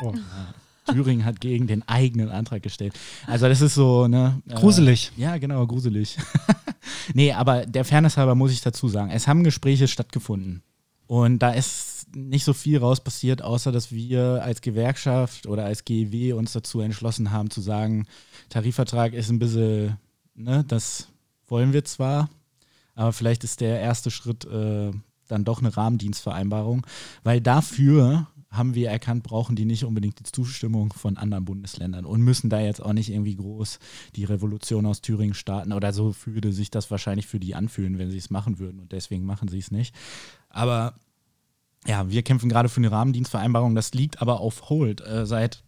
oh, 0.05 0.15
äh, 0.15 0.93
Thüringen 0.93 1.25
hat 1.25 1.41
gegen 1.41 1.67
den 1.67 1.87
eigenen 1.89 2.31
Antrag 2.31 2.63
gestellt. 2.63 2.95
Also 3.27 3.49
das 3.49 3.61
ist 3.61 3.75
so, 3.75 4.07
ne? 4.07 4.41
Äh, 4.49 4.55
gruselig. 4.55 5.13
Ja, 5.17 5.37
genau, 5.39 5.67
gruselig. 5.67 6.17
nee, 7.15 7.33
aber 7.33 7.67
der 7.67 7.85
Fairness 7.85 8.17
halber 8.17 8.35
muss 8.35 8.53
ich 8.53 8.61
dazu 8.61 8.89
sagen, 8.89 9.11
es 9.11 9.27
haben 9.27 9.43
Gespräche 9.43 9.89
stattgefunden. 9.89 10.63
Und 11.07 11.41
da 11.41 11.51
ist 11.51 12.07
nicht 12.15 12.45
so 12.45 12.53
viel 12.53 12.79
raus 12.79 13.03
passiert, 13.03 13.43
außer 13.43 13.73
dass 13.73 13.91
wir 13.91 14.43
als 14.43 14.61
Gewerkschaft 14.61 15.47
oder 15.47 15.65
als 15.65 15.85
GEW 15.85 16.35
uns 16.35 16.53
dazu 16.53 16.81
entschlossen 16.81 17.33
haben 17.33 17.51
zu 17.51 17.61
sagen, 17.61 18.07
Tarifvertrag 18.49 19.13
ist 19.13 19.31
ein 19.31 19.39
bisschen, 19.39 19.99
ne, 20.35 20.65
das 20.67 21.09
wollen 21.49 21.73
wir 21.73 21.85
zwar, 21.85 22.31
aber 22.95 23.13
vielleicht 23.13 23.45
ist 23.45 23.61
der 23.61 23.81
erste 23.81 24.11
Schritt, 24.11 24.45
äh, 24.45 24.93
dann 25.29 25.45
doch 25.45 25.61
eine 25.61 25.77
Rahmendienstvereinbarung, 25.77 26.87
weil 27.23 27.41
dafür 27.41 28.29
haben 28.51 28.75
wir 28.75 28.89
erkannt, 28.89 29.25
brauchen 29.25 29.57
die 29.57 29.65
nicht 29.65 29.85
unbedingt 29.85 30.21
die 30.21 30.31
Zustimmung 30.31 30.93
von 30.93 31.17
anderen 31.17 31.45
Bundesländern 31.45 32.05
und 32.05 32.21
müssen 32.21 32.51
da 32.51 32.61
jetzt 32.61 32.81
auch 32.81 32.93
nicht 32.93 33.11
irgendwie 33.11 33.35
groß 33.35 33.79
die 34.15 34.25
Revolution 34.25 34.87
aus 34.87 35.01
Thüringen 35.01 35.35
starten 35.35 35.73
oder 35.73 35.93
so 35.93 36.15
würde 36.25 36.53
sich 36.53 36.71
das 36.71 36.91
wahrscheinlich 36.91 37.27
für 37.27 37.41
die 37.41 37.55
anfühlen, 37.55 37.99
wenn 37.99 38.11
sie 38.11 38.19
es 38.19 38.31
machen 38.31 38.59
würden 38.59 38.81
und 38.81 38.93
deswegen 38.93 39.25
machen 39.25 39.49
sie 39.49 39.59
es 39.59 39.71
nicht. 39.71 39.95
Aber 40.49 40.95
ja, 41.87 42.09
wir 42.09 42.23
kämpfen 42.23 42.49
gerade 42.49 42.69
für 42.69 42.81
eine 42.81 42.93
Rahmendienstvereinbarung, 42.93 43.75
das 43.75 43.93
liegt 43.93 44.23
aber 44.23 44.41
auf 44.41 44.71
Hold. 44.71 45.01
Äh, 45.01 45.27
seit, 45.27 45.65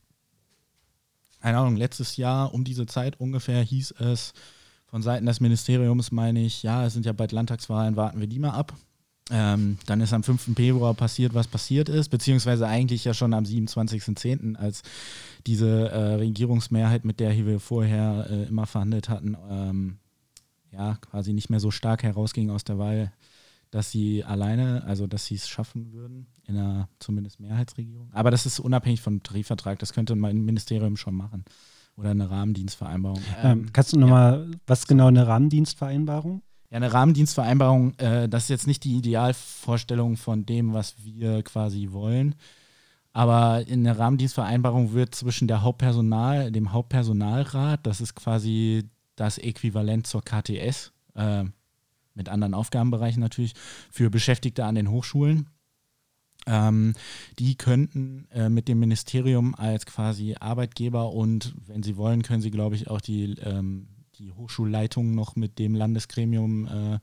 keine 1.40 1.58
Ahnung, 1.58 1.76
letztes 1.76 2.16
Jahr 2.16 2.54
um 2.54 2.64
diese 2.64 2.86
Zeit 2.86 3.18
ungefähr 3.20 3.62
hieß 3.62 3.92
es 3.98 4.32
von 4.96 5.02
Seiten 5.02 5.26
des 5.26 5.40
Ministeriums, 5.40 6.10
meine 6.10 6.42
ich, 6.42 6.62
ja, 6.62 6.86
es 6.86 6.94
sind 6.94 7.04
ja 7.04 7.12
bald 7.12 7.30
Landtagswahlen, 7.30 7.96
warten 7.96 8.18
wir 8.18 8.26
die 8.26 8.38
mal 8.38 8.52
ab. 8.52 8.72
Ähm, 9.30 9.76
dann 9.84 10.00
ist 10.00 10.14
am 10.14 10.22
5. 10.22 10.54
Februar 10.56 10.94
passiert, 10.94 11.34
was 11.34 11.48
passiert 11.48 11.90
ist, 11.90 12.08
beziehungsweise 12.08 12.66
eigentlich 12.66 13.04
ja 13.04 13.12
schon 13.12 13.34
am 13.34 13.44
27.10., 13.44 14.56
als 14.56 14.82
diese 15.46 15.90
äh, 15.90 16.14
Regierungsmehrheit, 16.14 17.04
mit 17.04 17.20
der 17.20 17.36
wir 17.36 17.60
vorher 17.60 18.26
äh, 18.30 18.44
immer 18.44 18.64
verhandelt 18.64 19.10
hatten, 19.10 19.36
ähm, 19.50 19.98
ja, 20.72 20.94
quasi 20.94 21.34
nicht 21.34 21.50
mehr 21.50 21.60
so 21.60 21.70
stark 21.70 22.02
herausging 22.02 22.48
aus 22.48 22.64
der 22.64 22.78
Wahl, 22.78 23.12
dass 23.70 23.90
sie 23.90 24.24
alleine, 24.24 24.82
also 24.84 25.06
dass 25.06 25.26
sie 25.26 25.34
es 25.34 25.46
schaffen 25.46 25.92
würden, 25.92 26.26
in 26.46 26.56
einer 26.56 26.88
zumindest 27.00 27.38
Mehrheitsregierung. 27.38 28.08
Aber 28.14 28.30
das 28.30 28.46
ist 28.46 28.60
unabhängig 28.60 29.02
vom 29.02 29.22
Tarifvertrag, 29.22 29.78
das 29.78 29.92
könnte 29.92 30.16
mein 30.16 30.42
Ministerium 30.46 30.96
schon 30.96 31.16
machen. 31.16 31.44
Oder 31.96 32.10
eine 32.10 32.30
Rahmendienstvereinbarung. 32.30 33.22
Ähm, 33.42 33.72
kannst 33.72 33.92
du 33.92 33.98
nochmal, 33.98 34.48
ja. 34.50 34.58
was 34.66 34.86
genau 34.86 35.06
eine 35.06 35.26
Rahmendienstvereinbarung? 35.26 36.42
Ja, 36.70 36.76
eine 36.76 36.92
Rahmendienstvereinbarung, 36.92 37.94
äh, 37.98 38.28
das 38.28 38.44
ist 38.44 38.48
jetzt 38.50 38.66
nicht 38.66 38.84
die 38.84 38.96
Idealvorstellung 38.96 40.16
von 40.16 40.44
dem, 40.44 40.74
was 40.74 40.94
wir 41.02 41.42
quasi 41.42 41.88
wollen. 41.92 42.34
Aber 43.12 43.66
in 43.66 43.84
der 43.84 43.98
Rahmendienstvereinbarung 43.98 44.92
wird 44.92 45.14
zwischen 45.14 45.48
der 45.48 45.62
Hauptpersonal, 45.62 46.52
dem 46.52 46.72
Hauptpersonalrat, 46.72 47.86
das 47.86 48.02
ist 48.02 48.14
quasi 48.14 48.90
das 49.14 49.38
Äquivalent 49.38 50.06
zur 50.06 50.22
KTS, 50.22 50.92
äh, 51.14 51.44
mit 52.14 52.28
anderen 52.28 52.52
Aufgabenbereichen 52.52 53.20
natürlich, 53.20 53.54
für 53.90 54.10
Beschäftigte 54.10 54.66
an 54.66 54.74
den 54.74 54.90
Hochschulen. 54.90 55.48
Ähm, 56.46 56.94
die 57.38 57.56
könnten 57.56 58.28
äh, 58.32 58.48
mit 58.48 58.68
dem 58.68 58.78
Ministerium 58.78 59.54
als 59.54 59.84
quasi 59.84 60.36
Arbeitgeber 60.38 61.12
und 61.12 61.54
wenn 61.66 61.82
sie 61.82 61.96
wollen, 61.96 62.22
können 62.22 62.42
sie, 62.42 62.50
glaube 62.50 62.76
ich, 62.76 62.88
auch 62.88 63.00
die 63.00 63.34
ähm, 63.42 63.88
die 64.18 64.32
Hochschulleitung 64.32 65.14
noch 65.14 65.36
mit 65.36 65.58
dem 65.58 65.74
Landesgremium 65.74 66.66
äh, 66.66 66.98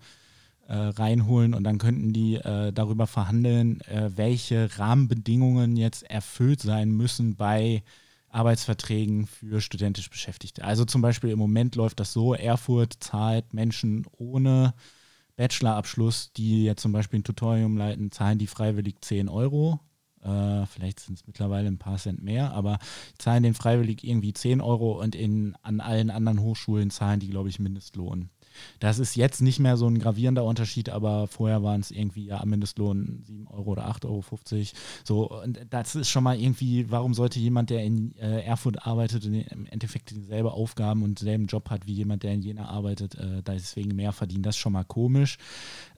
äh, 0.67 0.75
reinholen 0.75 1.53
und 1.53 1.63
dann 1.63 1.77
könnten 1.77 2.13
die 2.13 2.35
äh, 2.35 2.71
darüber 2.71 3.07
verhandeln, 3.07 3.81
äh, 3.81 4.11
welche 4.15 4.69
Rahmenbedingungen 4.77 5.75
jetzt 5.75 6.03
erfüllt 6.03 6.61
sein 6.61 6.89
müssen 6.89 7.35
bei 7.35 7.83
Arbeitsverträgen 8.29 9.27
für 9.27 9.61
studentisch 9.61 10.09
Beschäftigte. 10.09 10.63
Also 10.63 10.85
zum 10.85 11.01
Beispiel 11.01 11.29
im 11.29 11.39
Moment 11.39 11.75
läuft 11.75 11.99
das 11.99 12.13
so, 12.13 12.33
Erfurt 12.33 12.95
zahlt 12.99 13.53
Menschen 13.53 14.05
ohne 14.17 14.73
Bachelorabschluss, 15.35 16.31
die 16.33 16.63
jetzt 16.65 16.81
zum 16.81 16.91
Beispiel 16.91 17.19
ein 17.19 17.23
Tutorium 17.23 17.77
leiten, 17.77 18.11
zahlen 18.11 18.37
die 18.37 18.47
freiwillig 18.47 19.01
10 19.01 19.29
Euro 19.29 19.79
äh, 20.23 20.65
vielleicht 20.67 21.01
sind 21.01 21.19
es 21.19 21.27
mittlerweile 21.27 21.67
ein 21.67 21.77
paar 21.77 21.97
Cent 21.97 22.23
mehr, 22.23 22.53
aber 22.53 22.79
zahlen 23.17 23.43
den 23.43 23.53
freiwillig 23.53 24.03
irgendwie 24.03 24.33
10 24.33 24.61
Euro 24.61 25.01
und 25.01 25.15
in, 25.15 25.55
an 25.61 25.81
allen 25.81 26.09
anderen 26.09 26.41
Hochschulen 26.41 26.89
zahlen 26.89 27.19
die, 27.19 27.29
glaube 27.29 27.49
ich, 27.49 27.59
Mindestlohn. 27.59 28.29
Das 28.79 28.99
ist 28.99 29.15
jetzt 29.15 29.41
nicht 29.41 29.59
mehr 29.59 29.77
so 29.77 29.87
ein 29.87 29.99
gravierender 29.99 30.43
Unterschied, 30.43 30.89
aber 30.89 31.27
vorher 31.27 31.63
waren 31.63 31.81
es 31.81 31.91
irgendwie 31.91 32.25
ja 32.25 32.43
Mindestlohn 32.45 33.23
7 33.25 33.47
Euro 33.47 33.71
oder 33.71 33.89
8,50 33.89 34.05
Euro. 34.05 34.23
So, 35.03 35.29
und 35.41 35.59
das 35.69 35.95
ist 35.95 36.09
schon 36.09 36.23
mal 36.23 36.39
irgendwie, 36.39 36.89
warum 36.89 37.13
sollte 37.13 37.39
jemand, 37.39 37.69
der 37.69 37.83
in 37.83 38.15
äh, 38.17 38.41
Erfurt 38.41 38.85
arbeitet 38.85 39.25
im 39.25 39.65
Endeffekt 39.67 40.11
dieselbe 40.11 40.51
Aufgaben 40.51 41.03
und 41.03 41.19
denselben 41.19 41.47
Job 41.47 41.69
hat 41.69 41.87
wie 41.87 41.93
jemand, 41.93 42.23
der 42.23 42.33
in 42.33 42.41
Jena 42.41 42.65
arbeitet, 42.65 43.15
äh, 43.15 43.41
deswegen 43.43 43.95
mehr 43.95 44.11
verdienen? 44.11 44.43
Das 44.43 44.55
ist 44.55 44.59
schon 44.59 44.73
mal 44.73 44.85
komisch. 44.85 45.37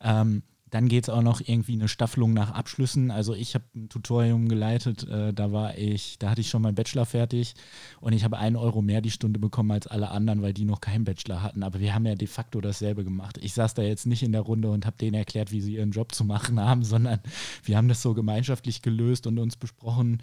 Ähm, 0.01 0.43
dann 0.75 0.89
geht 0.89 1.05
es 1.05 1.09
auch 1.09 1.21
noch 1.21 1.39
irgendwie 1.39 1.71
eine 1.71 1.87
Staffelung 1.87 2.33
nach 2.33 2.51
Abschlüssen. 2.51 3.09
Also 3.09 3.33
ich 3.33 3.55
habe 3.55 3.63
ein 3.77 3.87
Tutorium 3.87 4.49
geleitet, 4.49 5.07
äh, 5.07 5.33
da 5.33 5.53
war 5.53 5.77
ich, 5.77 6.19
da 6.19 6.29
hatte 6.29 6.41
ich 6.41 6.49
schon 6.49 6.61
meinen 6.61 6.75
Bachelor 6.75 7.05
fertig 7.05 7.53
und 8.01 8.11
ich 8.11 8.25
habe 8.25 8.37
einen 8.37 8.57
Euro 8.57 8.81
mehr 8.81 8.99
die 8.99 9.09
Stunde 9.09 9.39
bekommen 9.39 9.71
als 9.71 9.87
alle 9.87 10.11
anderen, 10.11 10.41
weil 10.41 10.51
die 10.53 10.65
noch 10.65 10.81
keinen 10.81 11.05
Bachelor 11.05 11.41
hatten. 11.41 11.63
Aber 11.63 11.79
wir 11.79 11.95
haben 11.95 12.05
ja 12.05 12.15
de 12.15 12.27
facto 12.27 12.59
dasselbe 12.59 13.05
gemacht. 13.05 13.37
Ich 13.41 13.53
saß 13.53 13.73
da 13.73 13.83
jetzt 13.83 14.05
nicht 14.05 14.21
in 14.21 14.33
der 14.33 14.41
Runde 14.41 14.69
und 14.69 14.85
habe 14.85 14.97
denen 14.97 15.13
erklärt, 15.13 15.53
wie 15.53 15.61
sie 15.61 15.75
ihren 15.75 15.91
Job 15.91 16.13
zu 16.13 16.25
machen 16.25 16.59
haben, 16.59 16.83
sondern 16.83 17.21
wir 17.63 17.77
haben 17.77 17.87
das 17.87 18.01
so 18.01 18.13
gemeinschaftlich 18.13 18.81
gelöst 18.81 19.27
und 19.27 19.39
uns 19.39 19.55
besprochen. 19.55 20.21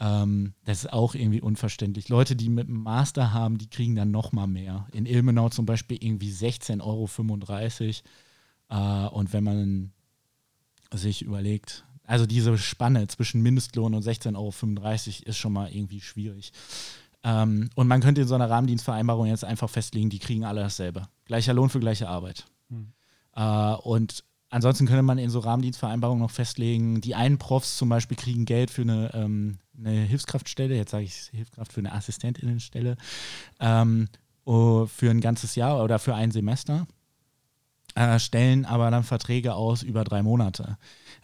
Ähm, 0.00 0.54
das 0.64 0.78
ist 0.78 0.92
auch 0.92 1.14
irgendwie 1.14 1.40
unverständlich. 1.40 2.08
Leute, 2.08 2.34
die 2.34 2.48
mit 2.48 2.66
einem 2.66 2.82
Master 2.82 3.32
haben, 3.32 3.56
die 3.56 3.70
kriegen 3.70 3.94
dann 3.94 4.10
noch 4.10 4.32
mal 4.32 4.48
mehr. 4.48 4.88
In 4.90 5.06
Ilmenau 5.06 5.48
zum 5.50 5.64
Beispiel 5.64 5.98
irgendwie 6.00 6.32
16,35 6.32 6.80
Euro. 6.82 7.06
Äh, 8.72 9.08
und 9.08 9.32
wenn 9.32 9.44
man 9.44 9.92
sich 10.92 11.22
überlegt, 11.22 11.84
also 12.04 12.26
diese 12.26 12.56
Spanne 12.58 13.06
zwischen 13.06 13.42
Mindestlohn 13.42 13.94
und 13.94 14.04
16,35 14.04 14.36
Euro 14.36 15.28
ist 15.28 15.36
schon 15.36 15.52
mal 15.52 15.70
irgendwie 15.70 16.00
schwierig. 16.00 16.52
Ähm, 17.22 17.70
und 17.76 17.86
man 17.86 18.00
könnte 18.00 18.22
in 18.22 18.28
so 18.28 18.34
einer 18.34 18.50
Rahmendienstvereinbarung 18.50 19.26
jetzt 19.26 19.44
einfach 19.44 19.70
festlegen, 19.70 20.10
die 20.10 20.18
kriegen 20.18 20.44
alle 20.44 20.62
dasselbe. 20.62 21.06
Gleicher 21.26 21.54
Lohn 21.54 21.68
für 21.68 21.80
gleiche 21.80 22.08
Arbeit. 22.08 22.46
Hm. 22.68 22.92
Äh, 23.36 23.74
und 23.82 24.24
ansonsten 24.50 24.86
könnte 24.86 25.02
man 25.02 25.18
in 25.18 25.30
so 25.30 25.38
Rahmendienstvereinbarungen 25.38 26.22
noch 26.22 26.30
festlegen, 26.32 27.00
die 27.00 27.14
einen 27.14 27.38
Profs 27.38 27.76
zum 27.76 27.88
Beispiel 27.88 28.16
kriegen 28.16 28.44
Geld 28.44 28.70
für 28.70 28.82
eine, 28.82 29.14
ähm, 29.14 29.58
eine 29.78 29.92
Hilfskraftstelle, 29.92 30.74
jetzt 30.74 30.90
sage 30.90 31.04
ich 31.04 31.14
Hilfskraft 31.30 31.72
für 31.72 31.80
eine 31.80 31.92
Assistentinnenstelle, 31.92 32.96
ähm, 33.60 34.08
für 34.44 35.10
ein 35.10 35.20
ganzes 35.20 35.54
Jahr 35.54 35.84
oder 35.84 36.00
für 36.00 36.16
ein 36.16 36.32
Semester 36.32 36.88
äh, 37.94 38.18
stellen 38.18 38.64
aber 38.64 38.90
dann 38.90 39.04
Verträge 39.04 39.54
aus 39.54 39.82
über 39.82 40.04
drei 40.04 40.22
Monate. 40.22 40.78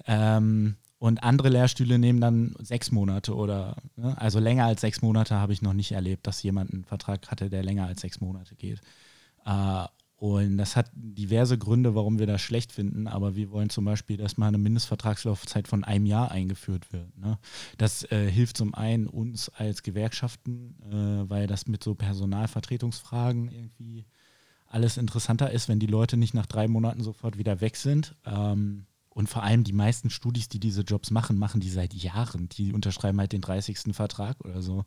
Ähm, 0.06 0.76
und 0.98 1.22
andere 1.22 1.48
Lehrstühle 1.48 1.98
nehmen 1.98 2.20
dann 2.20 2.54
sechs 2.58 2.90
Monate 2.90 3.34
oder, 3.34 3.76
ne? 3.96 4.20
also 4.20 4.40
länger 4.40 4.66
als 4.66 4.80
sechs 4.80 5.00
Monate 5.00 5.36
habe 5.36 5.52
ich 5.52 5.62
noch 5.62 5.72
nicht 5.72 5.92
erlebt, 5.92 6.26
dass 6.26 6.42
jemand 6.42 6.72
einen 6.72 6.84
Vertrag 6.84 7.30
hatte, 7.30 7.48
der 7.48 7.62
länger 7.62 7.86
als 7.86 8.00
sechs 8.00 8.20
Monate 8.20 8.56
geht. 8.56 8.80
Äh, 9.44 9.84
und 10.16 10.58
das 10.58 10.74
hat 10.74 10.90
diverse 10.94 11.56
Gründe, 11.56 11.94
warum 11.94 12.18
wir 12.18 12.26
das 12.26 12.42
schlecht 12.42 12.72
finden, 12.72 13.06
aber 13.06 13.36
wir 13.36 13.52
wollen 13.52 13.70
zum 13.70 13.84
Beispiel, 13.84 14.16
dass 14.16 14.36
mal 14.36 14.48
eine 14.48 14.58
Mindestvertragslaufzeit 14.58 15.68
von 15.68 15.84
einem 15.84 16.06
Jahr 16.06 16.32
eingeführt 16.32 16.92
wird. 16.92 17.16
Ne? 17.16 17.38
Das 17.76 18.02
äh, 18.10 18.28
hilft 18.28 18.56
zum 18.56 18.74
einen 18.74 19.06
uns 19.06 19.48
als 19.50 19.84
Gewerkschaften, 19.84 20.74
äh, 20.90 21.30
weil 21.30 21.46
das 21.46 21.68
mit 21.68 21.84
so 21.84 21.94
Personalvertretungsfragen 21.94 23.48
irgendwie 23.48 24.06
alles 24.68 24.96
interessanter 24.96 25.50
ist, 25.50 25.68
wenn 25.68 25.80
die 25.80 25.86
Leute 25.86 26.16
nicht 26.16 26.34
nach 26.34 26.46
drei 26.46 26.68
Monaten 26.68 27.02
sofort 27.02 27.38
wieder 27.38 27.60
weg 27.60 27.76
sind. 27.76 28.14
Ähm, 28.24 28.86
und 29.18 29.28
vor 29.28 29.42
allem 29.42 29.64
die 29.64 29.72
meisten 29.72 30.10
Studis, 30.10 30.48
die 30.48 30.60
diese 30.60 30.82
Jobs 30.82 31.10
machen, 31.10 31.38
machen 31.38 31.60
die 31.60 31.70
seit 31.70 31.92
Jahren. 31.92 32.48
Die 32.50 32.72
unterschreiben 32.72 33.18
halt 33.18 33.32
den 33.32 33.40
30. 33.40 33.92
Vertrag 33.92 34.36
oder 34.44 34.62
so. 34.62 34.84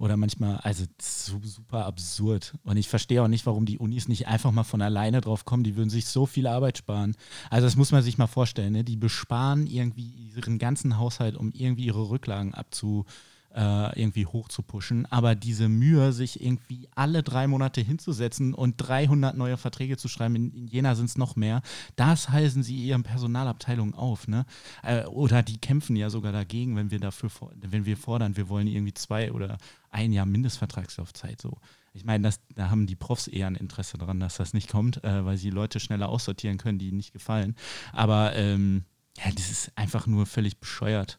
Oder 0.00 0.16
manchmal, 0.16 0.56
also 0.56 0.84
so 1.00 1.40
super 1.44 1.86
absurd. 1.86 2.54
Und 2.64 2.76
ich 2.76 2.88
verstehe 2.88 3.22
auch 3.22 3.28
nicht, 3.28 3.46
warum 3.46 3.66
die 3.66 3.78
Unis 3.78 4.08
nicht 4.08 4.26
einfach 4.26 4.50
mal 4.50 4.64
von 4.64 4.82
alleine 4.82 5.20
drauf 5.20 5.44
kommen. 5.44 5.62
Die 5.62 5.76
würden 5.76 5.90
sich 5.90 6.06
so 6.06 6.26
viel 6.26 6.48
Arbeit 6.48 6.78
sparen. 6.78 7.14
Also 7.50 7.68
das 7.68 7.76
muss 7.76 7.92
man 7.92 8.02
sich 8.02 8.18
mal 8.18 8.26
vorstellen. 8.26 8.72
Ne? 8.72 8.82
Die 8.82 8.96
besparen 8.96 9.68
irgendwie 9.68 10.32
ihren 10.34 10.58
ganzen 10.58 10.98
Haushalt, 10.98 11.36
um 11.36 11.52
irgendwie 11.52 11.84
ihre 11.84 12.10
Rücklagen 12.10 12.54
abzu 12.54 13.06
äh, 13.54 14.00
irgendwie 14.00 14.26
hochzupuschen. 14.26 15.06
Aber 15.06 15.34
diese 15.34 15.68
Mühe, 15.68 16.12
sich 16.12 16.42
irgendwie 16.42 16.88
alle 16.94 17.22
drei 17.22 17.46
Monate 17.46 17.80
hinzusetzen 17.80 18.54
und 18.54 18.76
300 18.76 19.36
neue 19.36 19.56
Verträge 19.56 19.96
zu 19.96 20.08
schreiben, 20.08 20.36
in, 20.36 20.52
in 20.52 20.66
Jena 20.68 20.94
sind 20.94 21.06
es 21.06 21.18
noch 21.18 21.36
mehr, 21.36 21.62
das 21.96 22.28
heißen 22.28 22.62
sie 22.62 22.76
ihren 22.76 23.02
Personalabteilungen 23.02 23.94
auf. 23.94 24.28
Ne? 24.28 24.44
Äh, 24.82 25.04
oder 25.06 25.42
die 25.42 25.58
kämpfen 25.58 25.96
ja 25.96 26.10
sogar 26.10 26.32
dagegen, 26.32 26.76
wenn 26.76 26.90
wir 26.90 27.00
dafür, 27.00 27.30
wenn 27.56 27.84
wir 27.84 27.96
fordern, 27.96 28.36
wir 28.36 28.48
wollen 28.48 28.66
irgendwie 28.66 28.94
zwei 28.94 29.32
oder 29.32 29.58
ein 29.90 30.12
Jahr 30.12 30.26
Mindestvertragslaufzeit 30.26 31.40
so. 31.40 31.58
Ich 31.94 32.04
meine, 32.04 32.22
das, 32.22 32.40
da 32.54 32.70
haben 32.70 32.86
die 32.86 32.96
Profs 32.96 33.26
eher 33.26 33.48
ein 33.48 33.56
Interesse 33.56 33.98
daran, 33.98 34.20
dass 34.20 34.36
das 34.36 34.52
nicht 34.52 34.68
kommt, 34.68 35.02
äh, 35.02 35.24
weil 35.24 35.36
sie 35.36 35.50
Leute 35.50 35.80
schneller 35.80 36.08
aussortieren 36.08 36.58
können, 36.58 36.78
die 36.78 36.88
ihnen 36.88 36.98
nicht 36.98 37.12
gefallen. 37.12 37.56
Aber 37.92 38.36
ähm, 38.36 38.84
ja, 39.16 39.32
das 39.32 39.50
ist 39.50 39.72
einfach 39.74 40.06
nur 40.06 40.26
völlig 40.26 40.60
bescheuert. 40.60 41.18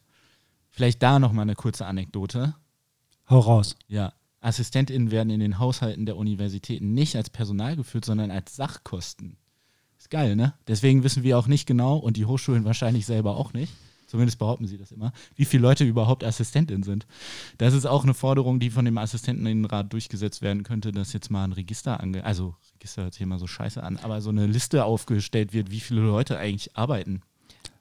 Vielleicht 0.80 1.02
da 1.02 1.18
nochmal 1.18 1.42
eine 1.42 1.56
kurze 1.56 1.84
Anekdote. 1.84 2.54
Hau 3.28 3.40
raus. 3.40 3.76
Ja. 3.86 4.14
AssistentInnen 4.40 5.10
werden 5.10 5.28
in 5.28 5.40
den 5.40 5.58
Haushalten 5.58 6.06
der 6.06 6.16
Universitäten 6.16 6.94
nicht 6.94 7.16
als 7.16 7.28
Personal 7.28 7.76
geführt, 7.76 8.06
sondern 8.06 8.30
als 8.30 8.56
Sachkosten. 8.56 9.36
Ist 9.98 10.08
geil, 10.08 10.36
ne? 10.36 10.54
Deswegen 10.68 11.04
wissen 11.04 11.22
wir 11.22 11.38
auch 11.38 11.48
nicht 11.48 11.66
genau 11.66 11.98
und 11.98 12.16
die 12.16 12.24
Hochschulen 12.24 12.64
wahrscheinlich 12.64 13.04
selber 13.04 13.36
auch 13.36 13.52
nicht, 13.52 13.74
zumindest 14.06 14.38
behaupten 14.38 14.66
sie 14.66 14.78
das 14.78 14.90
immer, 14.90 15.12
wie 15.36 15.44
viele 15.44 15.64
Leute 15.64 15.84
überhaupt 15.84 16.24
AssistentInnen 16.24 16.82
sind. 16.82 17.06
Das 17.58 17.74
ist 17.74 17.84
auch 17.84 18.04
eine 18.04 18.14
Forderung, 18.14 18.58
die 18.58 18.70
von 18.70 18.86
dem 18.86 18.96
Assistentennenrat 18.96 19.92
durchgesetzt 19.92 20.40
werden 20.40 20.62
könnte, 20.62 20.92
dass 20.92 21.12
jetzt 21.12 21.30
mal 21.30 21.44
ein 21.44 21.52
Register 21.52 22.00
ange... 22.00 22.24
Also, 22.24 22.54
Register 22.76 23.02
hört 23.02 23.12
sich 23.12 23.22
immer 23.22 23.38
so 23.38 23.46
scheiße 23.46 23.82
an, 23.82 23.98
aber 23.98 24.22
so 24.22 24.30
eine 24.30 24.46
Liste 24.46 24.86
aufgestellt 24.86 25.52
wird, 25.52 25.70
wie 25.70 25.80
viele 25.80 26.00
Leute 26.00 26.38
eigentlich 26.38 26.74
arbeiten 26.74 27.20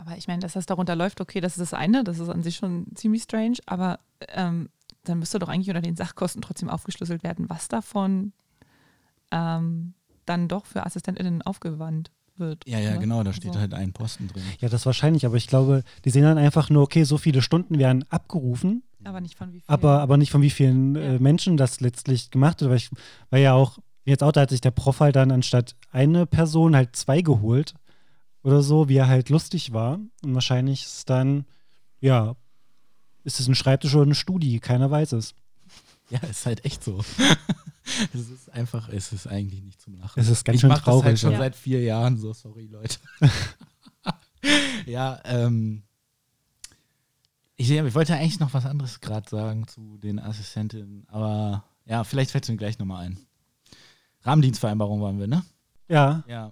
Aber 0.02 0.16
ich 0.18 0.28
meine, 0.28 0.40
dass 0.40 0.54
das 0.54 0.66
darunter 0.66 0.96
läuft, 0.96 1.20
okay, 1.22 1.42
das 1.42 1.54
ist 1.58 1.60
das 1.62 1.74
eine, 1.74 2.04
das 2.04 2.18
ist 2.20 2.30
an 2.30 2.42
sich 2.42 2.56
schon 2.56 2.88
ziemlich 2.96 3.24
strange, 3.24 3.58
aber 3.66 4.00
ähm, 4.30 4.70
dann 5.04 5.20
müsste 5.20 5.38
doch 5.40 5.50
eigentlich 5.50 5.68
unter 5.68 5.82
den 5.82 5.96
Sachkosten 5.98 6.42
trotzdem 6.42 6.70
aufgeschlüsselt 6.70 7.22
werden, 7.22 7.50
was 7.50 7.68
davon 7.68 8.32
ähm, 9.32 9.94
dann 10.26 10.48
doch 10.48 10.66
für 10.66 10.86
AssistentInnen 10.86 11.42
aufgewandt 11.42 12.12
wird. 12.38 12.64
Ja, 12.68 12.80
ja, 12.80 12.92
ne? 12.92 13.00
genau, 13.00 13.24
da 13.24 13.34
steht 13.34 13.50
Also- 13.50 13.60
halt 13.60 13.74
ein 13.74 13.92
Posten 13.94 14.28
drin. 14.30 14.44
Ja, 14.60 14.70
das 14.70 14.86
wahrscheinlich, 14.86 15.26
aber 15.26 15.36
ich 15.36 15.48
glaube, 15.48 15.84
die 16.06 16.10
sehen 16.10 16.24
dann 16.24 16.38
einfach 16.38 16.70
nur, 16.70 16.84
okay, 16.84 17.04
so 17.04 17.18
viele 17.18 17.42
Stunden 17.42 17.78
werden 17.78 18.06
abgerufen, 18.10 18.84
Aber 19.04 19.20
nicht 19.22 19.38
von 19.38 19.50
wie 19.52 19.60
viel. 19.60 19.64
aber, 19.68 20.00
aber 20.00 20.16
nicht 20.18 20.32
von 20.32 20.42
wie 20.42 20.50
vielen 20.50 20.96
Ja. 20.96 21.02
äh, 21.02 21.20
Menschen 21.20 21.58
das 21.58 21.82
letztlich 21.82 22.32
gemacht 22.32 22.62
wird. 22.62 22.70
Weil, 22.70 22.78
ich, 22.78 22.90
weil 23.30 23.42
ja 23.44 23.54
auch, 23.54 23.80
jetzt 24.06 24.24
auch, 24.24 24.32
da 24.32 24.42
hat 24.42 24.50
sich 24.50 24.62
der 24.62 24.72
Prof 24.72 25.02
halt 25.02 25.18
dann 25.18 25.32
anstatt 25.32 25.76
eine 25.92 26.26
Person 26.26 26.76
halt 26.76 26.96
zwei 26.96 27.22
geholt 27.22 27.74
oder 28.44 28.62
so, 28.62 28.88
wie 28.90 28.98
er 28.98 29.08
halt 29.08 29.30
lustig 29.30 29.74
war. 29.74 30.00
Und 30.24 30.34
wahrscheinlich 30.34 30.84
ist 30.84 31.10
dann, 31.10 31.46
ja, 32.00 32.36
ist 33.24 33.40
es 33.40 33.48
ein 33.48 33.56
Schreibtisch 33.56 33.94
oder 33.96 34.04
eine 34.04 34.16
Studie, 34.16 34.60
keiner 34.60 34.90
weiß 34.90 35.14
es. 35.14 35.34
Ja, 36.10 36.20
ist 36.20 36.46
halt 36.46 36.66
echt 36.66 36.84
so. 36.84 37.04
es 38.14 38.30
ist 38.30 38.50
einfach, 38.52 38.90
es 38.90 39.12
ist 39.14 39.28
eigentlich 39.28 39.62
nicht 39.62 39.82
zum 39.82 39.96
Lachen. 39.96 40.20
Es 40.20 40.28
ist 40.28 40.44
ganz 40.44 40.56
ich 40.56 40.62
schön 40.62 40.70
mache 40.70 40.80
das 40.86 40.88
halt 40.88 41.04
traurig. 41.04 41.20
schon 41.20 41.32
Ja. 41.34 41.38
seit 41.38 41.56
vier 41.56 41.82
Jahren 41.84 42.18
so, 42.18 42.34
sorry 42.34 42.66
Leute. 42.66 42.98
ja, 44.86 45.20
ähm, 45.26 45.84
ich, 47.56 47.70
ich 47.70 47.94
wollte 47.96 48.16
eigentlich 48.16 48.40
noch 48.40 48.54
was 48.54 48.66
anderes 48.66 49.02
gerade 49.02 49.30
sagen 49.30 49.68
zu 49.68 49.98
den 49.98 50.18
Assistentinnen, 50.20 51.06
aber 51.10 51.66
ja, 51.86 52.04
vielleicht 52.04 52.32
fällt 52.32 52.46
es 52.46 52.50
mir 52.50 52.58
gleich 52.58 52.80
nochmal 52.80 53.06
ein. 53.06 53.20
Rahmendienstvereinbarung 54.24 55.02
waren 55.02 55.20
wir, 55.20 55.28
ne? 55.28 55.44
Ja, 55.88 56.24
Ja. 56.28 56.52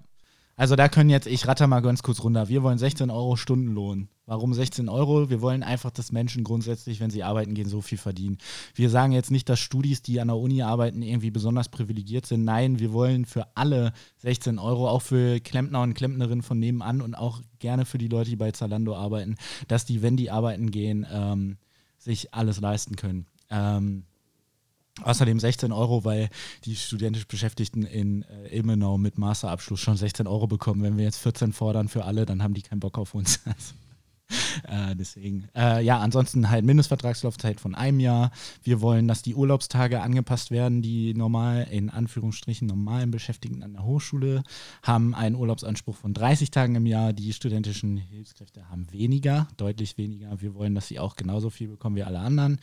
Also 0.57 0.75
da 0.75 0.89
können 0.89 1.11
jetzt, 1.11 1.27
ich 1.27 1.47
ratter 1.47 1.67
mal 1.67 1.81
ganz 1.81 2.01
kurz 2.01 2.23
runter. 2.23 2.49
Wir 2.49 2.63
wollen 2.63 2.79
16 2.79 3.11
Euro 3.11 3.35
Stundenlohn. 3.35 4.09
Warum 4.25 4.55
16 4.55 4.89
Euro? 4.89 5.29
Wir 5.29 5.39
wollen 5.39 5.61
einfach, 5.61 5.91
dass 5.91 6.11
Menschen 6.11 6.43
grundsätzlich, 6.43 6.99
wenn 6.99 7.11
sie 7.11 7.23
arbeiten 7.23 7.53
gehen, 7.53 7.69
so 7.69 7.79
viel 7.79 7.99
verdienen. 7.99 8.39
Wir 8.73 8.89
sagen 8.89 9.11
jetzt 9.11 9.29
nicht, 9.29 9.47
dass 9.49 9.59
Studis, 9.59 10.01
die 10.01 10.19
an 10.19 10.29
der 10.29 10.37
Uni 10.37 10.63
arbeiten, 10.63 11.03
irgendwie 11.03 11.29
besonders 11.29 11.69
privilegiert 11.69 12.25
sind. 12.25 12.43
Nein, 12.43 12.79
wir 12.79 12.91
wollen 12.91 13.25
für 13.25 13.45
alle 13.55 13.93
16 14.17 14.57
Euro, 14.57 14.89
auch 14.89 15.03
für 15.03 15.39
Klempner 15.39 15.83
und 15.83 15.93
Klempnerinnen 15.93 16.41
von 16.41 16.57
nebenan 16.57 17.01
und 17.01 17.13
auch 17.13 17.41
gerne 17.59 17.85
für 17.85 17.99
die 17.99 18.07
Leute, 18.07 18.31
die 18.31 18.35
bei 18.35 18.51
Zalando 18.51 18.95
arbeiten, 18.95 19.35
dass 19.67 19.85
die, 19.85 20.01
wenn 20.01 20.17
die 20.17 20.31
arbeiten 20.31 20.71
gehen, 20.71 21.05
ähm, 21.11 21.57
sich 21.99 22.33
alles 22.33 22.59
leisten 22.59 22.95
können. 22.95 23.27
Ähm, 23.51 24.05
Außerdem 25.03 25.39
16 25.39 25.71
Euro, 25.71 26.03
weil 26.05 26.29
die 26.65 26.75
studentisch 26.75 27.27
Beschäftigten 27.27 27.83
in 27.83 28.23
äh, 28.23 28.55
Ilmenau 28.55 28.97
mit 28.97 29.17
Masterabschluss 29.17 29.79
schon 29.79 29.97
16 29.97 30.27
Euro 30.27 30.47
bekommen. 30.47 30.81
Wenn 30.81 30.97
wir 30.97 31.05
jetzt 31.05 31.17
14 31.17 31.53
fordern 31.53 31.87
für 31.87 32.05
alle, 32.05 32.25
dann 32.25 32.41
haben 32.41 32.53
die 32.53 32.63
keinen 32.63 32.79
Bock 32.79 32.97
auf 32.97 33.13
uns. 33.13 33.39
Äh, 34.67 34.95
deswegen. 34.95 35.47
Äh, 35.55 35.84
ja, 35.84 35.99
ansonsten 35.99 36.49
halt 36.49 36.65
Mindestvertragslaufzeit 36.65 37.61
von 37.61 37.75
einem 37.75 37.99
Jahr. 37.99 38.32
Wir 38.63 38.82
wollen, 38.82 39.07
dass 39.07 39.21
die 39.21 39.36
Urlaubstage 39.36 40.01
angepasst 40.01 40.51
werden. 40.51 40.82
Die 40.82 41.13
normal, 41.13 41.67
in 41.69 41.89
Anführungsstrichen, 41.89 42.67
normalen 42.67 43.11
Beschäftigten 43.11 43.63
an 43.63 43.73
der 43.73 43.84
Hochschule 43.84 44.43
haben 44.82 45.13
einen 45.15 45.36
Urlaubsanspruch 45.36 45.95
von 45.95 46.13
30 46.13 46.51
Tagen 46.51 46.75
im 46.75 46.86
Jahr. 46.86 47.13
Die 47.13 47.32
studentischen 47.34 47.97
Hilfskräfte 47.97 48.69
haben 48.69 48.91
weniger, 48.91 49.47
deutlich 49.57 49.97
weniger. 49.97 50.41
Wir 50.41 50.55
wollen, 50.55 50.75
dass 50.75 50.88
sie 50.88 50.99
auch 50.99 51.15
genauso 51.15 51.49
viel 51.49 51.67
bekommen 51.67 51.95
wie 51.95 52.03
alle 52.03 52.19
anderen. 52.19 52.59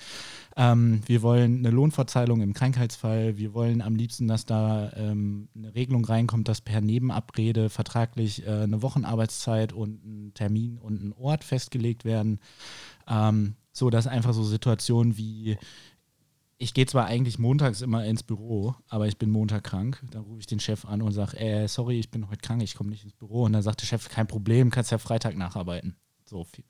Ähm, 0.57 1.01
wir 1.07 1.23
wollen 1.23 1.59
eine 1.59 1.71
Lohnverteilung 1.71 2.43
im 2.43 2.55
Krankheitsfall. 2.55 3.39
Wir 3.39 3.55
wollen 3.55 3.81
am 3.83 3.95
liebsten, 3.95 4.29
dass 4.29 4.45
da 4.45 4.93
ähm, 4.97 5.49
eine 5.57 5.75
Regelung 5.75 6.05
reinkommt, 6.05 6.49
dass 6.49 6.61
per 6.61 6.81
Nebenabrede 6.81 7.71
vertraglich 7.71 8.47
äh, 8.47 8.51
eine 8.51 8.83
Wochenarbeitszeit 8.83 9.73
und 9.73 10.05
ein 10.05 10.35
Termin 10.35 10.79
und 10.79 11.03
ein 11.03 11.12
Ort 11.12 11.45
festgelegt 11.55 12.05
werden. 12.05 12.41
Ähm, 13.09 13.55
so 13.73 13.91
dass 13.91 14.07
einfach 14.07 14.33
so 14.35 14.45
Situationen 14.45 15.17
wie 15.17 15.59
ich 16.59 16.73
gehe 16.73 16.87
zwar 16.87 17.07
eigentlich 17.07 17.39
montags 17.39 17.83
immer 17.83 18.05
ins 18.05 18.23
Büro, 18.23 18.75
aber 18.89 19.07
ich 19.09 19.19
bin 19.19 19.31
Montag 19.31 19.65
krank. 19.65 20.03
Dann 20.11 20.23
rufe 20.23 20.41
ich 20.41 20.47
den 20.47 20.61
Chef 20.61 20.85
an 20.85 21.03
und 21.03 21.13
sage, 21.13 21.37
äh, 21.37 21.67
sorry, 21.67 21.99
ich 21.99 22.11
bin 22.11 22.29
heute 22.31 22.41
krank, 22.41 22.63
ich 22.63 22.75
komme 22.75 22.91
nicht 22.91 23.05
ins 23.05 23.13
Büro. 23.13 23.45
Und 23.45 23.53
dann 23.53 23.63
sagt 23.63 23.83
der 23.83 23.87
Chef, 23.87 24.09
kein 24.09 24.27
Problem, 24.27 24.71
kannst 24.71 24.93
ja 24.93 24.99
Freitag 24.99 25.37
nacharbeiten. 25.37 25.97
So 26.27 26.45
viel. 26.45 26.64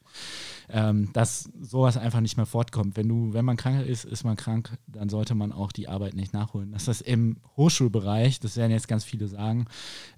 Ähm, 0.68 1.10
dass 1.12 1.48
sowas 1.60 1.96
einfach 1.96 2.20
nicht 2.20 2.36
mehr 2.36 2.46
fortkommt. 2.46 2.96
Wenn 2.96 3.08
du, 3.08 3.32
wenn 3.32 3.44
man 3.44 3.56
krank 3.56 3.86
ist, 3.86 4.04
ist 4.04 4.24
man 4.24 4.36
krank, 4.36 4.76
dann 4.86 5.08
sollte 5.08 5.34
man 5.34 5.52
auch 5.52 5.70
die 5.70 5.88
Arbeit 5.88 6.14
nicht 6.14 6.32
nachholen. 6.32 6.72
Dass 6.72 6.86
das 6.86 7.00
im 7.00 7.36
Hochschulbereich, 7.56 8.40
das 8.40 8.56
werden 8.56 8.72
jetzt 8.72 8.88
ganz 8.88 9.04
viele 9.04 9.28
sagen, 9.28 9.66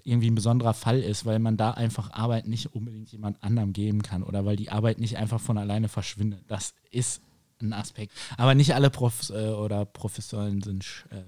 irgendwie 0.03 0.31
ein 0.31 0.35
besonderer 0.35 0.73
Fall 0.73 1.01
ist, 1.01 1.25
weil 1.25 1.37
man 1.37 1.55
da 1.55 1.71
einfach 1.71 2.11
Arbeit 2.11 2.47
nicht 2.47 2.73
unbedingt 2.73 3.11
jemand 3.11 3.43
anderem 3.43 3.73
geben 3.73 4.01
kann 4.01 4.23
oder 4.23 4.43
weil 4.45 4.55
die 4.55 4.71
Arbeit 4.71 4.99
nicht 4.99 5.17
einfach 5.17 5.39
von 5.39 5.57
alleine 5.57 5.87
verschwindet. 5.87 6.43
Das 6.47 6.73
ist 6.89 7.21
ein 7.61 7.73
Aspekt. 7.73 8.13
Aber 8.37 8.55
nicht 8.55 8.73
alle 8.73 8.89
Profs 8.89 9.29
äh, 9.29 9.49
oder 9.49 9.85
Professoren 9.85 10.61
sind, 10.61 11.05
äh, 11.11 11.21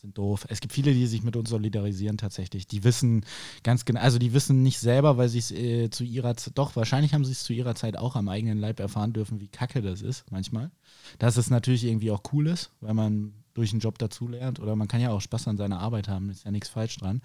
sind 0.00 0.16
doof. 0.18 0.46
Es 0.48 0.60
gibt 0.60 0.72
viele, 0.72 0.92
die 0.92 1.06
sich 1.06 1.22
mit 1.22 1.36
uns 1.36 1.50
solidarisieren 1.50 2.18
tatsächlich. 2.18 2.66
Die 2.66 2.84
wissen 2.84 3.24
ganz 3.62 3.84
genau, 3.84 4.00
also 4.00 4.18
die 4.18 4.32
wissen 4.32 4.62
nicht 4.62 4.78
selber, 4.78 5.16
weil 5.16 5.28
sie 5.28 5.38
es 5.38 5.50
äh, 5.50 5.90
zu 5.90 6.04
ihrer 6.04 6.36
Zeit, 6.36 6.56
doch, 6.56 6.76
wahrscheinlich 6.76 7.14
haben 7.14 7.24
sie 7.24 7.32
es 7.32 7.42
zu 7.42 7.52
ihrer 7.52 7.74
Zeit 7.74 7.96
auch 7.96 8.16
am 8.16 8.28
eigenen 8.28 8.58
Leib 8.58 8.80
erfahren 8.80 9.12
dürfen, 9.12 9.40
wie 9.40 9.48
kacke 9.48 9.82
das 9.82 10.02
ist 10.02 10.24
manchmal. 10.30 10.70
Dass 11.18 11.36
es 11.36 11.50
natürlich 11.50 11.84
irgendwie 11.84 12.10
auch 12.10 12.22
cool 12.32 12.46
ist, 12.46 12.70
weil 12.80 12.94
man 12.94 13.32
durch 13.54 13.72
einen 13.72 13.80
Job 13.80 13.98
dazulernt 13.98 14.60
oder 14.60 14.76
man 14.76 14.88
kann 14.88 15.00
ja 15.00 15.10
auch 15.10 15.20
Spaß 15.20 15.48
an 15.48 15.56
seiner 15.56 15.80
Arbeit 15.80 16.08
haben, 16.08 16.30
ist 16.30 16.44
ja 16.44 16.50
nichts 16.50 16.68
falsch 16.68 16.96
dran. 16.96 17.20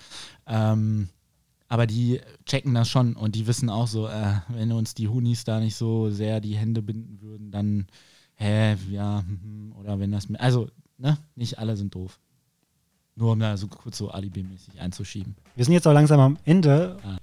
Ähm, 0.47 1.09
aber 1.67 1.88
die 1.88 2.21
checken 2.45 2.74
das 2.74 2.89
schon 2.89 3.15
und 3.15 3.36
die 3.36 3.47
wissen 3.47 3.69
auch 3.69 3.88
so, 3.88 4.07
äh, 4.07 4.36
wenn 4.49 4.71
uns 4.71 4.93
die 4.93 5.07
Hunis 5.07 5.43
da 5.43 5.59
nicht 5.59 5.76
so 5.76 6.09
sehr 6.09 6.39
die 6.39 6.55
Hände 6.55 6.82
binden 6.82 7.21
würden, 7.21 7.51
dann, 7.51 7.88
hä, 8.36 8.76
ja, 8.91 9.24
mhm, 9.24 9.74
oder 9.80 9.99
wenn 9.99 10.11
das, 10.11 10.28
also, 10.36 10.69
ne, 10.97 11.17
nicht 11.36 11.59
alle 11.59 11.76
sind 11.78 11.95
doof. 11.95 12.19
Nur 13.16 13.34
um 13.34 13.39
da 13.39 13.55
so 13.57 13.68
kurz 13.68 13.99
so 13.99 14.09
alibimäßig 14.09 14.82
einzuschieben. 14.82 15.36
wir 15.55 15.66
sind 15.66 15.74
jetzt 15.74 15.88
auch 15.88 15.93
langsam 15.93 16.20
am 16.20 16.38
Ende. 16.45 16.97
Ah, 17.03 17.11
ja. 17.11 17.18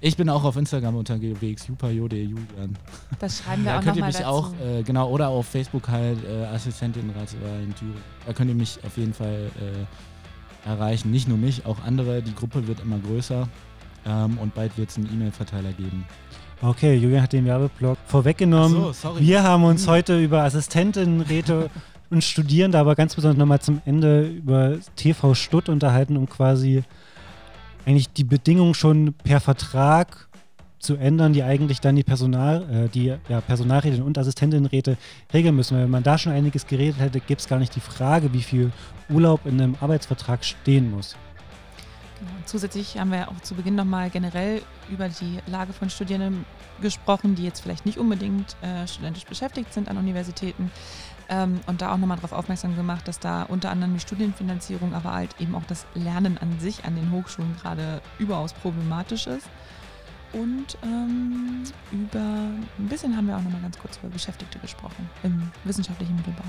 Ich 0.02 0.18
bin 0.18 0.28
auch 0.30 0.44
auf 0.44 0.58
Instagram 0.58 0.96
unterwegs, 0.96 1.68
Jupajode 1.68 2.18
Julian. 2.18 2.76
Das 3.20 3.38
schreiben 3.40 3.64
wir 3.64 3.74
Da 3.74 3.78
auch 3.80 3.84
könnt 3.84 3.98
ihr 3.98 4.06
mich 4.06 4.16
dazu. 4.16 4.28
auch, 4.28 4.52
äh, 4.60 4.82
genau, 4.82 5.10
oder 5.12 5.28
auf 5.30 5.46
Facebook 5.46 5.88
halt 5.90 6.18
äh, 6.26 6.46
Assistentinnenrat 6.46 7.32
in 7.64 7.76
Thüringen. 7.76 8.02
Da 8.26 8.34
könnt 8.34 8.50
ihr 8.50 8.56
mich 8.56 8.80
auf 8.84 8.98
jeden 8.98 9.14
Fall 9.14 9.52
äh, 9.62 9.86
erreichen. 10.68 11.12
Nicht 11.12 11.28
nur 11.28 11.38
mich, 11.38 11.64
auch 11.66 11.80
andere. 11.84 12.24
Die 12.24 12.34
Gruppe 12.34 12.66
wird 12.68 12.80
immer 12.80 12.98
größer. 12.98 13.48
Ähm, 14.10 14.38
und 14.40 14.56
bald 14.56 14.78
wird 14.78 14.90
es 14.90 14.98
einen 14.98 15.08
E-Mail-Verteiler 15.14 15.72
geben. 15.74 16.06
Okay, 16.62 16.96
Julian 16.96 17.24
hat 17.24 17.34
den 17.34 17.46
Werbeblock 17.46 17.98
vorweggenommen. 18.06 18.78
Ach 18.82 18.86
so, 18.88 19.10
sorry. 19.10 19.22
Wir 19.22 19.44
haben 19.44 19.64
uns 19.64 19.84
Hm. 19.84 19.94
heute 19.94 20.20
über 20.20 20.44
Assistentinnenräte 20.44 21.70
und 22.10 22.24
Studierende, 22.24 22.78
aber 22.80 22.96
ganz 22.96 23.16
besonders 23.16 23.38
nochmal 23.38 23.62
zum 23.62 23.82
Ende 23.86 24.28
über 24.28 24.78
TV 24.96 25.34
Stutt 25.36 25.70
unterhalten, 25.70 26.18
um 26.18 26.28
quasi 26.28 26.84
eigentlich 27.86 28.12
die 28.12 28.24
Bedingungen 28.24 28.74
schon 28.74 29.14
per 29.24 29.40
Vertrag 29.40 30.28
zu 30.80 30.96
ändern, 30.96 31.34
die 31.34 31.44
eigentlich 31.44 31.82
dann 31.82 31.96
die 31.96 32.04
Personal, 32.04 32.86
äh, 32.86 32.90
die 32.90 33.14
ja, 33.28 33.42
Personalräte 33.42 34.04
und 34.04 34.18
Assistentinnenräte 34.18 34.98
regeln 35.34 35.56
müssen. 35.56 35.76
Weil 35.76 35.84
wenn 35.84 35.92
man 35.92 36.04
da 36.04 36.18
schon 36.18 36.32
einiges 36.32 36.68
geredet 36.68 37.00
hätte, 37.00 37.20
gibt 37.20 37.42
es 37.42 37.48
gar 37.48 37.60
nicht 37.60 37.76
die 37.76 37.82
Frage, 37.82 38.34
wie 38.34 38.42
viel 38.42 38.72
Urlaub 39.10 39.46
in 39.46 39.62
einem 39.62 39.76
Arbeitsvertrag 39.82 40.44
stehen 40.44 40.90
muss. 40.92 41.16
Zusätzlich 42.46 42.98
haben 42.98 43.12
wir 43.12 43.30
auch 43.30 43.40
zu 43.42 43.56
Beginn 43.56 43.76
nochmal 43.76 44.10
generell 44.10 44.62
über 44.90 45.08
die 45.10 45.40
Lage 45.48 45.74
von 45.74 45.90
Studierenden 45.90 46.46
gesprochen, 46.82 47.36
die 47.36 47.44
jetzt 47.44 47.62
vielleicht 47.62 47.86
nicht 47.86 47.98
unbedingt 47.98 48.56
äh, 48.62 48.88
studentisch 48.88 49.26
beschäftigt 49.26 49.74
sind 49.74 49.90
an 49.90 49.98
Universitäten. 49.98 50.72
Ähm, 51.30 51.60
und 51.68 51.82
da 51.82 51.94
auch 51.94 51.98
nochmal 51.98 52.18
darauf 52.18 52.34
aufmerksam 52.34 52.76
gemacht, 52.76 53.08
dass 53.08 53.20
da 53.20 53.44
unter 53.44 53.70
anderem 53.70 53.94
die 53.94 54.00
Studienfinanzierung, 54.00 54.94
aber 54.94 55.14
halt 55.14 55.40
eben 55.40 55.54
auch 55.56 55.66
das 55.68 55.86
Lernen 55.94 56.38
an 56.40 56.60
sich 56.60 56.86
an 56.86 56.96
den 56.96 57.12
Hochschulen 57.12 57.56
gerade 57.62 58.02
überaus 58.18 58.54
problematisch 58.54 59.28
ist. 59.28 59.48
Und 60.34 60.78
ähm, 60.84 61.64
über 61.92 62.20
ein 62.20 62.88
bisschen 62.88 63.16
haben 63.16 63.28
wir 63.28 63.36
auch 63.36 63.42
nochmal 63.42 63.62
ganz 63.62 63.80
kurz 63.80 63.98
über 63.98 64.10
Beschäftigte 64.10 64.60
gesprochen 64.60 65.10
im 65.24 65.52
wissenschaftlichen 65.64 66.16
Mittelbau. 66.16 66.44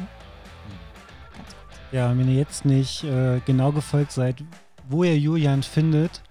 Ganz 1.37 1.49
kurz. 1.49 1.79
Ja, 1.93 2.17
wenn 2.17 2.29
ihr 2.29 2.37
jetzt 2.37 2.65
nicht 2.65 3.05
äh, 3.05 3.41
genau 3.47 3.73
gefolgt 3.73 4.13
seid, 4.13 4.43
wo 4.91 5.05
ihr 5.05 5.19
Julian 5.19 5.63
findet, 5.63 6.23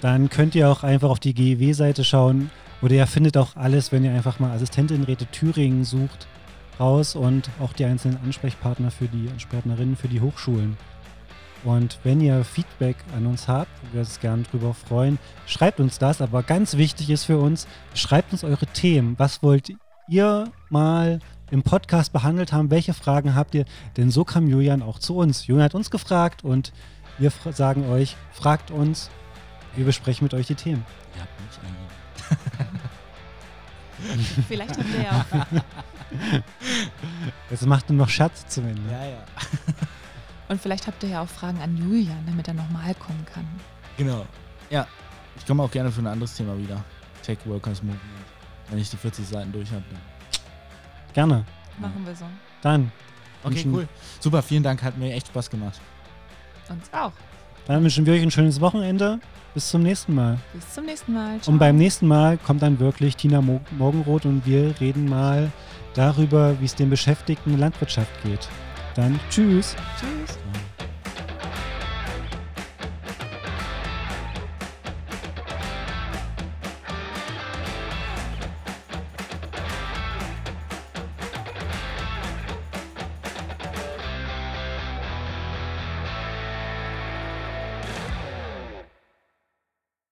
dann 0.00 0.28
könnt 0.28 0.54
ihr 0.54 0.68
auch 0.68 0.82
einfach 0.82 1.10
auf 1.10 1.20
die 1.20 1.34
GEW-Seite 1.34 2.04
schauen. 2.04 2.50
Oder 2.82 2.94
ihr 2.94 3.06
findet 3.06 3.36
auch 3.36 3.56
alles, 3.56 3.92
wenn 3.92 4.04
ihr 4.04 4.12
einfach 4.12 4.40
mal 4.40 4.52
Assistentinnenräte 4.52 5.26
Thüringen 5.26 5.84
sucht, 5.84 6.26
raus 6.78 7.14
und 7.14 7.50
auch 7.60 7.72
die 7.72 7.84
einzelnen 7.84 8.18
Ansprechpartner 8.24 8.90
für 8.90 9.06
die 9.06 9.28
Ansprechpartnerinnen 9.30 9.96
für 9.96 10.08
die 10.08 10.20
Hochschulen. 10.20 10.76
Und 11.62 11.98
wenn 12.04 12.20
ihr 12.22 12.42
Feedback 12.42 12.96
an 13.14 13.26
uns 13.26 13.46
habt, 13.46 13.70
wir 13.92 14.00
uns 14.00 14.18
gerne 14.18 14.44
drüber 14.44 14.72
freuen, 14.72 15.18
schreibt 15.46 15.78
uns 15.78 15.98
das. 15.98 16.22
Aber 16.22 16.42
ganz 16.42 16.78
wichtig 16.78 17.10
ist 17.10 17.24
für 17.24 17.38
uns, 17.38 17.68
schreibt 17.94 18.32
uns 18.32 18.44
eure 18.44 18.66
Themen. 18.66 19.14
Was 19.18 19.42
wollt 19.42 19.70
ihr 20.08 20.50
mal 20.70 21.20
im 21.50 21.62
Podcast 21.62 22.12
behandelt 22.12 22.52
haben. 22.52 22.70
Welche 22.70 22.94
Fragen 22.94 23.34
habt 23.34 23.54
ihr? 23.54 23.64
Denn 23.96 24.10
so 24.10 24.24
kam 24.24 24.46
Julian 24.46 24.82
auch 24.82 24.98
zu 24.98 25.16
uns. 25.16 25.46
Julian 25.46 25.64
hat 25.64 25.74
uns 25.74 25.90
gefragt 25.90 26.44
und 26.44 26.72
wir 27.20 27.30
fra- 27.30 27.52
sagen 27.52 27.88
euch, 27.88 28.16
fragt 28.32 28.72
uns. 28.72 29.08
Wir 29.76 29.84
besprechen 29.84 30.24
mit 30.24 30.34
euch 30.34 30.48
die 30.48 30.56
Themen. 30.56 30.84
Ihr 31.14 31.20
habt 31.22 31.40
mich 31.40 31.60
eingeladen. 31.64 32.80
Vielleicht 34.48 34.78
habt 34.78 34.88
ihr 34.94 35.02
ja 35.02 35.10
auch, 35.10 35.24
Jetzt 37.50 37.66
macht 37.66 37.88
nur 37.90 37.98
noch 37.98 38.08
Schatz 38.08 38.46
zum 38.48 38.66
Ende. 38.66 38.82
Ja, 38.90 39.04
ja. 39.04 39.18
und 40.48 40.58
vielleicht 40.60 40.86
habt 40.86 41.02
ihr 41.02 41.10
ja 41.10 41.22
auch 41.22 41.28
Fragen 41.28 41.60
an 41.60 41.76
Julian, 41.76 42.24
damit 42.26 42.48
er 42.48 42.54
nochmal 42.54 42.94
kommen 42.94 43.24
kann. 43.32 43.46
Genau. 43.96 44.26
Ja. 44.70 44.86
Ich 45.36 45.46
komme 45.46 45.62
auch 45.62 45.70
gerne 45.70 45.90
für 45.92 46.00
ein 46.00 46.06
anderes 46.06 46.34
Thema 46.34 46.56
wieder. 46.58 46.82
Tech 47.22 47.38
Workers 47.44 47.82
Movement. 47.82 48.00
Wenn 48.70 48.78
ich 48.78 48.88
die 48.90 48.96
40 48.96 49.26
Seiten 49.28 49.52
durch 49.52 49.70
habe. 49.70 49.84
Gerne. 51.12 51.44
Machen 51.78 52.04
wir 52.06 52.16
so. 52.16 52.24
Dann, 52.62 52.90
Okay, 53.42 53.64
cool. 53.72 53.88
Super, 54.18 54.42
vielen 54.42 54.62
Dank. 54.62 54.82
Hat 54.82 54.98
mir 54.98 55.14
echt 55.14 55.28
Spaß 55.28 55.48
gemacht. 55.48 55.80
Uns 56.70 56.90
auch. 56.92 57.12
dann 57.66 57.82
wünschen 57.82 58.06
wir 58.06 58.14
euch 58.14 58.22
ein 58.22 58.30
schönes 58.30 58.60
Wochenende. 58.60 59.20
Bis 59.52 59.68
zum 59.68 59.82
nächsten 59.82 60.14
Mal. 60.14 60.38
Bis 60.54 60.72
zum 60.72 60.86
nächsten 60.86 61.12
Mal. 61.12 61.40
Ciao. 61.40 61.52
Und 61.52 61.58
beim 61.58 61.76
nächsten 61.76 62.06
Mal 62.06 62.38
kommt 62.38 62.62
dann 62.62 62.78
wirklich 62.78 63.16
Tina 63.16 63.42
Mo 63.42 63.60
Morgenroth 63.76 64.24
und 64.24 64.46
wir 64.46 64.74
reden 64.80 65.08
mal 65.08 65.50
darüber, 65.94 66.54
wie 66.60 66.66
es 66.66 66.76
den 66.76 66.88
Beschäftigten 66.88 67.50
in 67.50 67.56
der 67.56 67.66
Landwirtschaft 67.66 68.22
geht. 68.22 68.48
Dann 68.94 69.18
tschüss. 69.28 69.74
Tschüss. 69.98 70.38